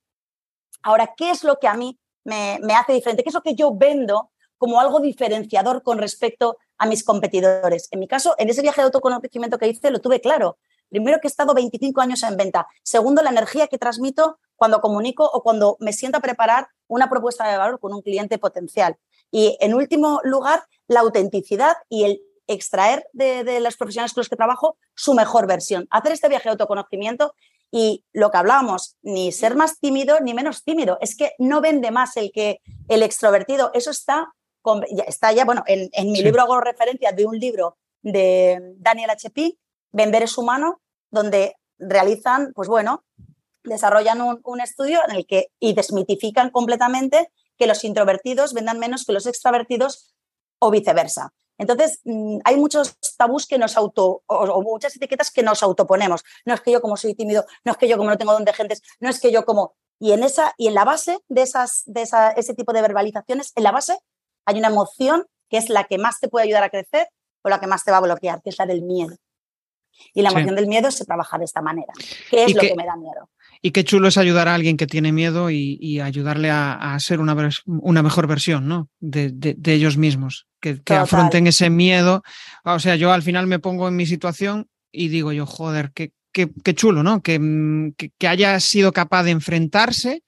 Ahora, 0.82 1.14
¿qué 1.16 1.30
es 1.30 1.44
lo 1.44 1.58
que 1.58 1.68
a 1.68 1.74
mí 1.74 1.98
me, 2.24 2.58
hace 2.74 2.92
diferente? 2.92 3.22
¿Qué 3.22 3.28
es 3.28 3.34
lo 3.34 3.42
que 3.42 3.54
yo 3.54 3.74
vendo 3.74 4.30
como 4.58 4.80
algo 4.80 5.00
diferenciador 5.00 5.82
con 5.82 5.98
respecto 5.98 6.58
a 6.78 6.86
mis 6.86 7.04
competidores? 7.04 7.88
En 7.92 8.00
mi 8.00 8.08
caso, 8.08 8.34
en 8.38 8.50
ese 8.50 8.62
viaje 8.62 8.80
de 8.80 8.86
autoconocimiento 8.86 9.58
que 9.58 9.68
hice, 9.68 9.90
lo 9.90 10.00
tuve 10.00 10.20
claro. 10.20 10.58
Primero 10.88 11.18
que 11.20 11.28
he 11.28 11.30
estado 11.30 11.54
25 11.54 12.00
años 12.00 12.22
en 12.22 12.36
venta. 12.36 12.66
Segundo, 12.82 13.22
la 13.22 13.30
energía 13.30 13.68
que 13.68 13.78
transmito 13.78 14.38
cuando 14.56 14.80
comunico 14.80 15.24
o 15.24 15.42
cuando 15.42 15.76
me 15.80 15.92
siento 15.92 16.18
a 16.18 16.20
preparar 16.20 16.68
una 16.88 17.08
propuesta 17.08 17.48
de 17.48 17.58
valor 17.58 17.78
con 17.80 17.92
un 17.92 18.02
cliente 18.02 18.38
potencial. 18.38 18.96
Y 19.30 19.56
en 19.60 19.74
último 19.74 20.20
lugar, 20.24 20.64
la 20.88 21.00
autenticidad 21.00 21.76
y 21.88 22.04
el 22.04 22.22
extraer 22.46 23.06
de, 23.12 23.60
los 23.60 23.76
profesionales 23.76 24.12
con 24.12 24.20
los 24.20 24.28
que 24.28 24.36
trabajo 24.36 24.76
su 24.94 25.14
mejor 25.14 25.46
versión, 25.46 25.86
hacer 25.90 26.12
este 26.12 26.28
viaje 26.28 26.44
de 26.44 26.50
autoconocimiento 26.52 27.34
y 27.70 28.04
lo 28.12 28.30
que 28.30 28.38
hablábamos, 28.38 28.96
ni 29.02 29.32
ser 29.32 29.56
más 29.56 29.78
tímido 29.80 30.20
ni 30.20 30.34
menos 30.34 30.62
tímido, 30.62 30.98
es 31.00 31.16
que 31.16 31.32
no 31.38 31.60
vende 31.60 31.90
más 31.90 32.16
el 32.16 32.30
que 32.32 32.60
el 32.88 33.02
extrovertido, 33.02 33.70
eso 33.74 33.90
está, 33.90 34.32
ya, 34.90 35.04
está 35.04 35.32
ya, 35.32 35.44
bueno, 35.44 35.64
en, 35.66 36.12
mi 36.12 36.22
libro 36.22 36.42
hago 36.42 36.60
referencia 36.60 37.12
de 37.12 37.26
un 37.26 37.38
libro 37.38 37.76
de 38.02 38.74
Daniel 38.76 39.10
H.P., 39.10 39.58
Vender 39.92 40.24
es 40.24 40.36
humano, 40.36 40.82
donde 41.10 41.56
realizan, 41.78 42.52
pues 42.54 42.68
bueno, 42.68 43.04
desarrollan 43.64 44.20
un, 44.20 44.40
un, 44.44 44.60
estudio 44.60 45.00
en 45.08 45.16
el 45.16 45.26
que 45.26 45.48
y 45.58 45.72
desmitifican 45.72 46.50
completamente 46.50 47.30
que 47.56 47.66
los 47.66 47.82
introvertidos 47.82 48.52
vendan 48.52 48.78
menos 48.78 49.06
que 49.06 49.14
los 49.14 49.26
extrovertidos 49.26 50.14
o 50.58 50.70
viceversa. 50.70 51.32
Entonces, 51.58 52.00
mm, 52.04 52.38
hay 52.44 52.56
muchos 52.56 52.98
tabús 53.16 53.46
que 53.46 53.58
nos 53.58 53.76
auto, 53.76 54.22
o, 54.26 54.62
muchas 54.62 54.96
etiquetas 54.96 55.30
que 55.30 55.42
nos 55.42 55.62
autoponemos. 55.62 56.22
No 56.44 56.54
es 56.54 56.60
que 56.60 56.72
yo 56.72 56.80
como 56.80 56.96
soy 56.96 57.14
tímido, 57.14 57.44
no 57.64 57.72
es 57.72 57.78
que 57.78 57.88
yo 57.88 57.96
como 57.96 58.10
no 58.10 58.18
tengo 58.18 58.32
donde 58.32 58.52
gentes, 58.52 58.82
no 59.00 59.08
es 59.08 59.20
que 59.20 59.32
yo 59.32 59.44
como... 59.44 59.74
Y 59.98 60.12
en, 60.12 60.22
esa, 60.22 60.52
y 60.58 60.66
en 60.68 60.74
la 60.74 60.84
base 60.84 61.18
de, 61.28 61.40
esas, 61.40 61.82
de 61.86 62.06
ese 62.36 62.54
tipo 62.54 62.74
de 62.74 62.82
verbalizaciones, 62.82 63.52
en 63.56 63.62
la 63.62 63.72
base 63.72 63.98
hay 64.44 64.58
una 64.58 64.68
emoción 64.68 65.24
que 65.48 65.56
es 65.56 65.70
la 65.70 65.84
que 65.84 65.96
más 65.96 66.20
te 66.20 66.28
puede 66.28 66.44
ayudar 66.44 66.64
a 66.64 66.68
crecer 66.68 67.08
o 67.42 67.48
la 67.48 67.60
que 67.60 67.66
más 67.66 67.82
te 67.82 67.92
va 67.92 67.98
a 67.98 68.02
bloquear, 68.02 68.42
que 68.42 68.50
es 68.50 68.58
la 68.58 68.66
del 68.66 68.82
miedo. 68.82 69.16
Y 70.12 70.22
la 70.22 70.30
emoción 70.30 70.56
del 70.56 70.66
miedo 70.66 70.90
se 70.90 71.04
trabaja 71.04 71.38
de 71.38 71.44
esta 71.44 71.62
manera. 71.62 71.92
¿Qué 72.30 72.44
es 72.44 72.54
lo 72.54 72.60
que 72.60 72.74
me 72.74 72.84
da 72.84 72.96
miedo? 72.96 73.30
Y 73.62 73.70
qué 73.70 73.84
chulo 73.84 74.08
es 74.08 74.18
ayudar 74.18 74.48
a 74.48 74.54
alguien 74.54 74.76
que 74.76 74.86
tiene 74.86 75.12
miedo 75.12 75.50
y, 75.50 76.00
ayudarle 76.00 76.50
a, 76.50 76.96
ser 77.00 77.20
una, 77.20 77.34
una, 77.66 78.02
mejor 78.02 78.26
versión 78.26 78.68
¿no? 78.68 78.90
de, 79.00 79.56
ellos 79.64 79.96
mismos, 79.96 80.46
que, 80.74 80.94
afronten 80.94 81.46
ese 81.46 81.70
miedo. 81.70 82.22
O 82.64 82.78
sea, 82.78 82.96
yo 82.96 83.12
al 83.12 83.22
final 83.22 83.46
me 83.46 83.58
pongo 83.58 83.88
en 83.88 83.96
mi 83.96 84.06
situación 84.06 84.68
y 84.92 85.08
digo 85.08 85.32
yo, 85.32 85.46
joder, 85.46 85.92
qué, 85.92 86.12
qué, 86.32 86.74
chulo, 86.74 87.02
¿no? 87.02 87.22
Que, 87.22 87.38
que, 88.18 88.28
haya 88.28 88.58
sido 88.60 88.92
capaz 88.92 89.24
de 89.24 89.30
enfrentarse 89.30 90.22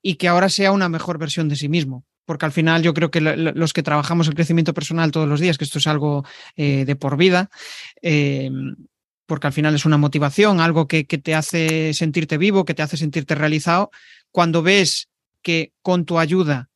y 0.00 0.16
que 0.16 0.28
ahora 0.28 0.48
sea 0.48 0.72
una 0.72 0.88
mejor 0.88 1.18
versión 1.18 1.48
de 1.48 1.56
sí 1.56 1.68
mismo 1.68 2.04
porque 2.24 2.46
al 2.46 2.52
final 2.52 2.82
yo 2.82 2.94
creo 2.94 3.10
que 3.10 3.20
los 3.20 3.72
que 3.72 3.82
trabajamos 3.82 4.28
el 4.28 4.34
crecimiento 4.34 4.72
personal 4.72 5.10
todos 5.10 5.28
los 5.28 5.40
días, 5.40 5.58
que 5.58 5.64
esto 5.64 5.78
es 5.78 5.86
algo 5.86 6.24
eh, 6.56 6.84
de 6.84 6.96
por 6.96 7.16
vida, 7.16 7.50
eh, 8.00 8.50
porque 9.26 9.46
al 9.46 9.52
final 9.52 9.74
es 9.74 9.84
una 9.84 9.98
motivación, 9.98 10.60
algo 10.60 10.86
que, 10.86 11.04
te 11.04 11.34
hace 11.34 11.94
sentirte 11.94 12.38
vivo, 12.38 12.64
que 12.64 12.74
te 12.74 12.82
hace 12.82 12.96
sentirte 12.96 13.34
realizado. 13.34 13.90
Cuando 14.30 14.62
ves 14.62 15.08
que 15.42 15.72
con 15.82 16.04
tu 16.04 16.18
ayuda 16.18 16.68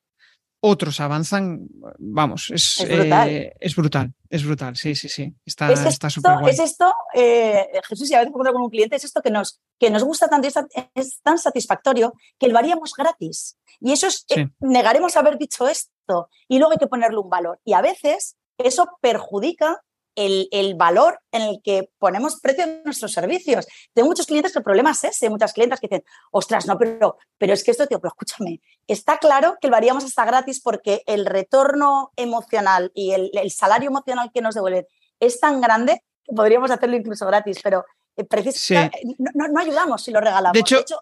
otros 0.61 1.01
avanzan, 1.01 1.69
vamos, 1.99 2.51
es, 2.53 2.81
es, 2.81 2.89
brutal. 2.89 3.29
Eh, 3.29 3.57
es 3.61 3.77
brutal, 3.77 4.15
es 4.29 4.45
brutal, 4.45 4.77
sí, 4.77 4.95
sí, 4.95 5.09
sí, 5.09 5.35
está 5.45 6.11
súper 6.11 6.39
guay. 6.41 6.53
Es 6.53 6.59
esto, 6.59 6.93
eh, 7.15 7.67
Jesús, 7.89 8.11
y 8.11 8.15
a 8.15 8.21
veces 8.21 8.35
me 8.35 8.53
con 8.53 8.63
un 8.63 8.71
cliente, 8.71 8.97
es 8.97 9.05
esto 9.05 9.23
que 9.23 9.31
nos, 9.31 9.61
que 9.79 9.91
nos 9.91 10.03
gusta 10.03 10.29
tanto 10.29 10.49
y 10.49 10.53
es, 10.95 11.21
tan 11.23 11.39
satisfactorio 11.39 12.15
que 12.39 12.49
lo 12.49 12.59
haríamos 12.59 12.95
gratis. 12.95 13.59
Y 13.81 13.93
eso 13.93 14.07
es, 14.07 14.25
eh, 14.31 14.49
negaremos 14.61 15.17
haber 15.17 15.39
dicho 15.39 15.69
esto 15.69 16.29
y 16.49 16.59
luego 16.59 16.73
hay 16.73 16.79
que 16.79 16.87
ponerle 16.87 17.19
un 17.19 17.29
valor. 17.29 17.61
Y 17.65 17.75
a 17.75 17.83
veces 17.83 18.37
eso 18.59 18.89
perjudica 19.01 19.83
el, 20.17 20.75
valor 20.75 21.21
en 21.31 21.43
el 21.43 21.61
que 21.63 21.91
ponemos 21.99 22.41
precio 22.41 22.65
en 22.65 22.83
nuestros 22.85 23.13
servicios. 23.13 23.67
Tengo 23.93 24.09
muchos 24.09 24.27
clientes 24.27 24.53
que 24.53 24.59
el 24.59 24.65
problema 24.65 24.91
es 24.91 25.05
ese, 25.05 25.31
muchas 25.31 25.53
clientes 25.53 25.79
que 25.79 25.89
dicen, 25.89 26.05
ostras, 26.31 26.67
no, 26.67 26.79
pero, 26.79 27.19
pero 27.39 27.53
es 27.53 27.63
que 27.63 27.71
esto, 27.71 27.87
tío, 27.87 28.01
pero 28.01 28.13
escúchame, 28.13 28.61
está 28.87 29.19
claro 29.19 29.57
que 29.61 29.69
lo 29.69 29.77
haríamos 29.77 30.05
hasta 30.05 30.25
gratis 30.25 30.61
porque 30.61 31.03
el 31.07 31.27
retorno 31.27 32.13
emocional 32.17 32.91
y 32.95 33.13
el, 33.13 33.31
salario 33.51 33.91
emocional 33.91 34.31
que 34.33 34.41
nos 34.41 34.55
devuelven 34.55 34.87
es 35.21 35.39
tan 35.39 35.61
grande 35.61 36.03
que 36.25 36.35
podríamos 36.35 36.71
hacerlo 36.71 36.97
incluso 36.97 37.27
gratis, 37.27 37.61
pero 37.63 37.85
eh, 38.17 38.25
precisamente 38.25 39.01
no, 39.19 39.61
ayudamos 39.61 40.03
si 40.03 40.11
lo 40.11 40.21
regalamos. 40.21 40.53
De 40.53 40.61
hecho, 40.61 41.01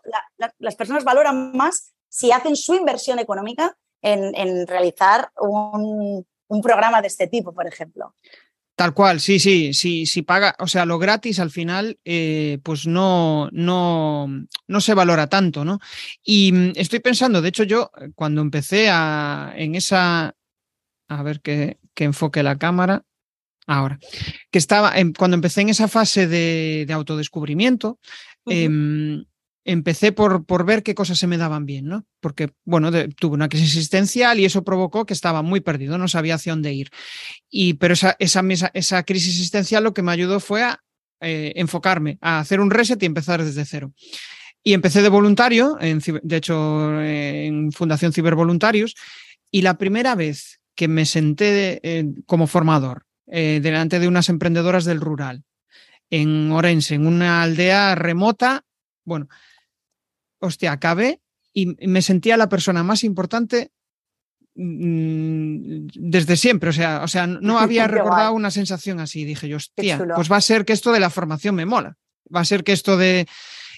las 0.58 0.76
personas 0.76 1.04
valoran 1.04 1.56
más 1.56 1.94
si 2.08 2.32
hacen 2.32 2.56
su 2.56 2.74
inversión 2.74 3.18
económica 3.18 3.76
en, 4.02 4.66
realizar 4.66 5.30
un, 5.40 6.26
un 6.48 6.62
programa 6.62 7.00
de 7.00 7.08
este 7.08 7.26
tipo, 7.26 7.52
por 7.52 7.66
ejemplo. 7.66 8.14
Tal 8.76 8.92
cual, 8.92 9.20
sí, 9.20 9.38
sí, 9.38 9.72
sí, 9.72 10.04
si 10.04 10.22
paga, 10.22 10.56
o 10.58 10.66
sea, 10.66 10.84
lo 10.84 10.98
gratis 10.98 11.38
al 11.38 11.52
final, 11.52 12.00
eh, 12.04 12.58
pues 12.64 12.88
no, 12.88 13.48
no, 13.52 14.26
no 14.66 14.80
se 14.80 14.94
valora 14.94 15.28
tanto, 15.28 15.64
¿no? 15.64 15.78
Y 16.24 16.50
mm, 16.50 16.72
estoy 16.74 16.98
pensando, 16.98 17.40
de 17.40 17.50
hecho, 17.50 17.62
yo 17.62 17.92
eh, 18.00 18.10
cuando 18.16 18.40
empecé 18.40 18.88
a, 18.90 19.52
en 19.56 19.76
esa, 19.76 20.34
a 21.08 21.22
ver 21.22 21.40
que, 21.40 21.78
enfoque 21.96 22.42
la 22.42 22.58
cámara, 22.58 23.04
ahora, 23.68 24.00
que 24.50 24.58
estaba, 24.58 24.92
cuando 25.16 25.36
empecé 25.36 25.60
en 25.60 25.68
esa 25.68 25.86
fase 25.86 26.26
de, 26.26 26.84
autodescubrimiento, 26.92 28.00
empecé 29.64 30.12
por, 30.12 30.44
por, 30.44 30.64
ver 30.64 30.82
qué 30.82 30.94
cosas 30.94 31.18
se 31.18 31.26
me 31.26 31.38
daban 31.38 31.66
bien, 31.66 31.86
¿no? 31.86 32.04
Porque, 32.20 32.52
bueno, 32.64 32.90
tuve 33.16 33.34
una 33.34 33.48
crisis 33.48 33.76
existencial 33.76 34.38
y 34.38 34.44
eso 34.44 34.64
provocó 34.64 35.06
que 35.06 35.14
estaba 35.14 35.42
muy 35.42 35.60
perdido, 35.60 35.98
no 35.98 36.08
sabía 36.08 36.34
hacia 36.34 36.52
dónde 36.52 36.72
ir. 36.72 36.90
Y, 37.48 37.74
pero 37.74 37.94
esa, 37.94 38.16
esa, 38.18 38.42
esa 38.74 39.02
crisis 39.02 39.34
existencial 39.34 39.84
lo 39.84 39.94
que 39.94 40.02
me 40.02 40.12
ayudó 40.12 40.40
fue 40.40 40.62
a 40.62 40.80
eh, 41.20 41.52
enfocarme, 41.56 42.18
a 42.20 42.40
hacer 42.40 42.60
un 42.60 42.70
reset 42.70 43.02
y 43.02 43.06
empezar 43.06 43.42
desde 43.42 43.64
cero. 43.64 43.92
Y 44.62 44.72
empecé 44.72 45.02
de 45.02 45.08
voluntario, 45.08 45.76
en, 45.80 46.00
de 46.22 46.36
hecho, 46.36 47.00
en 47.00 47.70
Fundación 47.72 48.12
Cibervoluntarios, 48.12 48.94
y 49.50 49.62
la 49.62 49.78
primera 49.78 50.14
vez 50.14 50.60
que 50.74 50.88
me 50.88 51.06
senté 51.06 51.80
como 52.26 52.46
formador 52.46 53.06
eh, 53.26 53.60
delante 53.62 54.00
de 54.00 54.08
unas 54.08 54.28
emprendedoras 54.28 54.84
del 54.84 55.00
rural, 55.00 55.44
en 56.10 56.52
Orense, 56.52 56.94
en 56.94 57.06
una 57.06 57.42
aldea 57.42 57.94
remota, 57.94 58.64
bueno, 59.04 59.28
hostia, 60.44 60.72
acabé 60.72 61.20
y 61.54 61.66
me 61.86 62.02
sentía 62.02 62.36
la 62.36 62.48
persona 62.48 62.82
más 62.82 63.04
importante 63.04 63.70
mm, 64.56 65.86
desde 65.94 66.36
siempre, 66.36 66.70
o 66.70 66.72
sea, 66.72 67.02
o 67.04 67.08
sea, 67.08 67.26
no 67.26 67.58
había 67.58 67.86
recordado 67.86 68.32
una 68.32 68.50
sensación 68.50 68.98
así. 69.00 69.24
Dije 69.24 69.48
yo, 69.48 69.56
hostia, 69.56 70.04
pues 70.16 70.30
va 70.30 70.36
a 70.36 70.42
ser 70.42 70.64
que 70.64 70.72
esto 70.72 70.92
de 70.92 71.00
la 71.00 71.10
formación 71.10 71.54
me 71.54 71.64
mola. 71.64 71.96
Va 72.34 72.40
a 72.40 72.44
ser 72.44 72.64
que 72.64 72.72
esto 72.72 72.96
de. 72.96 73.26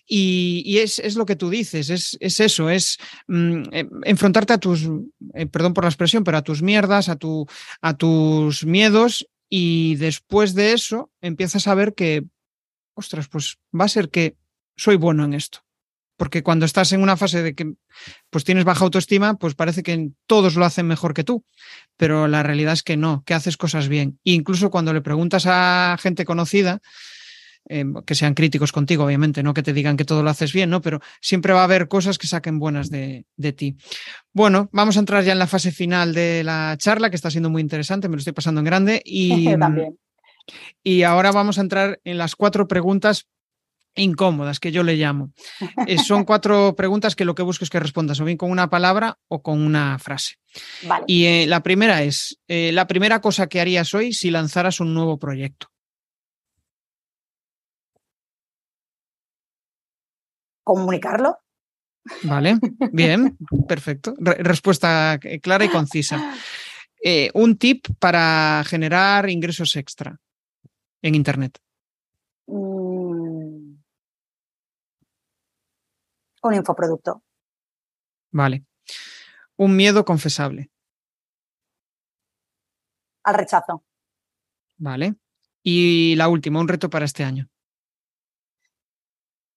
Y, 0.09 0.79
es, 0.79 1.17
lo 1.17 1.27
que 1.27 1.35
tú 1.35 1.51
dices, 1.51 1.91
es, 1.91 2.41
eso, 2.41 2.71
es 2.71 2.97
mm, 3.27 3.63
eh, 3.73 3.89
enfrentarte 4.05 4.53
a 4.53 4.59
tus, 4.59 4.89
eh, 5.35 5.47
perdón 5.47 5.75
por 5.75 5.83
la 5.83 5.91
expresión, 5.91 6.23
pero 6.23 6.39
a 6.39 6.43
tus 6.43 6.63
mierdas, 6.63 7.09
a, 7.09 7.17
tu, 7.17 7.47
a 7.83 7.97
tus 7.97 8.65
miedos, 8.65 9.27
y 9.51 9.97
después 9.97 10.55
de 10.55 10.75
eso 10.75 11.11
empiezas 11.21 11.67
a 11.67 11.75
ver 11.75 11.95
que, 11.95 12.25
ostras, 12.95 13.27
pues 13.27 13.59
va 13.79 13.87
a 13.87 13.89
ser 13.89 14.09
que 14.09 14.37
soy 14.77 14.95
bueno 14.95 15.25
en 15.25 15.35
esto 15.35 15.66
porque 16.17 16.43
cuando 16.43 16.65
estás 16.65 16.93
en 16.93 17.03
una 17.03 17.17
fase 17.17 17.43
de 17.43 17.55
que 17.55 17.75
pues 18.31 18.45
tienes 18.45 18.65
baja 18.65 18.85
autoestima, 18.85 19.35
pues 19.35 19.55
parece 19.55 19.83
que 19.83 20.11
todos 20.27 20.57
lo 20.57 20.65
hacen 20.65 20.87
mejor 20.87 21.15
que 21.15 21.25
tú, 21.25 21.45
pero 21.97 22.27
la 22.27 22.43
realidad 22.43 22.73
es 22.73 22.83
que 22.83 22.97
no, 22.97 23.23
que 23.27 23.35
haces 23.35 23.57
cosas 23.57 23.89
bien. 23.89 24.19
E 24.25 24.33
incluso 24.33 24.71
cuando 24.71 24.93
le 24.93 25.03
preguntas 25.03 25.45
a 25.47 25.97
gente 26.01 26.25
conocida, 26.25 26.81
em, 27.69 27.95
que 28.07 28.15
sean 28.15 28.35
críticos 28.35 28.73
contigo, 28.73 29.05
obviamente, 29.05 29.43
no 29.43 29.53
que 29.53 29.63
te 29.63 29.73
digan 29.73 29.97
que 29.97 30.05
todo 30.05 30.23
lo 30.23 30.31
haces 30.31 30.53
bien, 30.53 30.71
¿no? 30.71 30.81
Pero 30.81 31.01
siempre 31.21 31.53
va 31.53 31.61
a 31.61 31.65
haber 31.65 31.89
cosas 31.89 32.17
que 32.17 32.27
saquen 32.27 32.59
buenas 32.59 32.91
de, 32.91 33.27
de 33.37 33.53
ti. 33.53 33.77
Bueno, 34.33 34.69
vamos 34.73 34.97
a 34.97 35.01
entrar 35.01 35.25
ya 35.25 35.33
en 35.33 35.39
la 35.39 35.47
fase 35.47 35.73
final 35.73 36.15
de 36.15 36.45
la 36.45 36.77
charla, 36.79 37.11
que 37.11 37.17
está 37.17 37.31
siendo 37.31 37.51
muy 37.51 37.61
interesante, 37.61 38.09
me 38.09 38.17
lo 38.17 38.21
estoy 38.21 38.33
pasando 38.33 38.61
en 38.61 38.67
grande. 38.67 39.03
Y, 39.05 39.55
También. 39.59 39.99
y 40.83 41.03
ahora 41.03 41.33
vamos 41.33 41.59
a 41.59 41.63
entrar 41.63 42.01
en 42.05 42.19
las 42.19 42.37
cuatro 42.37 42.69
preguntas 42.69 43.27
incómodas, 43.97 44.61
que 44.61 44.73
yo 44.73 44.83
le 44.83 44.97
llamo. 44.97 45.33
Eh, 45.87 45.99
son 45.99 46.25
cuatro 46.25 46.75
preguntas 46.77 47.17
que 47.17 47.25
lo 47.25 47.35
que 47.35 47.43
busco 47.43 47.65
es 47.65 47.71
que 47.71 47.81
respondas 47.81 48.21
o 48.21 48.25
bien 48.25 48.39
con 48.39 48.51
una 48.51 48.71
palabra 48.71 49.19
o 49.29 49.43
con 49.43 49.61
una 49.61 49.99
frase. 49.99 50.37
Vale. 50.83 51.05
Y 51.09 51.25
eh, 51.25 51.47
la 51.47 51.63
primera 51.63 52.03
es, 52.03 52.39
eh, 52.49 52.71
la 52.73 52.87
primera 52.87 53.21
cosa 53.21 53.49
que 53.49 53.61
harías 53.61 53.93
hoy 53.95 54.13
si 54.13 54.31
lanzaras 54.31 54.81
un 54.81 54.95
nuevo 54.95 55.19
proyecto. 55.19 55.69
Comunicarlo. 60.63 61.39
Vale, 62.23 62.59
bien, 62.93 63.37
perfecto. 63.69 64.15
Re 64.19 64.35
respuesta 64.35 65.19
clara 65.43 65.65
y 65.65 65.69
concisa. 65.69 66.35
Un 67.35 67.57
tip 67.57 67.87
para 68.01 68.65
generar 68.67 69.31
ingresos 69.31 69.77
extra 69.77 70.19
en 71.03 71.15
Internet. 71.15 71.59
Mm. 72.49 72.86
Un 76.47 76.55
infoproducto. 76.55 77.25
Vale. 78.31 78.65
Un 79.57 79.75
miedo 79.75 80.05
confesable. 80.05 80.71
Al 83.25 83.35
rechazo. 83.35 83.85
Vale. 84.77 85.17
Y 85.65 86.15
la 86.15 86.29
última, 86.29 86.61
un 86.61 86.69
reto 86.69 86.89
para 86.89 87.05
este 87.05 87.25
año. 87.25 87.49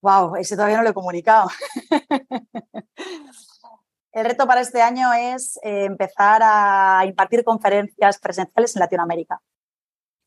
Wow, 0.02 0.38
ese 0.38 0.56
todavía 0.56 0.78
no 0.78 0.84
lo 0.84 0.90
he 0.90 0.94
comunicado. 0.96 1.50
El 4.12 4.26
reto 4.26 4.48
para 4.48 4.62
este 4.62 4.82
año 4.82 5.14
es 5.14 5.58
eh, 5.62 5.86
empezar 5.86 6.42
a 6.44 7.06
impartir 7.06 7.44
conferencias 7.44 8.18
presenciales 8.18 8.76
en 8.76 8.80
Latinoamérica. 8.80 9.40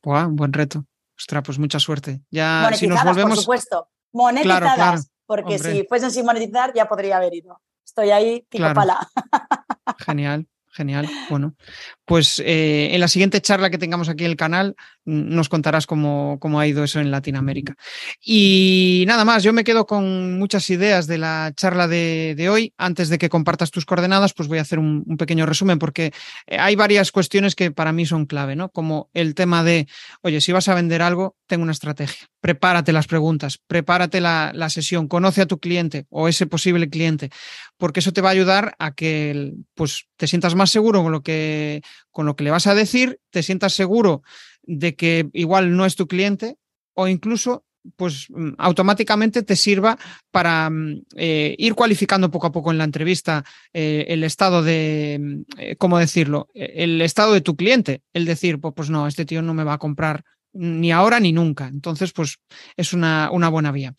Wow, 0.05 0.29
buen 0.31 0.53
reto. 0.53 0.87
Ostras, 1.19 1.43
pues 1.45 1.59
mucha 1.59 1.81
suerte. 1.81 2.23
Ya 2.31 2.61
monetizadas, 2.63 2.79
si 2.79 2.87
nos 2.87 3.03
volvemos... 3.03 3.31
por 3.31 3.39
supuesto. 3.41 3.89
Monetizadas, 4.13 4.61
Claro, 4.61 4.77
claro, 4.77 5.03
porque 5.37 5.55
hombre. 5.57 5.73
si 5.73 5.85
fuesen 5.87 6.11
sin 6.11 6.27
monetizar 6.27 6.73
ya 6.75 6.87
podría 6.87 7.17
haber 7.17 7.35
ido. 7.35 7.61
Estoy 7.85 8.11
ahí, 8.11 8.47
pico 8.49 8.65
Claro. 8.65 8.75
pala. 8.75 9.09
Genial, 9.99 10.47
genial. 10.73 11.09
Bueno, 11.31 11.55
pues 12.13 12.43
eh, 12.45 12.91
en 12.93 13.01
la 13.01 13.09
siguiente 13.09 13.41
charla 13.41 13.71
que 13.71 13.79
tengamos 13.79 14.11
aquí 14.11 14.27
en 14.27 14.33
el 14.33 14.37
canal 14.37 14.77
nos 15.07 15.49
contarás 15.49 15.87
cómo, 15.87 16.37
cómo 16.41 16.61
ha 16.61 16.67
ido 16.67 16.85
eso 16.85 17.01
en 17.01 17.11
Latinoamérica. 17.11 17.75
Y 18.23 19.05
nada 19.07 19.25
más, 19.25 19.43
yo 19.43 19.55
me 19.55 19.65
quedo 19.65 19.87
con 19.87 20.39
muchas 20.39 20.69
ideas 20.69 21.07
de 21.07 21.17
la 21.17 21.53
charla 21.57 21.89
de, 21.89 22.49
hoy. 22.51 22.75
Antes 22.77 23.09
de 23.09 23.17
que 23.17 23.31
compartas 23.31 23.71
tus 23.71 23.87
coordenadas, 23.87 24.35
pues 24.35 24.47
voy 24.47 24.59
a 24.59 24.61
hacer 24.61 24.79
un, 24.79 25.05
un 25.07 25.17
pequeño 25.17 25.47
resumen 25.47 25.79
porque 25.79 26.13
eh, 26.47 26.59
hay 26.59 26.77
varias 26.77 27.13
cuestiones 27.13 27.55
que 27.55 27.71
para 27.71 27.93
mí 27.93 28.05
son 28.05 28.27
clave, 28.27 28.57
¿no? 28.57 28.69
Como 28.69 29.09
el 29.15 29.35
tema 29.35 29.65
de, 29.65 29.89
oye, 30.21 30.43
si 30.43 30.53
vas 30.53 30.69
a 30.69 30.75
vender 30.75 31.01
algo, 31.01 31.37
ten 31.47 31.63
una 31.63 31.73
estrategia. 31.73 32.29
Prepárate 32.41 32.93
las 32.93 33.07
preguntas, 33.07 33.59
prepárate 33.67 34.21
la, 34.21 34.53
la 34.55 34.69
sesión, 34.69 35.09
conoce 35.09 35.43
a 35.43 35.47
tu 35.47 35.59
cliente 35.59 36.07
o 36.11 36.29
ese 36.29 36.47
posible 36.47 36.91
cliente, 36.91 37.31
porque 37.79 38.01
eso 38.01 38.13
te 38.13 38.21
va 38.21 38.29
a 38.29 38.33
ayudar 38.33 38.75
a 38.79 38.93
que 38.93 39.55
pues, 39.75 40.07
te 40.17 40.27
sientas 40.27 40.55
más 40.55 40.71
seguro 40.71 41.03
con 41.03 41.13
lo, 41.13 41.23
que, 41.23 41.83
con 42.11 42.27
lo 42.27 42.37
que 42.37 42.45
le 42.45 42.51
vas 42.51 42.67
a 42.67 42.75
decir, 42.75 43.21
te 43.31 43.43
sientas 43.43 43.75
seguro 43.75 44.23
de 44.63 44.95
que 44.95 45.29
igual 45.33 45.77
no 45.77 45.87
es 45.87 45.97
tu 45.97 46.07
cliente 46.07 46.57
o 46.95 47.09
incluso 47.09 47.65
pues 47.97 48.27
mm, 48.31 48.53
automáticamente 48.59 49.43
te 49.43 49.57
sirva 49.57 49.99
para 50.31 50.71
mm, 50.71 51.03
eh, 51.17 51.55
ir 51.59 51.75
cualificando 51.75 52.31
poco 52.31 52.47
a 52.47 52.53
poco 52.53 52.71
en 52.71 52.79
la 52.79 52.85
entrevista 52.85 53.45
eh, 53.73 54.07
el 54.09 54.25
estado 54.25 54.63
de, 54.63 55.19
mm, 55.21 55.41
eh, 55.59 55.77
¿cómo 55.77 55.99
decirlo? 55.99 56.49
Eh, 56.55 56.73
El 56.77 57.01
estado 57.03 57.33
de 57.33 57.41
tu 57.41 57.57
cliente. 57.57 58.03
El 58.13 58.25
decir, 58.25 58.61
pues, 58.61 58.75
pues 58.77 58.91
no, 58.91 59.07
este 59.07 59.25
tío 59.25 59.43
no 59.43 59.55
me 59.55 59.65
va 59.65 59.75
a 59.75 59.79
comprar 59.79 60.25
ni 60.53 60.93
ahora 60.93 61.19
ni 61.19 61.33
nunca. 61.33 61.67
Entonces, 61.67 62.13
pues 62.13 62.39
es 62.77 62.93
una 62.93 63.31
buena 63.51 63.73
vía. 63.73 63.95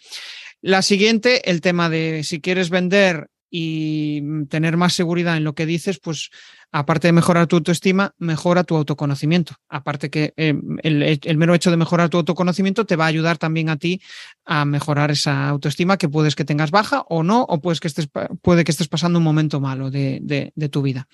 La 0.61 0.81
siguiente, 0.81 1.49
el 1.49 1.59
tema 1.59 1.89
de 1.89 2.23
si 2.23 2.39
quieres 2.39 2.69
vender 2.69 3.27
y 3.55 4.19
mm, 4.23 4.47
tener 4.47 4.77
más 4.77 4.93
seguridad 4.93 5.37
en 5.37 5.43
lo 5.43 5.53
que 5.53 5.67
dices, 5.67 5.99
pues 5.99 6.31
aparte 6.71 7.07
de 7.07 7.11
mejorar 7.11 7.45
tu 7.45 7.57
autoestima, 7.57 8.15
mejora 8.17 8.63
tu 8.63 8.75
autoconocimiento. 8.75 9.53
Aparte 9.69 10.09
que 10.09 10.33
eh, 10.37 10.55
el, 10.81 11.37
mero 11.37 11.53
hecho 11.53 11.69
de 11.69 11.77
mejorar 11.77 12.09
tu 12.09 12.17
autoconocimiento 12.17 12.85
te 12.85 12.95
va 12.95 13.05
a 13.05 13.09
ayudar 13.09 13.37
también 13.37 13.69
a 13.69 13.77
ti 13.77 14.01
a 14.43 14.65
mejorar 14.65 15.11
esa 15.11 15.49
autoestima 15.49 15.97
que 15.97 16.09
puedes 16.09 16.35
que 16.35 16.45
tengas 16.45 16.71
baja 16.71 17.01
o 17.09 17.21
no, 17.21 17.43
o 17.43 17.61
puedes 17.61 17.79
que 17.79 17.89
estés, 17.89 18.09
puede 18.41 18.63
que 18.63 18.71
estés 18.71 18.87
pasando 18.87 19.19
un 19.19 19.23
momento 19.23 19.59
malo 19.59 19.91
de, 19.91 20.17
de, 20.23 20.51
de 20.55 20.69
tu 20.69 20.81
vida. 20.81 21.07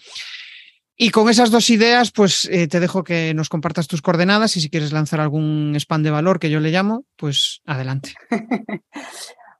Y 0.95 1.11
con 1.11 1.29
esas 1.29 1.51
dos 1.51 1.69
ideas, 1.69 2.11
pues 2.11 2.45
eh, 2.51 2.69
te 2.69 2.79
dejo 2.79 3.03
que 3.03 3.33
nos 3.33 3.49
compartas 3.49 3.87
tus 3.87 4.01
coordenadas 4.01 4.55
y 4.55 4.61
si 4.61 4.69
quieres 4.69 4.93
lanzar 4.93 5.19
algún 5.19 5.73
spam 5.75 6.03
de 6.03 6.11
valor 6.11 6.39
que 6.39 6.49
yo 6.49 6.61
le 6.61 6.71
llamo, 6.71 7.05
pues 7.17 7.61
adelante. 7.65 8.13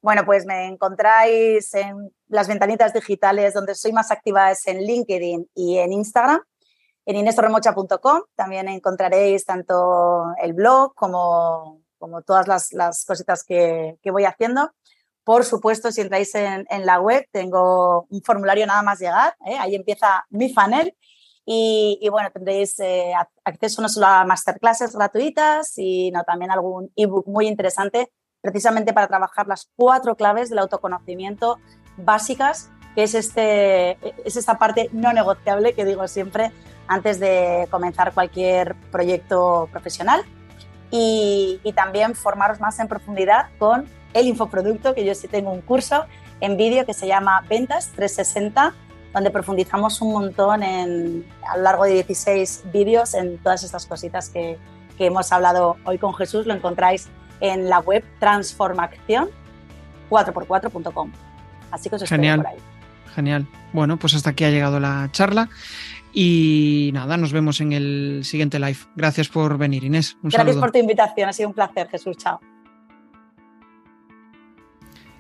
Bueno, 0.01 0.23
pues 0.25 0.45
me 0.45 0.67
encontráis 0.67 1.73
en 1.73 2.13
las 2.29 2.47
ventanitas 2.47 2.93
digitales 2.93 3.53
donde 3.53 3.75
soy 3.75 3.91
más 3.91 4.11
activa 4.11 4.49
es 4.49 4.65
en 4.67 4.81
LinkedIn 4.81 5.49
y 5.53 5.77
en 5.77 5.91
Instagram, 5.91 6.41
en 7.05 7.15
inestorremocha.com. 7.17 8.21
También 8.33 8.69
encontraréis 8.69 9.43
tanto 9.43 10.23
el 10.41 10.53
blog 10.53 10.93
como, 10.95 11.81
como 11.97 12.21
todas 12.21 12.47
las, 12.47 13.03
cositas 13.05 13.43
que, 13.43 13.97
que, 14.01 14.11
voy 14.11 14.23
haciendo. 14.23 14.71
Por 15.25 15.43
supuesto, 15.43 15.91
si 15.91 15.99
entráis 15.99 16.33
en, 16.33 16.65
la 16.85 17.01
web, 17.01 17.27
tengo 17.31 18.07
un 18.09 18.21
formulario 18.23 18.65
nada 18.65 18.81
más 18.81 18.99
llegar. 18.99 19.35
¿eh? 19.45 19.57
Ahí 19.59 19.75
empieza 19.75 20.25
mi 20.29 20.53
funnel. 20.53 20.95
Y, 21.45 21.99
y 22.01 22.07
bueno, 22.07 22.31
tendréis 22.31 22.79
eh, 22.79 23.11
acceso 23.43 23.81
no 23.81 23.89
solo 23.89 24.05
a 24.05 24.23
masterclasses 24.23 24.95
gratuitas, 24.95 25.71
sino 25.71 26.23
también 26.23 26.51
algún 26.51 26.89
ebook 26.95 27.27
muy 27.27 27.47
interesante 27.47 28.13
precisamente 28.41 28.93
para 28.93 29.07
trabajar 29.07 29.47
las 29.47 29.69
cuatro 29.75 30.15
claves 30.15 30.49
del 30.49 30.59
autoconocimiento 30.59 31.59
básicas, 31.97 32.69
que 32.95 33.03
es, 33.03 33.13
este, 33.15 33.91
es 34.25 34.35
esta 34.35 34.57
parte 34.57 34.89
no 34.93 35.13
negociable 35.13 35.73
que 35.73 35.85
digo 35.85 36.07
siempre 36.07 36.51
antes 36.87 37.19
de 37.19 37.67
comenzar 37.69 38.13
cualquier 38.13 38.75
proyecto 38.91 39.69
profesional. 39.71 40.23
Y, 40.91 41.61
también 41.75 42.15
formaros 42.15 42.59
más 42.59 42.79
en 42.79 42.87
profundidad 42.87 43.49
con 43.59 43.87
el 44.13 44.25
infoproducto, 44.25 44.95
que 44.95 45.05
yo 45.05 45.13
sí 45.13 45.27
tengo 45.27 45.51
un 45.51 45.61
curso 45.61 46.05
en 46.41 46.57
vídeo 46.57 46.83
que 46.85 46.95
se 46.95 47.05
llama 47.05 47.45
Ventas 47.47 47.91
360, 47.95 48.73
donde 49.13 49.29
profundizamos 49.29 50.01
un 50.01 50.13
montón 50.13 50.63
en, 50.63 51.25
a 51.47 51.57
lo 51.57 51.63
largo 51.63 51.83
de 51.83 51.93
16 51.93 52.63
vídeos 52.73 53.13
en 53.13 53.37
todas 53.37 53.63
estas 53.63 53.85
cositas 53.85 54.29
que, 54.29 54.57
que 54.97 55.05
hemos 55.05 55.31
hablado 55.31 55.77
hoy 55.85 55.99
con 55.99 56.15
Jesús. 56.15 56.47
Lo 56.47 56.55
encontráis 56.55 57.07
en 57.41 57.69
la 57.69 57.79
web 57.79 58.03
transformación4x4.com. 58.19 61.11
Así 61.71 61.89
que 61.89 61.95
os 61.95 62.01
espero 62.01 62.21
Genial. 62.21 62.37
por 62.39 62.47
ahí. 62.47 62.57
Genial. 63.15 63.47
Bueno, 63.73 63.97
pues 63.97 64.13
hasta 64.15 64.31
aquí 64.31 64.43
ha 64.43 64.49
llegado 64.49 64.79
la 64.79 65.09
charla. 65.11 65.49
Y 66.11 66.89
nada, 66.93 67.17
nos 67.17 67.31
vemos 67.31 67.61
en 67.61 67.73
el 67.73 68.21
siguiente 68.23 68.59
live. 68.59 68.77
Gracias 68.95 69.29
por 69.29 69.57
venir, 69.57 69.83
Inés. 69.83 70.15
Un 70.23 70.29
Gracias 70.29 70.47
saludo. 70.47 70.61
por 70.61 70.71
tu 70.71 70.79
invitación, 70.79 71.29
ha 71.29 71.33
sido 71.33 71.49
un 71.49 71.55
placer, 71.55 71.87
Jesús. 71.89 72.17
Chao. 72.17 72.39